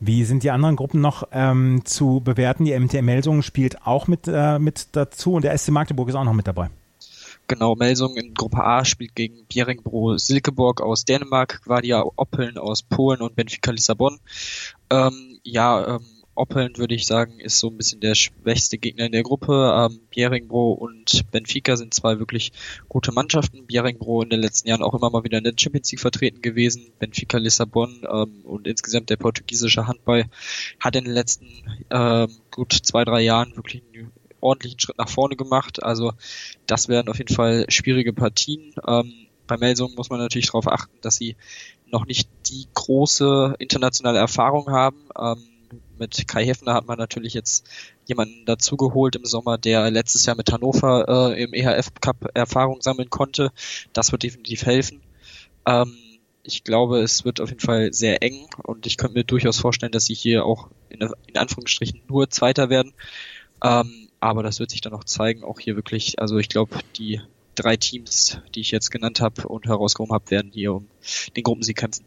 Wie 0.00 0.24
sind 0.24 0.42
die 0.42 0.50
anderen 0.50 0.76
Gruppen 0.76 1.00
noch 1.00 1.28
ähm, 1.32 1.82
zu 1.84 2.20
bewerten? 2.20 2.64
Die 2.64 2.78
MTM 2.78 3.04
Melsungen 3.04 3.42
spielt 3.42 3.86
auch 3.86 4.06
mit, 4.06 4.28
äh, 4.28 4.58
mit 4.58 4.88
dazu 4.92 5.34
und 5.34 5.44
der 5.44 5.56
SC 5.56 5.70
Magdeburg 5.70 6.08
ist 6.08 6.14
auch 6.14 6.24
noch 6.24 6.34
mit 6.34 6.46
dabei. 6.46 6.70
Genau, 7.48 7.74
Melsungen 7.74 8.18
in 8.18 8.34
Gruppe 8.34 8.62
A 8.62 8.84
spielt 8.84 9.14
gegen 9.14 9.46
Bjeringbro 9.46 10.18
Silkeborg 10.18 10.82
aus 10.82 11.06
Dänemark, 11.06 11.62
Guardia 11.64 12.04
Oppeln 12.16 12.58
aus 12.58 12.82
Polen 12.82 13.22
und 13.22 13.36
Benfica 13.36 13.70
Lissabon. 13.70 14.18
Ähm, 14.90 15.40
ja, 15.42 15.96
ähm, 15.96 16.06
Oppeln, 16.38 16.76
würde 16.76 16.94
ich 16.94 17.06
sagen, 17.06 17.40
ist 17.40 17.58
so 17.58 17.68
ein 17.68 17.76
bisschen 17.76 18.00
der 18.00 18.14
schwächste 18.14 18.78
Gegner 18.78 19.06
in 19.06 19.12
der 19.12 19.22
Gruppe. 19.22 19.72
Ähm, 19.74 20.00
Bjerringbro 20.10 20.72
und 20.72 21.30
Benfica 21.30 21.76
sind 21.76 21.92
zwei 21.92 22.18
wirklich 22.18 22.52
gute 22.88 23.12
Mannschaften. 23.12 23.66
Bjerringbro 23.66 24.22
in 24.22 24.30
den 24.30 24.40
letzten 24.40 24.68
Jahren 24.68 24.82
auch 24.82 24.94
immer 24.94 25.10
mal 25.10 25.24
wieder 25.24 25.38
in 25.38 25.44
der 25.44 25.54
Champions 25.56 25.90
League 25.90 26.00
vertreten 26.00 26.40
gewesen. 26.40 26.92
Benfica 26.98 27.38
Lissabon 27.38 28.06
ähm, 28.10 28.42
und 28.44 28.66
insgesamt 28.66 29.10
der 29.10 29.16
portugiesische 29.16 29.86
Handball 29.86 30.26
hat 30.80 30.96
in 30.96 31.04
den 31.04 31.14
letzten 31.14 31.48
ähm, 31.90 32.28
gut 32.50 32.72
zwei, 32.72 33.04
drei 33.04 33.20
Jahren 33.20 33.56
wirklich 33.56 33.82
einen 33.92 34.12
ordentlichen 34.40 34.78
Schritt 34.78 34.98
nach 34.98 35.08
vorne 35.08 35.36
gemacht. 35.36 35.82
Also 35.82 36.12
das 36.66 36.88
werden 36.88 37.08
auf 37.08 37.18
jeden 37.18 37.34
Fall 37.34 37.66
schwierige 37.68 38.12
Partien. 38.12 38.74
Ähm, 38.86 39.12
bei 39.46 39.56
Melsungen 39.56 39.96
muss 39.96 40.10
man 40.10 40.20
natürlich 40.20 40.46
darauf 40.46 40.68
achten, 40.68 40.96
dass 41.00 41.16
sie 41.16 41.36
noch 41.86 42.06
nicht 42.06 42.28
die 42.46 42.66
große 42.74 43.56
internationale 43.58 44.18
Erfahrung 44.18 44.70
haben. 44.70 45.08
Ähm, 45.18 45.38
mit 45.98 46.28
Kai 46.28 46.44
Heffner 46.44 46.74
hat 46.74 46.86
man 46.86 46.98
natürlich 46.98 47.34
jetzt 47.34 47.66
jemanden 48.06 48.44
dazugeholt 48.46 49.16
im 49.16 49.24
Sommer, 49.24 49.58
der 49.58 49.90
letztes 49.90 50.26
Jahr 50.26 50.36
mit 50.36 50.52
Hannover 50.52 51.32
äh, 51.32 51.42
im 51.42 51.52
EHF 51.52 51.92
Cup 52.00 52.30
Erfahrung 52.34 52.80
sammeln 52.80 53.10
konnte. 53.10 53.52
Das 53.92 54.12
wird 54.12 54.22
definitiv 54.22 54.64
helfen. 54.64 55.00
Ähm, 55.66 55.96
ich 56.42 56.64
glaube, 56.64 57.00
es 57.00 57.24
wird 57.24 57.40
auf 57.40 57.50
jeden 57.50 57.60
Fall 57.60 57.92
sehr 57.92 58.22
eng 58.22 58.46
und 58.62 58.86
ich 58.86 58.96
könnte 58.96 59.14
mir 59.14 59.24
durchaus 59.24 59.58
vorstellen, 59.58 59.92
dass 59.92 60.06
sie 60.06 60.14
hier 60.14 60.46
auch 60.46 60.70
in, 60.88 61.00
in 61.26 61.36
Anführungsstrichen 61.36 62.00
nur 62.08 62.30
Zweiter 62.30 62.70
werden. 62.70 62.94
Ähm, 63.62 64.08
aber 64.20 64.42
das 64.42 64.58
wird 64.58 64.70
sich 64.70 64.80
dann 64.80 64.94
auch 64.94 65.04
zeigen, 65.04 65.44
auch 65.44 65.60
hier 65.60 65.76
wirklich, 65.76 66.18
also 66.18 66.38
ich 66.38 66.48
glaube, 66.48 66.78
die 66.96 67.20
drei 67.54 67.76
Teams, 67.76 68.38
die 68.54 68.60
ich 68.60 68.70
jetzt 68.70 68.90
genannt 68.90 69.20
habe 69.20 69.46
und 69.48 69.66
herausgehoben 69.66 70.14
habe, 70.14 70.30
werden 70.30 70.50
hier 70.52 70.74
um 70.74 70.88
den 71.36 71.42
Gruppensieg 71.42 71.76
kämpfen. 71.76 72.04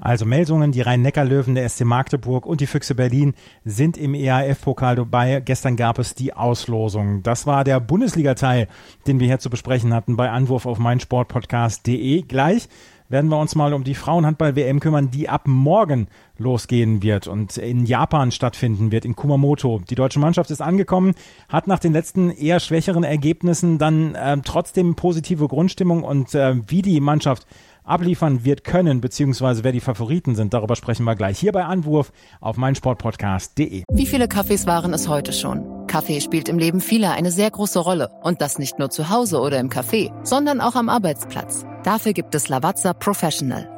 Also 0.00 0.24
Melsungen, 0.24 0.70
die 0.70 0.80
Rhein-Neckar-Löwen, 0.80 1.56
der 1.56 1.68
SC 1.68 1.84
Magdeburg 1.84 2.46
und 2.46 2.60
die 2.60 2.66
Füchse 2.66 2.94
Berlin 2.94 3.34
sind 3.64 3.96
im 3.96 4.14
EAF-Pokal 4.14 4.96
dabei. 4.96 5.40
Gestern 5.44 5.76
gab 5.76 5.98
es 5.98 6.14
die 6.14 6.34
Auslosung. 6.34 7.22
Das 7.24 7.46
war 7.46 7.64
der 7.64 7.80
Bundesliga-Teil, 7.80 8.68
den 9.06 9.18
wir 9.18 9.26
hier 9.26 9.40
zu 9.40 9.50
besprechen 9.50 9.92
hatten 9.92 10.16
bei 10.16 10.30
Anwurf 10.30 10.66
auf 10.66 10.78
meinsportpodcast.de. 10.78 12.22
Gleich 12.22 12.68
werden 13.08 13.30
wir 13.30 13.38
uns 13.38 13.54
mal 13.54 13.72
um 13.72 13.84
die 13.84 13.94
Frauenhandball-WM 13.94 14.80
kümmern, 14.80 15.10
die 15.10 15.28
ab 15.28 15.42
morgen 15.46 16.08
losgehen 16.36 17.02
wird 17.02 17.26
und 17.26 17.56
in 17.56 17.86
Japan 17.86 18.30
stattfinden 18.30 18.92
wird, 18.92 19.04
in 19.04 19.16
Kumamoto. 19.16 19.80
Die 19.88 19.94
deutsche 19.94 20.20
Mannschaft 20.20 20.50
ist 20.50 20.60
angekommen, 20.60 21.14
hat 21.48 21.66
nach 21.66 21.78
den 21.78 21.92
letzten 21.92 22.30
eher 22.30 22.60
schwächeren 22.60 23.04
Ergebnissen 23.04 23.78
dann 23.78 24.14
äh, 24.14 24.36
trotzdem 24.44 24.94
positive 24.94 25.48
Grundstimmung 25.48 26.04
und 26.04 26.34
äh, 26.34 26.56
wie 26.68 26.82
die 26.82 27.00
Mannschaft 27.00 27.46
abliefern 27.88 28.44
wird 28.44 28.64
können, 28.64 29.00
beziehungsweise 29.00 29.64
wer 29.64 29.72
die 29.72 29.80
Favoriten 29.80 30.34
sind, 30.34 30.54
darüber 30.54 30.76
sprechen 30.76 31.04
wir 31.04 31.16
gleich 31.16 31.38
hier 31.38 31.52
bei 31.52 31.64
Anwurf 31.64 32.12
auf 32.40 32.56
meinsportpodcast.de. 32.56 33.84
Wie 33.90 34.06
viele 34.06 34.28
Kaffees 34.28 34.66
waren 34.66 34.92
es 34.92 35.08
heute 35.08 35.32
schon? 35.32 35.86
Kaffee 35.86 36.20
spielt 36.20 36.48
im 36.48 36.58
Leben 36.58 36.80
vieler 36.80 37.12
eine 37.12 37.30
sehr 37.30 37.50
große 37.50 37.78
Rolle 37.78 38.10
und 38.22 38.40
das 38.40 38.58
nicht 38.58 38.78
nur 38.78 38.90
zu 38.90 39.08
Hause 39.08 39.40
oder 39.40 39.58
im 39.58 39.70
Café, 39.70 40.12
sondern 40.24 40.60
auch 40.60 40.74
am 40.74 40.88
Arbeitsplatz. 40.88 41.64
Dafür 41.82 42.12
gibt 42.12 42.34
es 42.34 42.48
Lavazza 42.48 42.92
Professional. 42.92 43.77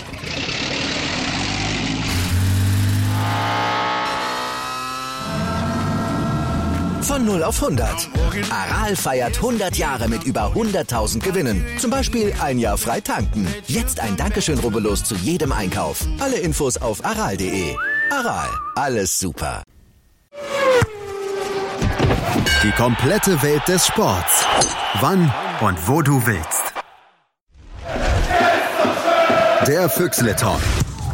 Von 7.21 7.27
0 7.33 7.43
auf 7.43 7.61
100. 7.61 8.09
Aral 8.49 8.95
feiert 8.95 9.35
100 9.35 9.77
Jahre 9.77 10.07
mit 10.07 10.23
über 10.23 10.53
100.000 10.55 11.19
Gewinnen. 11.19 11.63
Zum 11.77 11.91
Beispiel 11.91 12.33
ein 12.41 12.57
Jahr 12.57 12.79
frei 12.79 12.99
tanken. 12.99 13.47
Jetzt 13.67 13.99
ein 13.99 14.17
Dankeschön, 14.17 14.57
rubbellos 14.57 15.03
zu 15.03 15.13
jedem 15.13 15.51
Einkauf. 15.51 16.03
Alle 16.19 16.37
Infos 16.37 16.77
auf 16.77 17.05
aral.de. 17.05 17.75
Aral, 18.09 18.49
alles 18.75 19.19
super. 19.19 19.61
Die 22.63 22.71
komplette 22.71 23.39
Welt 23.43 23.67
des 23.67 23.85
Sports. 23.85 24.43
Wann 24.99 25.31
und 25.61 25.77
wo 25.87 26.01
du 26.01 26.25
willst. 26.25 26.73
Der 29.67 29.87
Füchsle 29.91 30.35
Talk. 30.35 30.59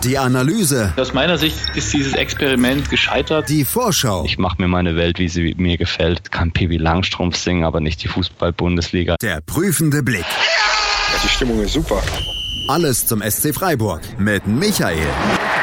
Die 0.03 0.17
Analyse. 0.17 0.93
Aus 0.95 1.13
meiner 1.13 1.37
Sicht 1.37 1.57
ist 1.75 1.91
dieses 1.93 2.13
Experiment 2.13 2.89
gescheitert. 2.89 3.49
Die 3.49 3.65
Vorschau. 3.65 4.23
Ich 4.25 4.37
mache 4.37 4.61
mir 4.61 4.67
meine 4.67 4.95
Welt, 4.95 5.19
wie 5.19 5.27
sie 5.27 5.55
mir 5.57 5.77
gefällt. 5.77 6.31
Kann 6.31 6.51
Pippi 6.51 6.77
Langstrumpf 6.77 7.35
singen, 7.35 7.63
aber 7.63 7.79
nicht 7.79 8.03
die 8.03 8.07
Fußball-Bundesliga. 8.07 9.15
Der 9.21 9.41
prüfende 9.41 10.03
Blick. 10.03 10.21
Ja, 10.21 11.19
die 11.23 11.29
Stimmung 11.29 11.61
ist 11.61 11.73
super. 11.73 12.01
Alles 12.69 13.05
zum 13.07 13.21
SC 13.21 13.53
Freiburg 13.53 14.01
mit 14.19 14.45
Michael. 14.45 14.97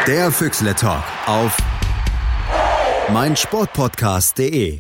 Der 0.07 0.33
Füchsle 0.33 0.75
Talk 0.75 1.03
auf 1.27 1.57
meinsportpodcast.de. 3.13 4.79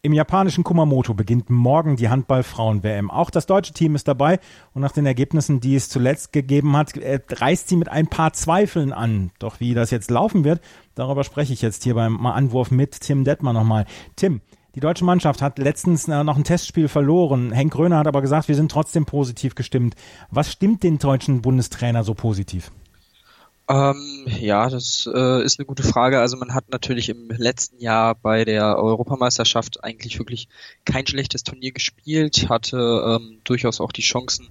Im 0.00 0.12
japanischen 0.12 0.62
Kumamoto 0.62 1.12
beginnt 1.12 1.50
morgen 1.50 1.96
die 1.96 2.08
Handball-Frauen-WM. 2.08 3.10
Auch 3.10 3.30
das 3.30 3.46
deutsche 3.46 3.72
Team 3.72 3.96
ist 3.96 4.06
dabei 4.06 4.38
und 4.72 4.80
nach 4.80 4.92
den 4.92 5.06
Ergebnissen, 5.06 5.58
die 5.58 5.74
es 5.74 5.88
zuletzt 5.88 6.32
gegeben 6.32 6.76
hat, 6.76 6.96
äh, 6.96 7.18
reißt 7.28 7.68
sie 7.68 7.74
mit 7.74 7.88
ein 7.88 8.06
paar 8.06 8.32
Zweifeln 8.32 8.92
an. 8.92 9.32
Doch 9.40 9.58
wie 9.58 9.74
das 9.74 9.90
jetzt 9.90 10.12
laufen 10.12 10.44
wird, 10.44 10.60
darüber 10.94 11.24
spreche 11.24 11.52
ich 11.52 11.62
jetzt 11.62 11.82
hier 11.82 11.94
beim 11.94 12.24
Anwurf 12.26 12.70
mit 12.70 13.00
Tim 13.00 13.24
Detmer 13.24 13.52
nochmal. 13.52 13.86
Tim, 14.14 14.40
die 14.76 14.80
deutsche 14.80 15.04
Mannschaft 15.04 15.42
hat 15.42 15.58
letztens 15.58 16.06
äh, 16.06 16.22
noch 16.22 16.36
ein 16.36 16.44
Testspiel 16.44 16.86
verloren. 16.86 17.50
Henk 17.50 17.72
Gröner 17.72 17.98
hat 17.98 18.06
aber 18.06 18.22
gesagt, 18.22 18.46
wir 18.46 18.54
sind 18.54 18.70
trotzdem 18.70 19.04
positiv 19.04 19.56
gestimmt. 19.56 19.96
Was 20.30 20.52
stimmt 20.52 20.84
den 20.84 20.98
deutschen 20.98 21.42
Bundestrainer 21.42 22.04
so 22.04 22.14
positiv? 22.14 22.70
Ähm, 23.70 24.24
ja, 24.40 24.70
das 24.70 25.08
äh, 25.12 25.44
ist 25.44 25.58
eine 25.58 25.66
gute 25.66 25.82
Frage. 25.82 26.20
Also 26.20 26.38
man 26.38 26.54
hat 26.54 26.70
natürlich 26.70 27.10
im 27.10 27.28
letzten 27.28 27.78
Jahr 27.80 28.14
bei 28.14 28.46
der 28.46 28.78
Europameisterschaft 28.78 29.84
eigentlich 29.84 30.18
wirklich 30.18 30.48
kein 30.86 31.06
schlechtes 31.06 31.42
Turnier 31.42 31.72
gespielt, 31.72 32.48
hatte 32.48 32.78
ähm, 32.78 33.40
durchaus 33.44 33.82
auch 33.82 33.92
die 33.92 34.02
Chancen, 34.02 34.48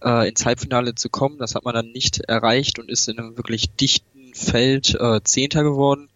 äh, 0.00 0.28
ins 0.28 0.46
Halbfinale 0.46 0.94
zu 0.94 1.08
kommen. 1.08 1.38
Das 1.38 1.56
hat 1.56 1.64
man 1.64 1.74
dann 1.74 1.90
nicht 1.90 2.20
erreicht 2.20 2.78
und 2.78 2.88
ist 2.88 3.08
in 3.08 3.18
einem 3.18 3.36
wirklich 3.36 3.70
dichten 3.72 4.32
Feld 4.32 4.94
äh, 4.94 5.20
Zehnter 5.24 5.64
geworden. 5.64 6.08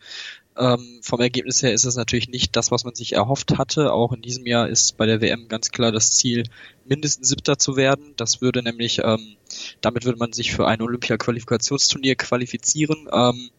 Ähm, 0.59 1.01
vom 1.03 1.21
Ergebnis 1.21 1.63
her 1.63 1.73
ist 1.73 1.85
es 1.85 1.97
natürlich 1.97 2.29
nicht 2.29 2.57
das, 2.57 2.71
was 2.71 2.85
man 2.85 2.95
sich 2.95 3.13
erhofft 3.13 3.59
hatte. 3.59 3.93
Auch 3.93 4.13
in 4.13 4.23
diesem 4.23 4.47
Jahr 4.47 4.69
ist 4.69 4.97
bei 4.97 5.07
der 5.07 5.21
WM 5.21 5.49
ganz 5.49 5.71
klar 5.71 5.93
das 5.93 6.13
Ziel, 6.13 6.45
mindestens 6.85 7.29
Siebter 7.29 7.59
zu 7.59 7.77
werden. 7.77 8.15
Das 8.17 8.41
würde 8.41 8.63
nämlich, 8.63 9.01
ähm, 9.05 9.37
damit 9.81 10.05
würde 10.05 10.19
man 10.19 10.33
sich 10.33 10.53
für 10.53 10.67
ein 10.67 10.81
Olympia-Qualifikationsturnier 10.81 12.17
qualifizieren. 12.17 13.09
Ähm, 13.13 13.51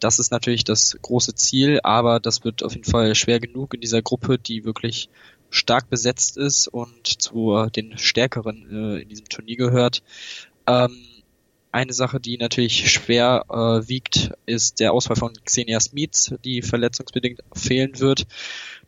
das 0.00 0.18
ist 0.18 0.32
natürlich 0.32 0.64
das 0.64 0.96
große 1.00 1.34
Ziel, 1.34 1.78
aber 1.84 2.18
das 2.18 2.44
wird 2.44 2.64
auf 2.64 2.72
jeden 2.72 2.90
Fall 2.90 3.14
schwer 3.14 3.38
genug 3.38 3.74
in 3.74 3.80
dieser 3.80 4.02
Gruppe, 4.02 4.38
die 4.38 4.64
wirklich 4.64 5.08
stark 5.50 5.90
besetzt 5.90 6.36
ist 6.38 6.66
und 6.66 7.06
zu 7.06 7.54
äh, 7.56 7.70
den 7.70 7.98
Stärkeren 7.98 8.66
äh, 8.70 9.02
in 9.02 9.08
diesem 9.08 9.28
Turnier 9.28 9.56
gehört. 9.56 10.02
Ähm, 10.66 10.96
eine 11.72 11.92
Sache, 11.94 12.20
die 12.20 12.36
natürlich 12.36 12.90
schwer 12.92 13.44
äh, 13.48 13.88
wiegt, 13.88 14.32
ist 14.46 14.78
der 14.78 14.92
Ausfall 14.92 15.16
von 15.16 15.32
Xenia 15.44 15.80
Smith, 15.80 16.34
die 16.44 16.62
verletzungsbedingt 16.62 17.40
fehlen 17.54 17.98
wird. 17.98 18.26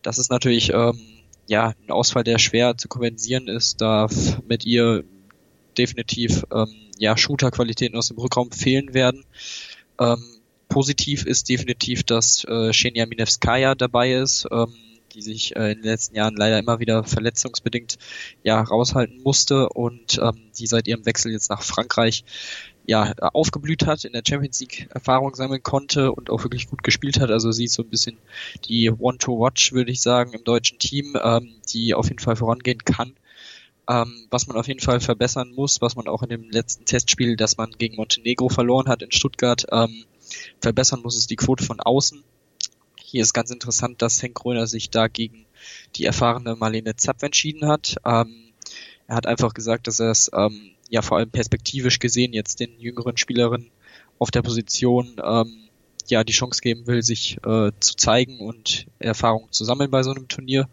Das 0.02 0.18
ist 0.18 0.30
natürlich 0.30 0.70
ähm, 0.72 1.00
ja 1.48 1.72
ein 1.86 1.90
Ausfall, 1.90 2.24
der 2.24 2.38
schwer 2.38 2.76
zu 2.76 2.88
kompensieren 2.88 3.48
ist, 3.48 3.80
da 3.80 4.08
mit 4.46 4.66
ihr 4.66 5.02
definitiv 5.78 6.44
ähm, 6.52 6.68
ja 6.98 7.16
Shooter-Qualitäten 7.16 7.96
aus 7.96 8.08
dem 8.08 8.18
Rückraum 8.18 8.52
fehlen 8.52 8.92
werden. 8.92 9.24
Ähm, 9.98 10.22
positiv 10.68 11.24
ist 11.24 11.48
definitiv, 11.48 12.02
dass 12.04 12.44
äh, 12.44 12.72
Shenia 12.72 13.06
Minevskaya 13.06 13.74
dabei 13.74 14.12
ist. 14.12 14.46
Ähm, 14.52 14.74
die 15.14 15.22
sich 15.22 15.54
äh, 15.56 15.72
in 15.72 15.78
den 15.78 15.84
letzten 15.84 16.16
Jahren 16.16 16.34
leider 16.36 16.58
immer 16.58 16.80
wieder 16.80 17.04
verletzungsbedingt 17.04 17.98
ja 18.42 18.60
raushalten 18.60 19.22
musste 19.22 19.68
und 19.68 20.18
ähm, 20.18 20.50
die 20.58 20.66
seit 20.66 20.88
ihrem 20.88 21.06
Wechsel 21.06 21.32
jetzt 21.32 21.50
nach 21.50 21.62
Frankreich 21.62 22.24
ja, 22.86 23.12
aufgeblüht 23.32 23.86
hat, 23.86 24.04
in 24.04 24.12
der 24.12 24.22
Champions 24.26 24.60
League 24.60 24.88
Erfahrung 24.92 25.34
sammeln 25.34 25.62
konnte 25.62 26.12
und 26.12 26.30
auch 26.30 26.42
wirklich 26.42 26.68
gut 26.68 26.82
gespielt 26.82 27.18
hat. 27.18 27.30
Also 27.30 27.50
sie 27.50 27.64
ist 27.64 27.74
so 27.74 27.82
ein 27.82 27.88
bisschen 27.88 28.18
die 28.64 28.90
One-to-Watch, 28.90 29.72
würde 29.72 29.90
ich 29.90 30.02
sagen, 30.02 30.32
im 30.32 30.44
deutschen 30.44 30.78
Team, 30.78 31.16
ähm, 31.22 31.54
die 31.72 31.94
auf 31.94 32.08
jeden 32.08 32.18
Fall 32.18 32.36
vorangehen 32.36 32.84
kann. 32.84 33.14
Ähm, 33.88 34.26
was 34.30 34.46
man 34.46 34.56
auf 34.56 34.68
jeden 34.68 34.80
Fall 34.80 35.00
verbessern 35.00 35.52
muss, 35.54 35.80
was 35.80 35.96
man 35.96 36.08
auch 36.08 36.22
in 36.22 36.30
dem 36.30 36.50
letzten 36.50 36.84
Testspiel, 36.84 37.36
das 37.36 37.56
man 37.56 37.72
gegen 37.72 37.96
Montenegro 37.96 38.48
verloren 38.48 38.88
hat 38.88 39.02
in 39.02 39.12
Stuttgart, 39.12 39.66
ähm, 39.72 40.04
verbessern 40.60 41.00
muss, 41.02 41.16
ist 41.16 41.30
die 41.30 41.36
Quote 41.36 41.64
von 41.64 41.80
außen. 41.80 42.22
Hier 43.02 43.22
ist 43.22 43.34
ganz 43.34 43.50
interessant, 43.50 44.02
dass 44.02 44.22
Henk 44.22 44.34
Gröner 44.34 44.66
sich 44.66 44.90
da 44.90 45.08
gegen 45.08 45.46
die 45.96 46.04
erfahrene 46.04 46.56
Marlene 46.56 46.96
Zapp 46.96 47.22
entschieden 47.22 47.68
hat. 47.68 47.96
Ähm, 48.04 48.52
er 49.06 49.16
hat 49.16 49.26
einfach 49.26 49.54
gesagt, 49.54 49.86
dass 49.86 50.00
er 50.00 50.10
es 50.10 50.30
ähm, 50.34 50.73
ja 50.94 51.02
vor 51.02 51.18
allem 51.18 51.30
perspektivisch 51.30 51.98
gesehen 51.98 52.33
jetzt 52.33 52.61
den 52.61 52.78
jüngeren 52.78 53.16
Spielerinnen 53.16 53.70
auf 54.20 54.30
der 54.30 54.42
Position 54.42 55.16
ähm, 55.22 55.64
ja 56.09 56.22
die 56.22 56.33
Chance 56.33 56.61
geben 56.62 56.87
will, 56.87 57.02
sich 57.02 57.38
äh, 57.44 57.72
zu 57.80 57.96
zeigen 57.96 58.38
und 58.38 58.87
Erfahrungen 59.00 59.50
zu 59.50 59.64
sammeln 59.64 59.90
bei 59.90 60.04
so 60.04 60.12
einem 60.12 60.28
Turnier. 60.28 60.68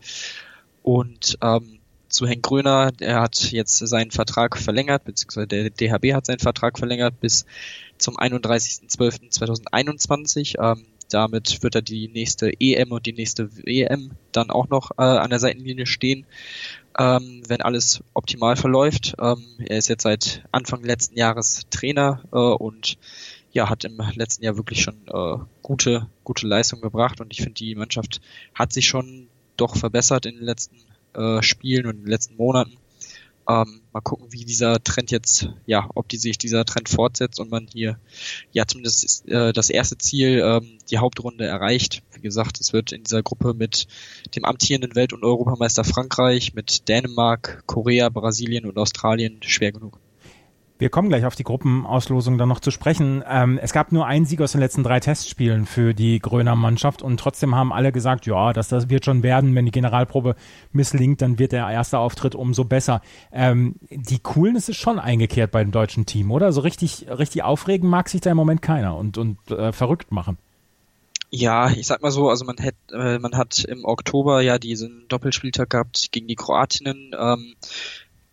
Und 0.84 1.40
ähm, 1.42 1.80
zu 2.08 2.28
Henk 2.28 2.44
Gröner, 2.44 2.92
er 3.00 3.22
hat 3.22 3.52
jetzt 3.52 3.80
seinen 3.80 4.12
Vertrag 4.12 4.58
verlängert, 4.58 5.06
beziehungsweise 5.06 5.48
der 5.48 5.72
DHB 5.72 6.14
hat 6.14 6.28
seinen 6.28 6.40
Vertrag 6.40 6.78
verlängert 6.78 7.20
bis 7.20 7.48
zum 7.98 8.16
31.12.2021. 8.18 10.62
Ähm, 10.62 10.86
damit 11.10 11.64
wird 11.64 11.74
er 11.76 11.82
die 11.82 12.10
nächste 12.10 12.52
EM 12.60 12.92
und 12.92 13.08
die 13.08 13.14
nächste 13.14 13.58
WM 13.58 14.12
dann 14.32 14.52
auch 14.52 14.70
noch 14.70 14.92
äh, 14.98 15.04
an 15.04 15.32
der 15.32 15.40
Seitenlinie 15.40 15.88
stehen, 15.88 16.28
ähm, 16.98 17.44
wenn 17.48 17.62
alles 17.62 18.04
optimal 18.14 18.56
verläuft. 18.56 19.16
Ähm, 19.20 19.44
er 19.60 19.78
ist 19.78 19.88
jetzt 19.88 20.04
seit 20.04 20.44
Anfang 20.52 20.84
letzten 20.84 21.18
Jahres 21.18 21.66
Trainer 21.70 22.24
äh, 22.32 22.38
und 22.38 22.98
ja, 23.54 23.70
hat 23.70 23.84
im 23.84 24.02
letzten 24.16 24.44
Jahr 24.44 24.58
wirklich 24.58 24.82
schon 24.82 25.08
äh, 25.08 25.44
gute, 25.62 26.08
gute 26.24 26.48
Leistung 26.48 26.82
gebracht 26.82 27.20
und 27.22 27.34
ich 27.34 27.40
finde, 27.40 27.56
die 27.56 27.76
Mannschaft 27.76 28.22
hat 28.54 28.72
sich 28.72 28.88
schon 28.88 29.28
doch 29.58 29.76
verbessert 29.76 30.26
in 30.26 30.36
den 30.36 30.46
letzten 30.46 30.78
äh, 31.14 31.42
Spielen 31.42 31.86
und 31.86 31.98
in 31.98 32.02
den 32.04 32.10
letzten 32.10 32.38
Monaten. 32.38 32.78
Ähm, 33.50 33.82
mal 33.92 34.02
gucken, 34.02 34.28
wie 34.32 34.46
dieser 34.46 34.82
Trend 34.84 35.12
jetzt, 35.12 35.50
ja, 35.66 35.90
ob 35.96 36.08
die 36.08 36.18
sich 36.18 36.38
dieser 36.38 36.64
Trend 36.64 36.88
fortsetzt 36.90 37.40
und 37.40 37.50
man 37.50 37.68
hier 37.68 38.00
ja 38.52 38.66
zumindest 38.66 39.28
äh, 39.28 39.52
das 39.52 39.70
erste 39.70 39.98
Ziel, 39.98 40.42
ähm, 40.44 40.78
die 40.90 41.00
Hauptrunde 41.00 41.46
erreicht. 41.46 42.04
Wie 42.22 42.28
gesagt, 42.28 42.60
es 42.62 42.72
wird 42.72 42.92
in 42.92 43.04
dieser 43.04 43.24
Gruppe 43.24 43.56
mit 43.56 43.88
dem 44.36 44.46
amtierenden 44.46 44.96
Welt- 44.96 45.12
und 45.12 45.24
Europameister 45.24 45.84
Frankreich, 45.84 46.54
mit 46.54 46.88
Dänemark, 46.88 47.64
Korea, 47.66 48.10
Brasilien 48.10 48.66
und 48.66 48.78
Australien 48.78 49.40
schwer 49.42 49.72
genug. 49.72 50.00
Wir 50.82 50.90
kommen 50.90 51.10
gleich 51.10 51.26
auf 51.26 51.36
die 51.36 51.44
Gruppenauslosung 51.44 52.40
dann 52.40 52.50
noch 52.50 52.60
zu 52.60 52.72
sprechen. 52.72 53.24
Ähm, 53.30 53.60
es 53.62 53.72
gab 53.72 53.92
nur 53.92 54.08
einen 54.08 54.26
Sieg 54.26 54.42
aus 54.42 54.54
den 54.54 54.62
letzten 54.62 54.82
drei 54.82 55.00
Testspielen 55.00 55.68
für 55.68 55.94
die 55.94 56.18
Gröner 56.18 56.56
Mannschaft 56.56 57.04
und 57.04 57.20
trotzdem 57.20 57.54
haben 57.54 57.72
alle 57.72 57.92
gesagt, 57.92 58.26
ja, 58.26 58.52
das, 58.52 58.70
das 58.70 58.90
wird 58.90 59.06
schon 59.06 59.22
werden. 59.22 59.54
Wenn 59.54 59.66
die 59.66 59.72
Generalprobe 59.72 60.36
misslingt, 60.72 61.22
dann 61.22 61.38
wird 61.38 61.52
der 61.52 61.70
erste 61.70 62.00
Auftritt 62.00 62.34
umso 62.34 62.66
besser. 62.66 63.04
Ähm, 63.32 63.76
die 63.92 64.18
Coolness 64.24 64.70
ist 64.70 64.78
schon 64.78 64.98
eingekehrt 64.98 65.52
bei 65.52 65.64
dem 65.64 65.72
deutschen 65.72 66.08
Team, 66.08 66.32
oder? 66.32 66.52
So 66.52 66.62
richtig, 66.62 67.06
richtig 67.10 67.44
aufregen 67.44 67.88
mag 67.88 68.10
sich 68.10 68.22
da 68.22 68.32
im 68.32 68.38
Moment 68.38 68.64
keiner 68.64 68.98
und, 68.98 69.20
und 69.20 69.52
äh, 69.52 69.72
verrückt 69.74 70.12
machen. 70.12 70.40
Ja, 71.34 71.72
ich 71.72 71.88
sag 71.88 72.02
mal 72.02 72.12
so, 72.12 72.30
also 72.30 72.44
man 72.44 72.58
hat, 72.60 72.76
äh, 72.92 73.18
man 73.18 73.38
hat 73.38 73.64
im 73.64 73.86
Oktober 73.86 74.42
ja 74.42 74.60
diesen 74.60 75.08
Doppelspieltag 75.08 75.70
gehabt 75.70 76.10
gegen 76.12 76.28
die 76.28 76.36
Kroatinnen. 76.36 77.16
Ähm, 77.18 77.56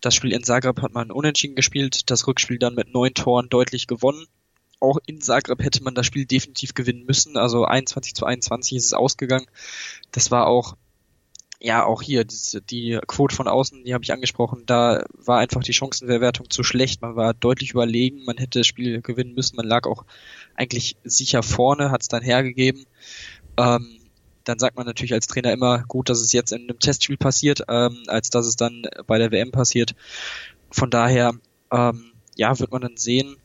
das 0.01 0.15
Spiel 0.15 0.33
in 0.33 0.43
Zagreb 0.43 0.81
hat 0.81 0.93
man 0.93 1.09
unentschieden 1.09 1.55
gespielt, 1.55 2.09
das 2.09 2.27
Rückspiel 2.27 2.59
dann 2.59 2.75
mit 2.75 2.93
neun 2.93 3.13
Toren 3.13 3.47
deutlich 3.49 3.87
gewonnen. 3.87 4.25
Auch 4.81 4.97
in 5.05 5.21
Zagreb 5.21 5.63
hätte 5.63 5.81
man 5.81 5.95
das 5.95 6.05
Spiel 6.05 6.25
definitiv 6.25 6.73
gewinnen 6.73 7.05
müssen. 7.05 7.37
Also 7.37 7.63
21 7.63 8.15
zu 8.15 8.25
21 8.25 8.77
ist 8.77 8.85
es 8.87 8.93
ausgegangen. 8.93 9.45
Das 10.11 10.29
war 10.29 10.47
auch, 10.47 10.75
ja, 11.61 11.85
auch 11.85 12.01
hier, 12.01 12.25
die, 12.25 12.61
die 12.69 12.99
Quote 13.07 13.35
von 13.35 13.47
außen, 13.47 13.85
die 13.85 13.93
habe 13.93 14.03
ich 14.03 14.11
angesprochen, 14.11 14.63
da 14.65 15.05
war 15.13 15.39
einfach 15.39 15.63
die 15.63 15.73
Chancenverwertung 15.73 16.49
zu 16.49 16.63
schlecht. 16.63 17.01
Man 17.01 17.15
war 17.15 17.33
deutlich 17.33 17.71
überlegen, 17.71 18.25
man 18.25 18.37
hätte 18.37 18.59
das 18.59 18.67
Spiel 18.67 19.01
gewinnen 19.01 19.35
müssen. 19.35 19.55
Man 19.55 19.67
lag 19.67 19.85
auch 19.85 20.03
eigentlich 20.59 20.97
sicher 21.03 21.41
vorne, 21.41 21.89
hat 21.89 22.01
es 22.01 22.09
dann 22.09 22.21
hergegeben. 22.21 22.85
Ähm, 23.57 23.99
dann 24.43 24.59
sagt 24.59 24.75
man 24.75 24.85
natürlich 24.85 25.13
als 25.13 25.27
Trainer 25.27 25.53
immer, 25.53 25.83
gut, 25.87 26.09
dass 26.09 26.21
es 26.21 26.33
jetzt 26.33 26.51
in 26.51 26.63
einem 26.63 26.79
Testspiel 26.79 27.17
passiert, 27.17 27.63
ähm, 27.69 28.03
als 28.07 28.29
dass 28.29 28.45
es 28.45 28.55
dann 28.55 28.83
bei 29.07 29.17
der 29.17 29.31
WM 29.31 29.51
passiert. 29.51 29.95
Von 30.71 30.89
daher, 30.89 31.33
ähm, 31.71 32.11
ja, 32.35 32.59
wird 32.59 32.71
man 32.71 32.81
dann 32.81 32.97
sehen, 32.97 33.37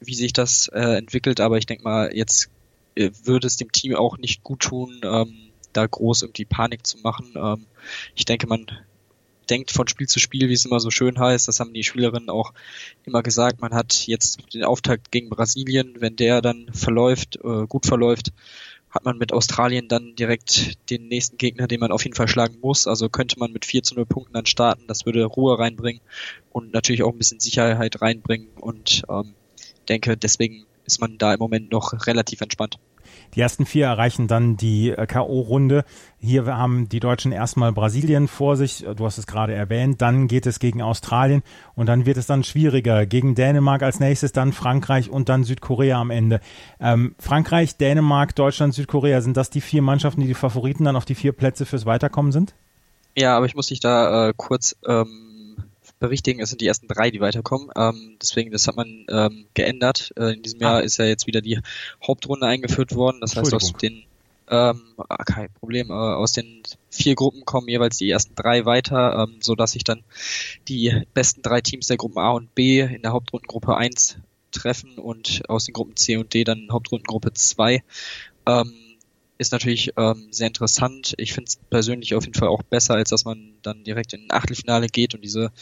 wie 0.00 0.14
sich 0.14 0.32
das 0.32 0.68
äh, 0.68 0.96
entwickelt, 0.96 1.40
aber 1.40 1.58
ich 1.58 1.66
denke 1.66 1.84
mal, 1.84 2.14
jetzt 2.14 2.48
äh, 2.94 3.10
würde 3.24 3.46
es 3.46 3.56
dem 3.56 3.72
Team 3.72 3.94
auch 3.96 4.18
nicht 4.18 4.42
gut 4.42 4.60
tun, 4.60 5.00
ähm, 5.02 5.34
da 5.72 5.86
groß 5.86 6.22
irgendwie 6.22 6.44
Panik 6.44 6.86
zu 6.86 6.98
machen. 6.98 7.32
Ähm, 7.34 7.66
ich 8.14 8.24
denke, 8.24 8.46
man 8.46 8.66
denkt 9.50 9.70
von 9.70 9.88
Spiel 9.88 10.08
zu 10.08 10.18
Spiel, 10.18 10.48
wie 10.48 10.52
es 10.52 10.64
immer 10.64 10.80
so 10.80 10.90
schön 10.90 11.18
heißt. 11.18 11.48
Das 11.48 11.60
haben 11.60 11.72
die 11.72 11.84
Spielerinnen 11.84 12.30
auch 12.30 12.52
immer 13.04 13.22
gesagt. 13.22 13.60
Man 13.60 13.74
hat 13.74 14.06
jetzt 14.06 14.38
den 14.54 14.64
Auftakt 14.64 15.10
gegen 15.10 15.30
Brasilien, 15.30 15.94
wenn 16.00 16.16
der 16.16 16.42
dann 16.42 16.68
verläuft, 16.72 17.36
äh, 17.36 17.66
gut 17.66 17.86
verläuft, 17.86 18.32
hat 18.90 19.04
man 19.04 19.18
mit 19.18 19.32
Australien 19.32 19.88
dann 19.88 20.16
direkt 20.16 20.90
den 20.90 21.08
nächsten 21.08 21.36
Gegner, 21.36 21.68
den 21.68 21.80
man 21.80 21.92
auf 21.92 22.04
jeden 22.04 22.16
Fall 22.16 22.28
schlagen 22.28 22.58
muss. 22.60 22.86
Also 22.86 23.08
könnte 23.08 23.38
man 23.38 23.52
mit 23.52 23.64
4 23.64 23.82
zu 23.82 23.94
0 23.94 24.06
Punkten 24.06 24.32
dann 24.32 24.46
starten. 24.46 24.84
Das 24.86 25.04
würde 25.04 25.24
Ruhe 25.24 25.58
reinbringen 25.58 26.00
und 26.50 26.72
natürlich 26.72 27.02
auch 27.02 27.12
ein 27.12 27.18
bisschen 27.18 27.40
Sicherheit 27.40 28.00
reinbringen. 28.00 28.48
Und 28.58 29.02
ähm, 29.08 29.34
denke, 29.88 30.16
deswegen 30.16 30.66
ist 30.86 31.00
man 31.00 31.18
da 31.18 31.34
im 31.34 31.38
Moment 31.38 31.70
noch 31.70 32.06
relativ 32.06 32.40
entspannt. 32.40 32.78
Die 33.34 33.40
ersten 33.40 33.66
vier 33.66 33.86
erreichen 33.86 34.28
dann 34.28 34.56
die 34.56 34.90
äh, 34.90 35.06
K.O.-Runde. 35.06 35.84
Hier 36.18 36.46
haben 36.46 36.88
die 36.88 37.00
Deutschen 37.00 37.32
erstmal 37.32 37.72
Brasilien 37.72 38.28
vor 38.28 38.56
sich. 38.56 38.84
Du 38.96 39.04
hast 39.04 39.18
es 39.18 39.26
gerade 39.26 39.54
erwähnt. 39.54 40.00
Dann 40.02 40.28
geht 40.28 40.46
es 40.46 40.58
gegen 40.58 40.82
Australien 40.82 41.42
und 41.74 41.86
dann 41.86 42.06
wird 42.06 42.16
es 42.16 42.26
dann 42.26 42.44
schwieriger. 42.44 43.06
Gegen 43.06 43.34
Dänemark 43.34 43.82
als 43.82 44.00
nächstes, 44.00 44.32
dann 44.32 44.52
Frankreich 44.52 45.10
und 45.10 45.28
dann 45.28 45.44
Südkorea 45.44 46.00
am 46.00 46.10
Ende. 46.10 46.40
Ähm, 46.80 47.14
Frankreich, 47.18 47.76
Dänemark, 47.76 48.34
Deutschland, 48.34 48.74
Südkorea, 48.74 49.20
sind 49.20 49.36
das 49.36 49.50
die 49.50 49.60
vier 49.60 49.82
Mannschaften, 49.82 50.20
die 50.20 50.26
die 50.28 50.34
Favoriten 50.34 50.84
dann 50.84 50.96
auf 50.96 51.04
die 51.04 51.14
vier 51.14 51.32
Plätze 51.32 51.66
fürs 51.66 51.86
Weiterkommen 51.86 52.32
sind? 52.32 52.54
Ja, 53.16 53.36
aber 53.36 53.46
ich 53.46 53.54
muss 53.54 53.68
dich 53.68 53.80
da 53.80 54.28
äh, 54.28 54.34
kurz 54.36 54.76
ähm, 54.86 55.25
berichtigen, 55.98 56.40
es 56.40 56.50
sind 56.50 56.60
die 56.60 56.66
ersten 56.66 56.88
drei, 56.88 57.10
die 57.10 57.20
weiterkommen. 57.20 57.70
Ähm, 57.76 58.16
deswegen, 58.20 58.50
das 58.50 58.66
hat 58.68 58.76
man 58.76 59.06
ähm, 59.10 59.46
geändert. 59.54 60.12
Äh, 60.16 60.34
in 60.34 60.42
diesem 60.42 60.60
Jahr 60.60 60.76
ah. 60.76 60.80
ist 60.80 60.98
ja 60.98 61.04
jetzt 61.04 61.26
wieder 61.26 61.40
die 61.40 61.60
Hauptrunde 62.06 62.46
eingeführt 62.46 62.94
worden. 62.94 63.18
Das 63.20 63.36
heißt, 63.36 63.54
aus 63.54 63.72
den 63.72 64.04
ähm, 64.48 64.82
ah, 65.08 65.24
kein 65.24 65.52
Problem. 65.52 65.90
Äh, 65.90 65.94
aus 65.94 66.32
den 66.32 66.62
vier 66.90 67.14
Gruppen 67.14 67.44
kommen 67.44 67.68
jeweils 67.68 67.96
die 67.96 68.10
ersten 68.10 68.34
drei 68.34 68.64
weiter, 68.64 69.26
ähm, 69.26 69.38
so 69.40 69.54
dass 69.54 69.72
sich 69.72 69.84
dann 69.84 70.02
die 70.68 71.02
besten 71.14 71.42
drei 71.42 71.60
Teams 71.60 71.86
der 71.86 71.96
Gruppen 71.96 72.18
A 72.18 72.30
und 72.30 72.54
B 72.54 72.80
in 72.80 73.02
der 73.02 73.12
Hauptrundengruppe 73.12 73.76
1 73.76 74.18
treffen 74.52 74.98
und 74.98 75.42
aus 75.48 75.64
den 75.64 75.72
Gruppen 75.72 75.96
C 75.96 76.16
und 76.16 76.32
D 76.32 76.44
dann 76.44 76.68
Hauptrundengruppe 76.70 77.32
2. 77.32 77.82
Ähm, 78.46 78.72
ist 79.38 79.52
natürlich 79.52 79.92
ähm, 79.96 80.28
sehr 80.30 80.46
interessant. 80.46 81.14
Ich 81.18 81.32
finde 81.32 81.48
es 81.48 81.56
persönlich 81.70 82.14
auf 82.14 82.24
jeden 82.24 82.38
Fall 82.38 82.48
auch 82.48 82.62
besser, 82.62 82.94
als 82.94 83.10
dass 83.10 83.24
man 83.24 83.54
dann 83.62 83.84
direkt 83.84 84.12
in 84.12 84.22
ein 84.22 84.32
Achtelfinale 84.32 84.86
geht 84.86 85.14
und 85.14 85.22
diese 85.22 85.52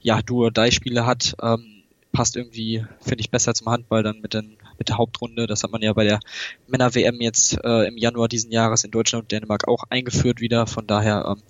ja 0.00 0.22
Duo-Dai-Spiele 0.22 1.06
hat. 1.06 1.34
Ähm, 1.42 1.78
passt 2.12 2.36
irgendwie, 2.36 2.84
finde 3.00 3.20
ich, 3.20 3.30
besser 3.30 3.54
zum 3.54 3.68
Handball 3.68 4.02
dann 4.02 4.20
mit, 4.20 4.34
den, 4.34 4.56
mit 4.78 4.88
der 4.88 4.98
Hauptrunde. 4.98 5.46
Das 5.46 5.62
hat 5.62 5.70
man 5.70 5.82
ja 5.82 5.92
bei 5.92 6.04
der 6.04 6.20
Männer-WM 6.66 7.20
jetzt 7.20 7.58
äh, 7.62 7.86
im 7.86 7.96
Januar 7.96 8.28
diesen 8.28 8.50
Jahres 8.50 8.84
in 8.84 8.90
Deutschland 8.90 9.24
und 9.24 9.32
Dänemark 9.32 9.68
auch 9.68 9.84
eingeführt 9.90 10.40
wieder. 10.40 10.66
Von 10.66 10.86
daher 10.86 11.26
ähm, 11.28 11.42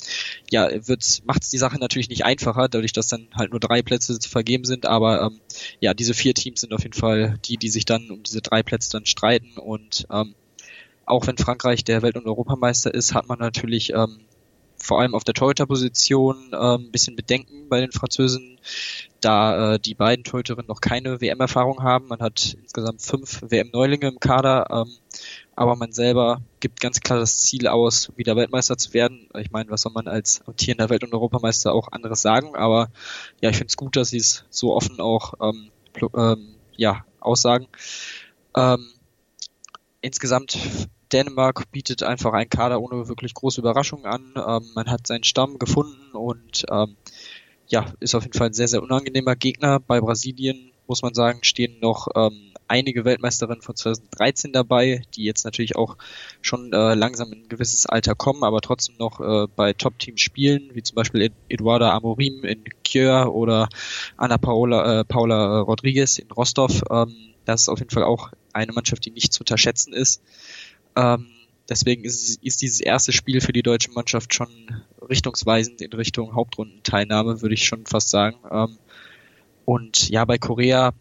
ja, 0.51 0.69
macht 1.25 1.45
es 1.45 1.51
die 1.51 1.59
Sache 1.59 1.79
natürlich 1.79 2.09
nicht 2.09 2.25
einfacher, 2.25 2.69
dadurch, 2.69 2.93
dass 2.93 3.07
dann 3.07 3.29
halt 3.35 3.53
nur 3.53 3.61
drei 3.61 3.83
Plätze 3.83 4.19
zu 4.19 4.29
vergeben 4.29 4.65
sind. 4.65 4.87
Aber 4.87 5.23
ähm, 5.23 5.41
ja, 5.81 5.95
diese 5.95 6.15
vier 6.15 6.35
Teams 6.35 6.61
sind 6.61 6.73
auf 6.73 6.83
jeden 6.83 6.99
Fall 6.99 7.39
die, 7.45 7.57
die 7.57 7.71
sich 7.71 7.85
dann 7.85 8.11
um 8.11 8.23
diese 8.23 8.43
drei 8.43 8.63
Plätze 8.63 8.91
dann 8.91 9.07
streiten 9.07 9.59
und 9.59 10.07
ähm, 10.11 10.35
auch 11.09 11.27
wenn 11.27 11.39
Frankreich 11.39 11.85
der 11.85 12.03
Welt- 12.03 12.17
und 12.17 12.27
Europameister 12.27 12.93
ist, 12.93 13.15
hat 13.15 13.29
man 13.29 13.39
natürlich 13.39 13.93
ähm, 13.93 14.21
vor 14.81 15.01
allem 15.01 15.15
auf 15.15 15.25
der 15.25 15.35
Torhüterposition 15.35 16.51
ähm, 16.53 16.87
ein 16.87 16.91
bisschen 16.91 17.17
Bedenken 17.17 17.69
bei 17.69 17.81
den 17.81 17.93
Französen, 17.93 18.59
da 19.21 19.75
äh, 19.75 19.79
die 19.81 19.95
beiden 19.95 20.25
Torhüterinnen 20.25 20.69
noch 20.69 20.81
keine 20.81 21.21
WM-Erfahrung 21.21 21.83
haben. 21.83 22.09
Man 22.09 22.21
hat 22.21 22.57
insgesamt 22.63 23.03
fünf 23.03 23.43
WM-Neulinge 23.43 24.07
im 24.07 24.21
Kader, 24.21 24.67
ähm, 24.71 24.93
aber 25.57 25.75
man 25.75 25.93
selber 25.93 26.41
gibt 26.61 26.81
ganz 26.81 27.01
klar 27.01 27.19
das 27.19 27.41
Ziel 27.41 27.67
aus, 27.67 28.13
wieder 28.17 28.37
Weltmeister 28.37 28.77
zu 28.77 28.95
werden. 28.95 29.29
Ich 29.39 29.51
meine, 29.51 29.71
was 29.71 29.83
soll 29.83 29.93
man 29.93 30.07
als 30.07 30.43
amtierender 30.47 30.89
Welt- 30.91 31.03
und 31.03 31.13
Europameister 31.13 31.75
auch 31.75 31.91
anderes 31.91 32.23
sagen? 32.23 32.55
Aber 32.55 32.91
ja, 33.41 33.51
ich 33.51 33.57
finde 33.57 33.71
es 33.71 33.77
gut, 33.77 33.97
dass 33.97 34.11
sie 34.11 34.19
es 34.19 34.45
so 34.51 34.75
offen 34.75 35.01
auch 35.01 35.35
ähm, 35.43 35.71
ähm, 36.15 36.55
ja, 36.77 37.05
aussagen. 37.19 37.67
Ähm, 38.57 38.87
insgesamt 40.01 40.57
Dänemark 41.13 41.71
bietet 41.71 42.03
einfach 42.03 42.33
einen 42.33 42.51
Kader 42.51 42.81
ohne 42.81 43.09
wirklich 43.09 43.35
große 43.35 43.61
Überraschungen 43.61 44.07
an. 44.07 44.35
Ähm, 44.37 44.71
man 44.75 44.91
hat 44.91 45.07
seinen 45.07 45.25
Stamm 45.25 45.59
gefunden 45.59 46.13
und 46.13 46.65
ähm, 46.71 46.97
ja, 47.67 47.93
ist 48.01 48.15
auf 48.15 48.25
jeden 48.25 48.37
Fall 48.37 48.49
ein 48.49 48.55
sehr, 48.55 48.69
sehr 48.69 48.83
unangenehmer 48.83 49.37
Gegner. 49.37 49.81
Bei 49.81 50.01
Brasilien 50.01 50.73
muss 50.87 51.03
man 51.03 51.15
sagen, 51.15 51.41
stehen 51.43 51.79
noch 51.81 52.09
ähm, 52.17 52.53
einige 52.67 53.05
Weltmeisterinnen 53.05 53.63
von 53.63 53.77
2013 53.77 54.53
dabei, 54.53 55.03
die 55.15 55.25
jetzt 55.25 55.45
natürlich 55.45 55.77
auch 55.77 55.97
schon 56.41 56.73
äh, 56.73 56.95
langsam 56.95 57.33
in 57.33 57.43
ein 57.43 57.49
gewisses 57.49 57.87
Alter 57.87 58.15
kommen, 58.15 58.43
aber 58.43 58.61
trotzdem 58.61 58.97
noch 58.99 59.21
äh, 59.21 59.47
bei 59.55 59.75
Top-Teams 59.75 60.21
spielen, 60.21 60.71
wie 60.73 60.83
zum 60.83 60.97
Beispiel 60.97 61.31
Eduarda 61.49 61.93
Amorim 61.93 62.45
in 62.45 62.65
Kjör 62.85 63.35
oder 63.35 63.69
Anna 64.17 64.39
Paola, 64.39 65.01
äh, 65.01 65.05
Paula 65.05 65.61
Rodriguez 65.61 66.19
in 66.19 66.31
Rostov. 66.31 66.83
Ähm, 66.91 67.15
das 67.45 67.63
ist 67.63 67.69
auf 67.69 67.79
jeden 67.79 67.91
Fall 67.91 68.05
auch 68.05 68.31
eine 68.53 68.73
Mannschaft, 68.73 69.05
die 69.05 69.11
nicht 69.11 69.33
zu 69.33 69.41
unterschätzen 69.41 69.93
ist. 69.93 70.23
Ähm, 70.97 71.27
deswegen 71.69 72.05
ist, 72.05 72.43
ist, 72.43 72.63
dieses 72.63 72.81
erste 72.81 73.13
Spiel 73.13 73.41
für 73.41 73.53
die 73.53 73.63
deutsche 73.63 73.93
Mannschaft 73.93 74.35
schon 74.35 74.49
richtungsweisend 75.09 75.81
in 75.81 75.93
Richtung 75.93 76.35
Hauptrundenteilnahme, 76.35 77.43
würde 77.43 77.55
ich 77.55 77.65
schon 77.65 77.87
fast 77.87 78.11
sagen. 78.11 78.37
Ähm, 78.51 78.79
und 79.65 80.09
ja, 80.09 80.25
bei 80.25 80.39
Korea, 80.39 80.93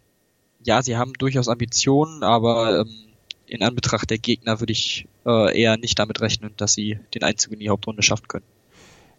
ja, 0.64 0.82
sie 0.82 0.96
haben 0.96 1.12
durchaus 1.14 1.48
Ambitionen, 1.48 2.22
aber 2.22 2.80
ähm, 2.80 3.08
in 3.46 3.62
Anbetracht 3.62 4.10
der 4.10 4.18
Gegner 4.18 4.60
würde 4.60 4.72
ich 4.72 5.06
äh, 5.24 5.58
eher 5.58 5.76
nicht 5.76 5.98
damit 5.98 6.20
rechnen, 6.20 6.52
dass 6.56 6.74
sie 6.74 6.98
den 7.14 7.22
Einzug 7.22 7.54
in 7.54 7.60
die 7.60 7.70
Hauptrunde 7.70 8.02
schaffen 8.02 8.28
können. 8.28 8.44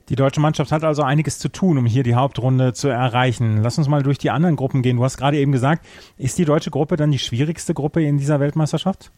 Die 0.09 0.15
deutsche 0.15 0.39
Mannschaft 0.39 0.71
hat 0.71 0.83
also 0.83 1.03
einiges 1.03 1.37
zu 1.37 1.49
tun, 1.49 1.77
um 1.77 1.85
hier 1.85 2.01
die 2.01 2.15
Hauptrunde 2.15 2.73
zu 2.73 2.87
erreichen. 2.87 3.61
Lass 3.61 3.77
uns 3.77 3.87
mal 3.87 4.01
durch 4.01 4.17
die 4.17 4.31
anderen 4.31 4.55
Gruppen 4.55 4.81
gehen. 4.81 4.97
Du 4.97 5.03
hast 5.03 5.17
gerade 5.17 5.37
eben 5.37 5.51
gesagt, 5.51 5.85
ist 6.17 6.39
die 6.39 6.45
deutsche 6.45 6.71
Gruppe 6.71 6.95
dann 6.95 7.11
die 7.11 7.19
schwierigste 7.19 7.75
Gruppe 7.75 8.03
in 8.03 8.17
dieser 8.17 8.39
Weltmeisterschaft? 8.39 9.11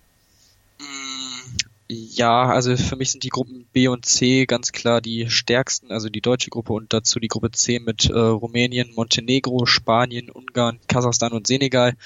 Ja, 1.94 2.46
also 2.46 2.78
für 2.78 2.96
mich 2.96 3.12
sind 3.12 3.26
die 3.26 3.30
Gruppen 3.30 3.66
B 3.74 3.90
und 3.90 4.06
C 4.06 4.46
ganz 4.46 4.72
klar 4.72 5.02
die 5.02 5.30
stärksten, 5.30 5.92
also 5.92 6.08
die 6.08 6.22
deutsche 6.22 6.50
Gruppe 6.50 6.72
und 6.72 6.94
dazu 6.94 7.20
die 7.20 7.28
Gruppe 7.28 7.52
C 7.52 7.80
mit 7.80 8.10
äh, 8.10 8.18
Rumänien, 8.18 8.94
Montenegro, 8.96 9.66
Spanien, 9.66 10.30
Ungarn, 10.30 10.80
Kasachstan 10.88 11.34
und 11.34 11.48
Senegal. 11.48 11.98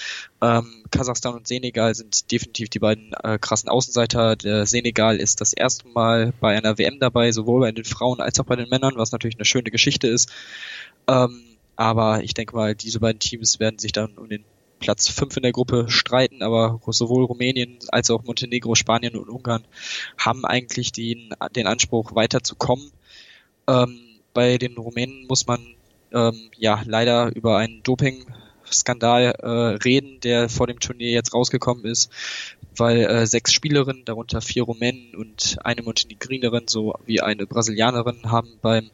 Ähm, 0.41 0.85
Kasachstan 0.89 1.35
und 1.35 1.47
Senegal 1.47 1.93
sind 1.93 2.31
definitiv 2.31 2.69
die 2.69 2.79
beiden 2.79 3.13
äh, 3.13 3.37
krassen 3.37 3.69
Außenseiter. 3.69 4.35
Der 4.37 4.65
Senegal 4.65 5.17
ist 5.17 5.39
das 5.39 5.53
erste 5.53 5.87
Mal 5.87 6.33
bei 6.39 6.57
einer 6.57 6.79
WM 6.79 6.99
dabei, 6.99 7.31
sowohl 7.31 7.59
bei 7.59 7.71
den 7.71 7.85
Frauen 7.85 8.21
als 8.21 8.39
auch 8.39 8.45
bei 8.45 8.55
den 8.55 8.69
Männern, 8.69 8.95
was 8.95 9.11
natürlich 9.11 9.35
eine 9.35 9.45
schöne 9.45 9.69
Geschichte 9.69 10.07
ist. 10.07 10.31
Ähm, 11.07 11.43
aber 11.75 12.23
ich 12.23 12.33
denke 12.33 12.55
mal, 12.55 12.73
diese 12.73 12.99
beiden 12.99 13.19
Teams 13.19 13.59
werden 13.59 13.77
sich 13.77 13.91
dann 13.91 14.17
um 14.17 14.29
den 14.29 14.45
Platz 14.79 15.07
5 15.07 15.37
in 15.37 15.43
der 15.43 15.51
Gruppe 15.51 15.85
streiten, 15.89 16.41
aber 16.41 16.79
sowohl 16.87 17.25
Rumänien 17.25 17.79
als 17.89 18.09
auch 18.11 18.23
Montenegro, 18.23 18.75
Spanien 18.75 19.15
und 19.15 19.29
Ungarn 19.29 19.63
haben 20.17 20.45
eigentlich 20.45 20.91
den, 20.91 21.33
den 21.55 21.67
Anspruch 21.67 22.15
weiterzukommen. 22.15 22.91
Ähm, 23.67 23.99
bei 24.33 24.57
den 24.57 24.77
Rumänen 24.77 25.25
muss 25.27 25.47
man 25.47 25.65
ähm, 26.13 26.49
ja 26.57 26.81
leider 26.85 27.35
über 27.35 27.57
einen 27.57 27.83
Doping 27.83 28.25
Skandal 28.71 29.35
äh, 29.39 29.47
reden, 29.83 30.19
der 30.21 30.49
vor 30.49 30.67
dem 30.67 30.79
Turnier 30.79 31.11
jetzt 31.11 31.33
rausgekommen 31.33 31.85
ist, 31.85 32.11
weil 32.77 33.01
äh, 33.01 33.25
sechs 33.25 33.53
Spielerinnen, 33.53 34.05
darunter 34.05 34.41
vier 34.41 34.63
Rumänen 34.63 35.15
und 35.15 35.57
eine 35.63 35.81
Montenegrinerin 35.81 36.67
sowie 36.67 37.21
eine 37.21 37.45
Brasilianerin, 37.45 38.31
haben 38.31 38.57
beim 38.61 38.89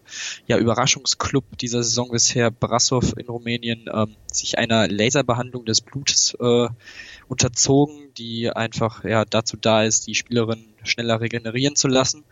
ja, 0.47 0.57
Überraschungsclub 0.57 1.57
dieser 1.57 1.83
Saison 1.83 2.09
bisher 2.11 2.51
Brasov 2.51 3.17
in 3.17 3.27
Rumänien 3.27 3.89
ähm, 3.91 4.15
sich 4.31 4.57
einer 4.57 4.87
Laserbehandlung 4.87 5.65
des 5.65 5.81
Blutes 5.81 6.35
äh, 6.39 6.67
unterzogen, 7.27 8.13
die 8.17 8.49
einfach 8.49 9.03
ja 9.03 9.25
dazu 9.25 9.57
da 9.57 9.83
ist, 9.83 10.07
die 10.07 10.15
Spielerin 10.15 10.65
schneller 10.83 11.21
regenerieren 11.21 11.75
zu 11.75 11.87
lassen. 11.87 12.23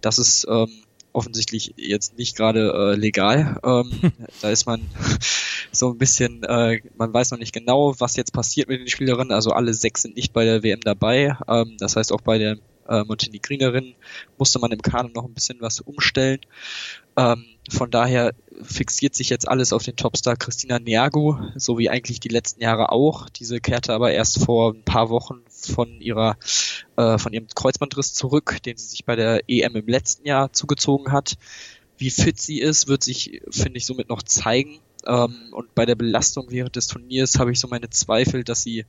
Das 0.00 0.18
ist 0.18 0.46
ähm, 0.48 0.68
offensichtlich 1.12 1.74
jetzt 1.76 2.18
nicht 2.18 2.36
gerade 2.36 2.72
äh, 2.72 2.96
legal. 2.96 3.58
Ähm, 3.64 4.12
da 4.40 4.50
ist 4.50 4.66
man 4.66 4.82
so 5.72 5.90
ein 5.90 5.98
bisschen, 5.98 6.42
äh, 6.44 6.80
man 6.96 7.12
weiß 7.12 7.30
noch 7.30 7.38
nicht 7.38 7.52
genau, 7.52 7.94
was 7.98 8.16
jetzt 8.16 8.32
passiert 8.32 8.68
mit 8.68 8.80
den 8.80 8.88
Spielerinnen. 8.88 9.32
Also 9.32 9.50
alle 9.50 9.74
sechs 9.74 10.02
sind 10.02 10.16
nicht 10.16 10.32
bei 10.32 10.44
der 10.44 10.62
WM 10.62 10.80
dabei. 10.80 11.36
Ähm, 11.48 11.76
das 11.78 11.96
heißt 11.96 12.12
auch 12.12 12.20
bei 12.20 12.38
der 12.38 12.58
äh, 12.88 13.04
Montenegrinerin 13.04 13.94
musste 14.38 14.58
man 14.58 14.72
im 14.72 14.82
Kader 14.82 15.10
noch 15.14 15.24
ein 15.24 15.34
bisschen 15.34 15.60
was 15.60 15.80
umstellen. 15.80 16.40
Ähm, 17.16 17.44
von 17.70 17.90
daher 17.90 18.34
fixiert 18.62 19.14
sich 19.14 19.28
jetzt 19.28 19.48
alles 19.48 19.72
auf 19.72 19.82
den 19.82 19.96
Topstar 19.96 20.36
Christina 20.36 20.78
Nergo, 20.78 21.38
so 21.56 21.78
wie 21.78 21.90
eigentlich 21.90 22.20
die 22.20 22.28
letzten 22.28 22.60
Jahre 22.60 22.92
auch. 22.92 23.28
Diese 23.28 23.60
kehrte 23.60 23.94
aber 23.94 24.12
erst 24.12 24.44
vor 24.44 24.72
ein 24.72 24.82
paar 24.82 25.10
Wochen 25.10 25.40
von 25.48 26.00
ihrer 26.00 26.36
äh, 26.96 27.18
von 27.18 27.32
ihrem 27.32 27.46
Kreuzbandriss 27.48 28.14
zurück, 28.14 28.58
den 28.64 28.76
sie 28.76 28.86
sich 28.86 29.04
bei 29.04 29.16
der 29.16 29.42
EM 29.48 29.76
im 29.76 29.86
letzten 29.86 30.26
Jahr 30.26 30.52
zugezogen 30.52 31.12
hat. 31.12 31.34
Wie 31.98 32.10
fit 32.10 32.40
sie 32.40 32.60
ist, 32.60 32.88
wird 32.88 33.04
sich, 33.04 33.42
finde 33.50 33.78
ich, 33.78 33.86
somit 33.86 34.08
noch 34.08 34.22
zeigen. 34.22 34.80
Ähm, 35.06 35.34
und 35.52 35.74
bei 35.74 35.86
der 35.86 35.94
Belastung 35.94 36.46
während 36.50 36.76
des 36.76 36.86
Turniers 36.86 37.38
habe 37.38 37.52
ich 37.52 37.60
so 37.60 37.68
meine 37.68 37.90
Zweifel, 37.90 38.44
dass 38.44 38.62
sie 38.62 38.84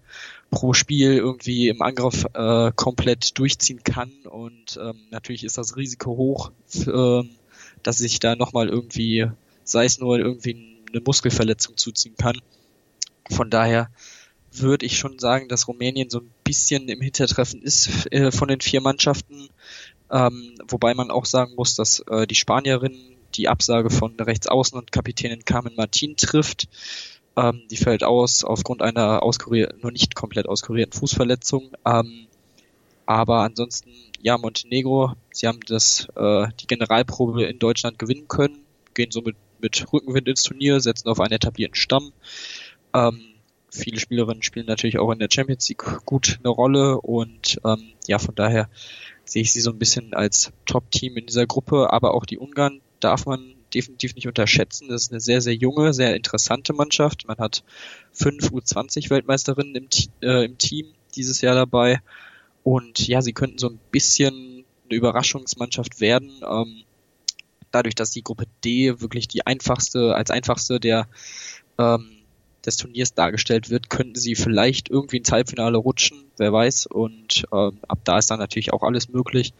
pro 0.51 0.73
Spiel 0.73 1.13
irgendwie 1.13 1.69
im 1.69 1.81
Angriff 1.81 2.25
äh, 2.33 2.71
komplett 2.75 3.37
durchziehen 3.37 3.83
kann. 3.83 4.11
Und 4.29 4.79
ähm, 4.81 4.99
natürlich 5.11 5.43
ist 5.43 5.57
das 5.57 5.75
Risiko 5.75 6.11
hoch, 6.11 6.51
äh, 6.85 7.23
dass 7.83 7.97
sich 7.97 8.19
da 8.19 8.35
nochmal 8.35 8.69
irgendwie, 8.69 9.27
sei 9.63 9.85
es 9.85 9.99
nur 9.99 10.17
irgendwie 10.17 10.79
eine 10.91 11.01
Muskelverletzung 11.01 11.77
zuziehen 11.77 12.15
kann. 12.17 12.39
Von 13.29 13.49
daher 13.49 13.89
würde 14.51 14.85
ich 14.85 14.97
schon 14.97 15.19
sagen, 15.19 15.47
dass 15.49 15.67
Rumänien 15.67 16.09
so 16.09 16.19
ein 16.19 16.29
bisschen 16.43 16.87
im 16.87 17.01
Hintertreffen 17.01 17.61
ist 17.61 18.11
äh, 18.11 18.31
von 18.31 18.47
den 18.47 18.61
vier 18.61 18.81
Mannschaften. 18.81 19.49
Ähm, 20.11 20.55
wobei 20.67 20.93
man 20.93 21.09
auch 21.09 21.25
sagen 21.25 21.55
muss, 21.55 21.75
dass 21.75 21.99
äh, 22.01 22.27
die 22.27 22.35
Spanierin 22.35 22.95
die 23.35 23.49
Absage 23.49 23.89
von 23.89 24.15
Rechtsaußen 24.19 24.77
und 24.77 24.91
Kapitänin 24.91 25.43
Carmen 25.45 25.75
Martin 25.75 26.15
trifft. 26.15 26.67
Ähm, 27.35 27.63
die 27.71 27.77
fällt 27.77 28.03
aus 28.03 28.43
aufgrund 28.43 28.83
einer 28.83 29.23
auskurierten, 29.23 29.81
nur 29.81 29.91
nicht 29.91 30.13
komplett 30.13 30.47
auskurierten 30.47 30.99
Fußverletzung. 30.99 31.71
Ähm, 31.85 32.27
aber 33.05 33.41
ansonsten, 33.41 33.91
ja, 34.23 34.37
Montenegro, 34.37 35.13
sie 35.31 35.47
haben 35.47 35.59
das, 35.67 36.07
äh, 36.15 36.47
die 36.61 36.67
Generalprobe 36.67 37.43
in 37.43 37.59
Deutschland 37.59 37.99
gewinnen 37.99 38.29
können, 38.29 38.57
gehen 38.93 39.11
somit 39.11 39.35
mit 39.59 39.85
Rückenwind 39.91 40.29
ins 40.29 40.43
Turnier, 40.43 40.79
setzen 40.79 41.09
auf 41.09 41.19
einen 41.19 41.33
etablierten 41.33 41.75
Stamm. 41.75 42.13
Ähm, 42.93 43.19
viele 43.69 43.99
Spielerinnen 43.99 44.41
spielen 44.41 44.65
natürlich 44.65 44.97
auch 44.97 45.11
in 45.11 45.19
der 45.19 45.27
Champions 45.29 45.67
League 45.67 45.83
gut 46.05 46.39
eine 46.39 46.49
Rolle 46.49 47.01
und 47.01 47.59
ähm, 47.65 47.91
ja, 48.07 48.17
von 48.17 48.33
daher 48.33 48.69
sehe 49.25 49.41
ich 49.41 49.51
sie 49.51 49.59
so 49.59 49.71
ein 49.71 49.79
bisschen 49.79 50.13
als 50.13 50.53
Top-Team 50.65 51.17
in 51.17 51.25
dieser 51.25 51.45
Gruppe, 51.45 51.91
aber 51.91 52.13
auch 52.13 52.25
die 52.25 52.37
Ungarn 52.37 52.79
darf 53.01 53.25
man 53.25 53.55
definitiv 53.73 54.15
nicht 54.15 54.27
unterschätzen. 54.27 54.87
Das 54.87 55.03
ist 55.03 55.11
eine 55.11 55.19
sehr, 55.19 55.41
sehr 55.41 55.55
junge, 55.55 55.93
sehr 55.93 56.15
interessante 56.15 56.71
Mannschaft. 56.71 57.27
Man 57.27 57.39
hat 57.39 57.63
fünf 58.13 58.51
U20-Weltmeisterinnen 58.51 59.75
im, 59.75 59.87
äh, 60.21 60.45
im 60.45 60.57
Team 60.57 60.93
dieses 61.15 61.41
Jahr 61.41 61.55
dabei. 61.55 61.99
Und 62.63 63.07
ja, 63.07 63.21
sie 63.21 63.33
könnten 63.33 63.57
so 63.57 63.69
ein 63.69 63.79
bisschen 63.91 64.65
eine 64.85 64.97
Überraschungsmannschaft 64.97 65.99
werden. 65.99 66.31
Ähm, 66.49 66.83
dadurch, 67.71 67.95
dass 67.95 68.11
die 68.11 68.23
Gruppe 68.23 68.45
D 68.63 69.01
wirklich 69.01 69.27
die 69.27 69.45
einfachste, 69.45 70.15
als 70.15 70.31
einfachste 70.31 70.79
der 70.79 71.07
ähm, 71.77 72.09
des 72.65 72.77
Turniers 72.77 73.13
dargestellt 73.13 73.69
wird, 73.69 73.89
könnten 73.89 74.15
sie 74.15 74.35
vielleicht 74.35 74.89
irgendwie 74.89 75.17
ins 75.17 75.31
Halbfinale 75.31 75.77
rutschen, 75.77 76.23
wer 76.37 76.53
weiß. 76.53 76.85
Und 76.85 77.45
ähm, 77.51 77.79
ab 77.87 77.99
da 78.03 78.17
ist 78.17 78.31
dann 78.31 78.39
natürlich 78.39 78.71
auch 78.71 78.83
alles 78.83 79.09
möglich. 79.09 79.53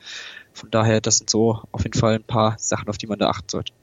Von 0.54 0.72
daher, 0.72 1.02
das 1.02 1.18
sind 1.18 1.30
so 1.30 1.62
auf 1.72 1.84
jeden 1.84 2.00
Fall 2.00 2.16
ein 2.16 2.24
paar 2.24 2.56
Sachen, 2.58 2.88
auf 2.88 2.98
die 2.98 3.08
man 3.08 3.20
da 3.20 3.30
achten 3.30 3.50
sollte. 3.50 3.74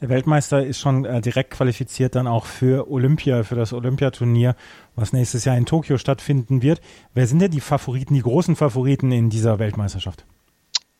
Der 0.00 0.08
Weltmeister 0.08 0.64
ist 0.64 0.80
schon 0.80 1.04
äh, 1.04 1.20
direkt 1.20 1.50
qualifiziert 1.50 2.14
dann 2.14 2.26
auch 2.26 2.46
für 2.46 2.90
Olympia, 2.90 3.42
für 3.42 3.54
das 3.54 3.72
Olympiaturnier, 3.72 4.56
was 4.96 5.12
nächstes 5.12 5.44
Jahr 5.44 5.58
in 5.58 5.66
Tokio 5.66 5.98
stattfinden 5.98 6.62
wird. 6.62 6.80
Wer 7.12 7.26
sind 7.26 7.40
denn 7.40 7.50
die 7.50 7.60
Favoriten, 7.60 8.14
die 8.14 8.22
großen 8.22 8.56
Favoriten 8.56 9.12
in 9.12 9.28
dieser 9.28 9.58
Weltmeisterschaft? 9.58 10.24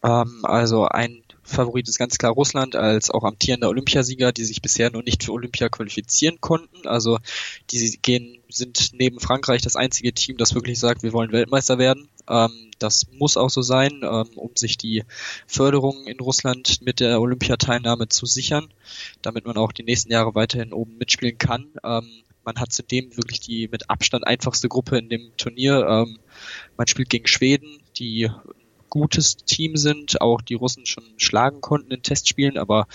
Ähm, 0.05 0.41
also 0.43 0.87
ein 0.87 1.23
Favorit 1.51 1.89
ist 1.89 1.99
ganz 1.99 2.19
klar 2.19 2.33
Russland 2.33 2.77
als 2.77 3.11
auch 3.11 3.25
amtierender 3.25 3.69
Olympiasieger, 3.69 4.33
die 4.33 4.45
sich 4.45 4.63
bisher 4.63 4.91
noch 4.91 5.03
nicht 5.03 5.25
für 5.25 5.33
Olympia 5.33 5.69
qualifizieren 5.69 6.41
konnten. 6.41 6.87
Also 6.87 7.19
die 7.71 7.99
gehen, 8.01 8.39
sind 8.49 8.91
neben 8.93 9.21
Frankreich 9.21 9.63
das 9.63 9.77
einzige 9.77 10.13
Team, 10.13 10.37
das 10.37 10.55
wirklich 10.55 10.79
sagt, 10.79 11.03
wir 11.03 11.13
wollen 11.13 11.33
Weltmeister 11.33 11.79
werden. 11.79 12.09
Ähm, 12.29 12.71
das 12.79 13.07
muss 13.13 13.37
auch 13.37 13.51
so 13.51 13.63
sein, 13.63 14.01
ähm, 14.03 14.29
um 14.37 14.51
sich 14.55 14.79
die 14.79 15.05
Förderung 15.47 16.07
in 16.07 16.21
Russland 16.21 16.81
mit 16.83 17.01
der 17.01 17.21
Olympiateilnahme 17.21 18.09
zu 18.09 18.27
sichern, 18.27 18.69
damit 19.23 19.45
man 19.45 19.57
auch 19.57 19.73
die 19.73 19.85
nächsten 19.85 20.13
Jahre 20.13 20.35
weiterhin 20.35 20.73
oben 20.73 20.97
mitspielen 20.99 21.39
kann. 21.39 21.67
Ähm, 21.85 22.09
man 22.45 22.57
hat 22.59 22.73
zudem 22.73 23.17
wirklich 23.17 23.41
die 23.41 23.69
mit 23.69 23.91
Abstand 23.91 24.27
einfachste 24.27 24.69
Gruppe 24.69 24.99
in 24.99 25.09
dem 25.09 25.33
Turnier. 25.37 25.87
Ähm, 25.87 26.19
man 26.77 26.87
spielt 26.87 27.11
gegen 27.11 27.27
Schweden, 27.27 27.79
die 27.99 28.31
gutes 28.91 29.37
Team 29.37 29.77
sind, 29.77 30.21
auch 30.21 30.41
die 30.43 30.55
Russen 30.55 30.85
schon 30.85 31.05
schlagen 31.17 31.61
konnten 31.61 31.93
in 31.93 32.03
Testspielen, 32.03 32.59
aber 32.59 32.87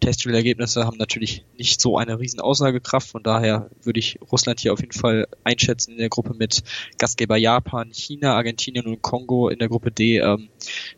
Testspielergebnisse 0.00 0.84
haben 0.84 0.98
natürlich 0.98 1.44
nicht 1.56 1.80
so 1.80 1.96
eine 1.96 2.18
riesen 2.18 2.40
Aussagekraft. 2.40 3.08
Von 3.08 3.22
daher 3.22 3.70
würde 3.82 4.00
ich 4.00 4.18
Russland 4.30 4.60
hier 4.60 4.72
auf 4.72 4.80
jeden 4.80 4.92
Fall 4.92 5.28
einschätzen 5.44 5.92
in 5.92 5.98
der 5.98 6.08
Gruppe 6.08 6.34
mit 6.34 6.62
Gastgeber 6.98 7.36
Japan, 7.36 7.90
China, 7.92 8.34
Argentinien 8.34 8.86
und 8.86 9.02
Kongo 9.02 9.48
in 9.48 9.58
der 9.58 9.68
Gruppe 9.68 9.90
D, 9.90 10.18
ähm, 10.18 10.48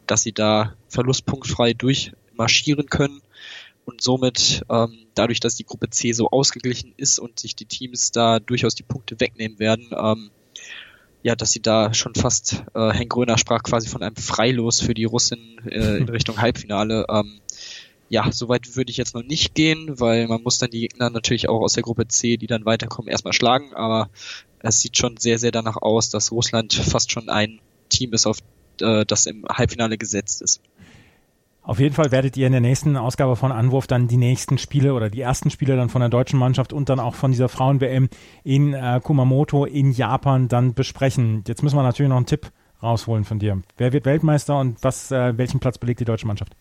dass 0.06 0.22
sie 0.22 0.32
da 0.32 0.74
verlustpunktfrei 0.88 1.74
durchmarschieren 1.74 2.86
können 2.86 3.20
und 3.84 4.02
somit 4.02 4.64
ähm, 4.68 5.06
dadurch, 5.14 5.40
dass 5.40 5.54
die 5.54 5.64
Gruppe 5.64 5.90
C 5.90 6.12
so 6.12 6.30
ausgeglichen 6.30 6.92
ist 6.96 7.18
und 7.18 7.38
sich 7.38 7.54
die 7.54 7.66
Teams 7.66 8.10
da 8.10 8.40
durchaus 8.40 8.74
die 8.74 8.82
Punkte 8.82 9.20
wegnehmen 9.20 9.58
werden, 9.58 9.88
ähm, 9.96 10.30
ja, 11.22 11.34
dass 11.34 11.50
sie 11.50 11.60
da 11.60 11.92
schon 11.92 12.14
fast, 12.14 12.64
äh, 12.74 12.92
Henk 12.92 13.12
Gröner 13.12 13.38
sprach 13.38 13.62
quasi 13.62 13.88
von 13.88 14.02
einem 14.02 14.16
Freilos 14.16 14.80
für 14.80 14.94
die 14.94 15.04
Russin 15.04 15.60
äh, 15.66 15.98
in 15.98 16.08
Richtung 16.08 16.40
Halbfinale. 16.40 17.06
Ähm, 17.08 17.40
ja, 18.08 18.30
soweit 18.30 18.76
würde 18.76 18.90
ich 18.90 18.96
jetzt 18.96 19.14
noch 19.14 19.24
nicht 19.24 19.54
gehen, 19.54 19.98
weil 19.98 20.28
man 20.28 20.42
muss 20.42 20.58
dann 20.58 20.70
die 20.70 20.80
Gegner 20.80 21.10
natürlich 21.10 21.48
auch 21.48 21.60
aus 21.60 21.72
der 21.72 21.82
Gruppe 21.82 22.06
C, 22.06 22.36
die 22.36 22.46
dann 22.46 22.64
weiterkommen, 22.64 23.10
erstmal 23.10 23.32
schlagen, 23.32 23.74
aber 23.74 24.08
es 24.60 24.80
sieht 24.80 24.96
schon 24.96 25.16
sehr, 25.16 25.38
sehr 25.38 25.50
danach 25.50 25.76
aus, 25.76 26.10
dass 26.10 26.30
Russland 26.30 26.74
fast 26.74 27.10
schon 27.10 27.28
ein 27.28 27.60
Team 27.88 28.12
ist, 28.12 28.26
auf 28.26 28.38
äh, 28.80 29.04
das 29.04 29.26
im 29.26 29.44
Halbfinale 29.48 29.98
gesetzt 29.98 30.42
ist. 30.42 30.60
Auf 31.66 31.80
jeden 31.80 31.96
Fall 31.96 32.12
werdet 32.12 32.36
ihr 32.36 32.46
in 32.46 32.52
der 32.52 32.60
nächsten 32.60 32.96
Ausgabe 32.96 33.34
von 33.34 33.50
Anwurf 33.50 33.88
dann 33.88 34.06
die 34.06 34.16
nächsten 34.16 34.56
Spiele 34.56 34.94
oder 34.94 35.10
die 35.10 35.20
ersten 35.20 35.50
Spiele 35.50 35.74
dann 35.74 35.88
von 35.88 36.00
der 36.00 36.08
deutschen 36.08 36.38
Mannschaft 36.38 36.72
und 36.72 36.88
dann 36.88 37.00
auch 37.00 37.16
von 37.16 37.32
dieser 37.32 37.48
Frauen-WM 37.48 38.08
in 38.44 38.72
äh, 38.72 39.00
Kumamoto 39.02 39.64
in 39.64 39.90
Japan 39.90 40.46
dann 40.46 40.74
besprechen. 40.74 41.42
Jetzt 41.48 41.64
müssen 41.64 41.76
wir 41.76 41.82
natürlich 41.82 42.08
noch 42.08 42.18
einen 42.18 42.26
Tipp 42.26 42.52
rausholen 42.80 43.24
von 43.24 43.40
dir. 43.40 43.62
Wer 43.78 43.92
wird 43.92 44.04
Weltmeister 44.04 44.60
und 44.60 44.80
was, 44.84 45.10
äh, 45.10 45.36
welchen 45.36 45.58
Platz 45.58 45.76
belegt 45.78 45.98
die 45.98 46.04
deutsche 46.04 46.28
Mannschaft? 46.28 46.52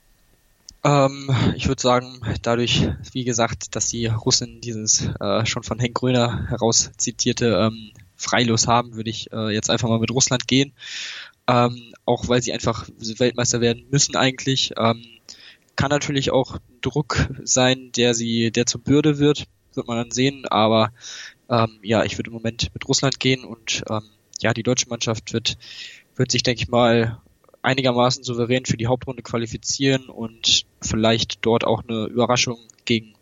Ähm, 0.84 1.30
ich 1.56 1.68
würde 1.68 1.82
sagen, 1.84 2.22
dadurch, 2.42 2.90
wie 3.12 3.26
gesagt, 3.26 3.76
dass 3.76 3.90
die 3.90 4.08
Russen 4.08 4.60
dieses 4.62 5.08
äh, 5.20 5.46
schon 5.46 5.62
von 5.62 5.78
Henk 5.78 5.94
Gröner 5.94 6.48
heraus 6.50 6.92
zitierte 6.98 7.48
ähm, 7.48 7.92
Freilos 8.18 8.68
haben, 8.68 8.96
würde 8.96 9.10
ich 9.10 9.32
äh, 9.32 9.54
jetzt 9.54 9.70
einfach 9.70 9.90
mal 9.90 10.00
mit 10.00 10.12
Russland 10.12 10.48
gehen. 10.48 10.74
Ähm, 11.48 11.94
auch 12.06 12.28
weil 12.28 12.42
sie 12.42 12.54
einfach 12.54 12.90
Weltmeister 12.98 13.62
werden 13.62 13.86
müssen 13.92 14.16
eigentlich. 14.16 14.74
Ähm, 14.78 15.04
kann 15.76 15.90
natürlich 15.90 16.32
auch 16.32 16.58
Druck 16.82 17.30
sein, 17.44 17.92
der 17.96 18.14
sie, 18.14 18.52
der 18.52 18.66
zur 18.66 18.82
Bürde 18.82 19.20
wird, 19.20 19.46
wird 19.74 19.88
man 19.88 19.98
dann 19.98 20.12
sehen. 20.12 20.46
Aber 20.48 20.92
ähm, 21.50 21.80
ja, 21.84 22.04
ich 22.04 22.18
würde 22.18 22.30
im 22.30 22.36
Moment 22.36 22.72
mit 22.74 22.88
Russland 22.88 23.20
gehen 23.20 23.44
und 23.44 23.84
ähm, 23.90 24.04
ja, 24.42 24.54
die 24.54 24.64
deutsche 24.64 24.90
Mannschaft 24.90 25.34
wird, 25.34 25.58
wird 26.16 26.32
sich, 26.32 26.44
denke 26.44 26.62
ich 26.62 26.70
mal, 26.70 27.20
einigermaßen 27.62 28.24
souverän 28.24 28.66
für 28.66 28.78
die 28.78 28.88
Hauptrunde 28.88 29.24
qualifizieren 29.24 30.10
und 30.10 30.66
vielleicht 30.82 31.46
dort 31.46 31.66
auch 31.66 31.84
eine 31.84 32.06
Überraschung 32.06 32.60
gegen 32.86 33.14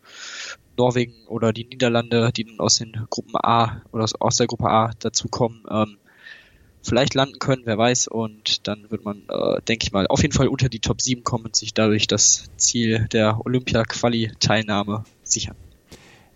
Norwegen 0.77 1.13
oder 1.27 1.53
die 1.53 1.65
Niederlande, 1.65 2.31
die 2.33 2.45
dann 2.45 2.59
aus 2.59 2.75
den 2.75 3.05
Gruppen 3.09 3.35
A 3.35 3.81
oder 3.91 4.05
aus 4.19 4.37
der 4.37 4.47
Gruppe 4.47 4.69
A 4.69 4.91
dazukommen, 4.99 5.63
ähm, 5.69 5.97
vielleicht 6.83 7.13
landen 7.13 7.39
können, 7.39 7.63
wer 7.65 7.77
weiß. 7.77 8.07
Und 8.07 8.67
dann 8.67 8.89
wird 8.89 9.05
man, 9.05 9.23
äh, 9.29 9.61
denke 9.67 9.85
ich 9.85 9.91
mal, 9.91 10.07
auf 10.07 10.21
jeden 10.21 10.33
Fall 10.33 10.47
unter 10.47 10.69
die 10.69 10.79
Top 10.79 11.01
7 11.01 11.23
kommen 11.23 11.45
und 11.45 11.55
sich 11.55 11.73
dadurch 11.73 12.07
das 12.07 12.49
Ziel 12.57 13.07
der 13.11 13.45
Olympia-Quali-Teilnahme 13.45 15.05
sichern. 15.23 15.55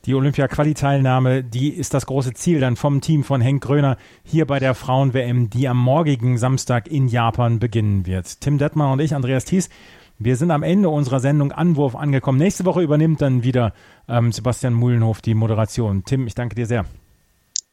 Die 0.06 0.16
Olympia-Quali-Teilnahme, 0.16 1.44
die 1.44 1.68
ist 1.70 1.94
das 1.94 2.06
große 2.06 2.34
Ziel 2.34 2.62
dann 2.62 2.78
vom 2.78 3.02
Team 3.02 3.26
von 3.26 3.42
Henk 3.42 3.62
Gröner 3.62 3.98
hier 4.24 4.48
bei 4.48 4.58
der 4.58 4.74
Frauen-WM, 4.74 5.50
die 5.50 5.68
am 5.68 5.78
morgigen 5.78 6.38
Samstag 6.38 6.88
in 6.88 7.10
Japan 7.10 7.60
beginnen 7.60 8.06
wird. 8.06 8.40
Tim 8.40 8.58
Detmar 8.58 8.94
und 8.94 9.02
ich, 9.02 9.14
Andreas 9.14 9.44
Thies, 9.44 9.70
wir 10.18 10.38
sind 10.38 10.50
am 10.52 10.64
Ende 10.64 10.88
unserer 10.88 11.20
Sendung 11.20 11.52
Anwurf 11.52 11.94
angekommen. 11.96 12.38
Nächste 12.38 12.64
Woche 12.64 12.82
übernimmt 12.82 13.22
dann 13.22 13.44
wieder 13.44 13.74
ähm, 14.08 14.32
Sebastian 14.32 14.74
Muhlenhof 14.74 15.22
die 15.22 15.34
Moderation. 15.34 16.06
Tim, 16.06 16.26
ich 16.26 16.36
danke 16.36 16.56
dir 16.56 16.66
sehr. 16.66 16.86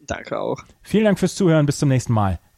Danke 0.00 0.38
auch. 0.38 0.60
Vielen 0.82 1.04
Dank 1.04 1.18
fürs 1.18 1.36
Zuhören. 1.36 1.66
Bis 1.66 1.78
zum 1.78 1.88
nächsten 1.88 2.12
Mal. 2.12 2.40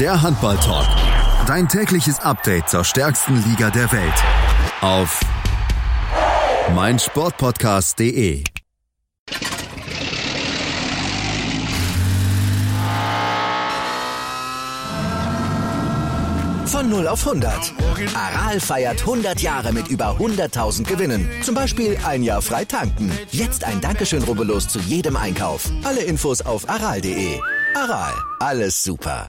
Der 0.00 0.22
Handball-Talk. 0.22 0.86
Dein 1.48 1.68
tägliches 1.68 2.20
Update 2.20 2.68
zur 2.68 2.84
stärksten 2.84 3.42
Liga 3.48 3.68
der 3.70 3.90
Welt. 3.90 4.14
Auf 4.80 5.18
meinsportpodcast.de. 6.72 8.44
Von 16.66 16.90
0 16.90 17.08
auf 17.08 17.26
100. 17.26 17.74
Aral 18.14 18.60
feiert 18.60 19.00
100 19.00 19.40
Jahre 19.40 19.72
mit 19.72 19.88
über 19.88 20.16
100.000 20.16 20.84
Gewinnen. 20.84 21.28
Zum 21.42 21.56
Beispiel 21.56 21.98
ein 22.06 22.22
Jahr 22.22 22.40
frei 22.40 22.64
tanken. 22.64 23.10
Jetzt 23.32 23.64
ein 23.64 23.80
Dankeschön, 23.80 24.22
rubbellos 24.22 24.68
zu 24.68 24.78
jedem 24.78 25.16
Einkauf. 25.16 25.68
Alle 25.82 26.02
Infos 26.02 26.40
auf 26.42 26.70
aral.de. 26.70 27.40
Aral, 27.74 28.14
alles 28.38 28.80
super. 28.84 29.26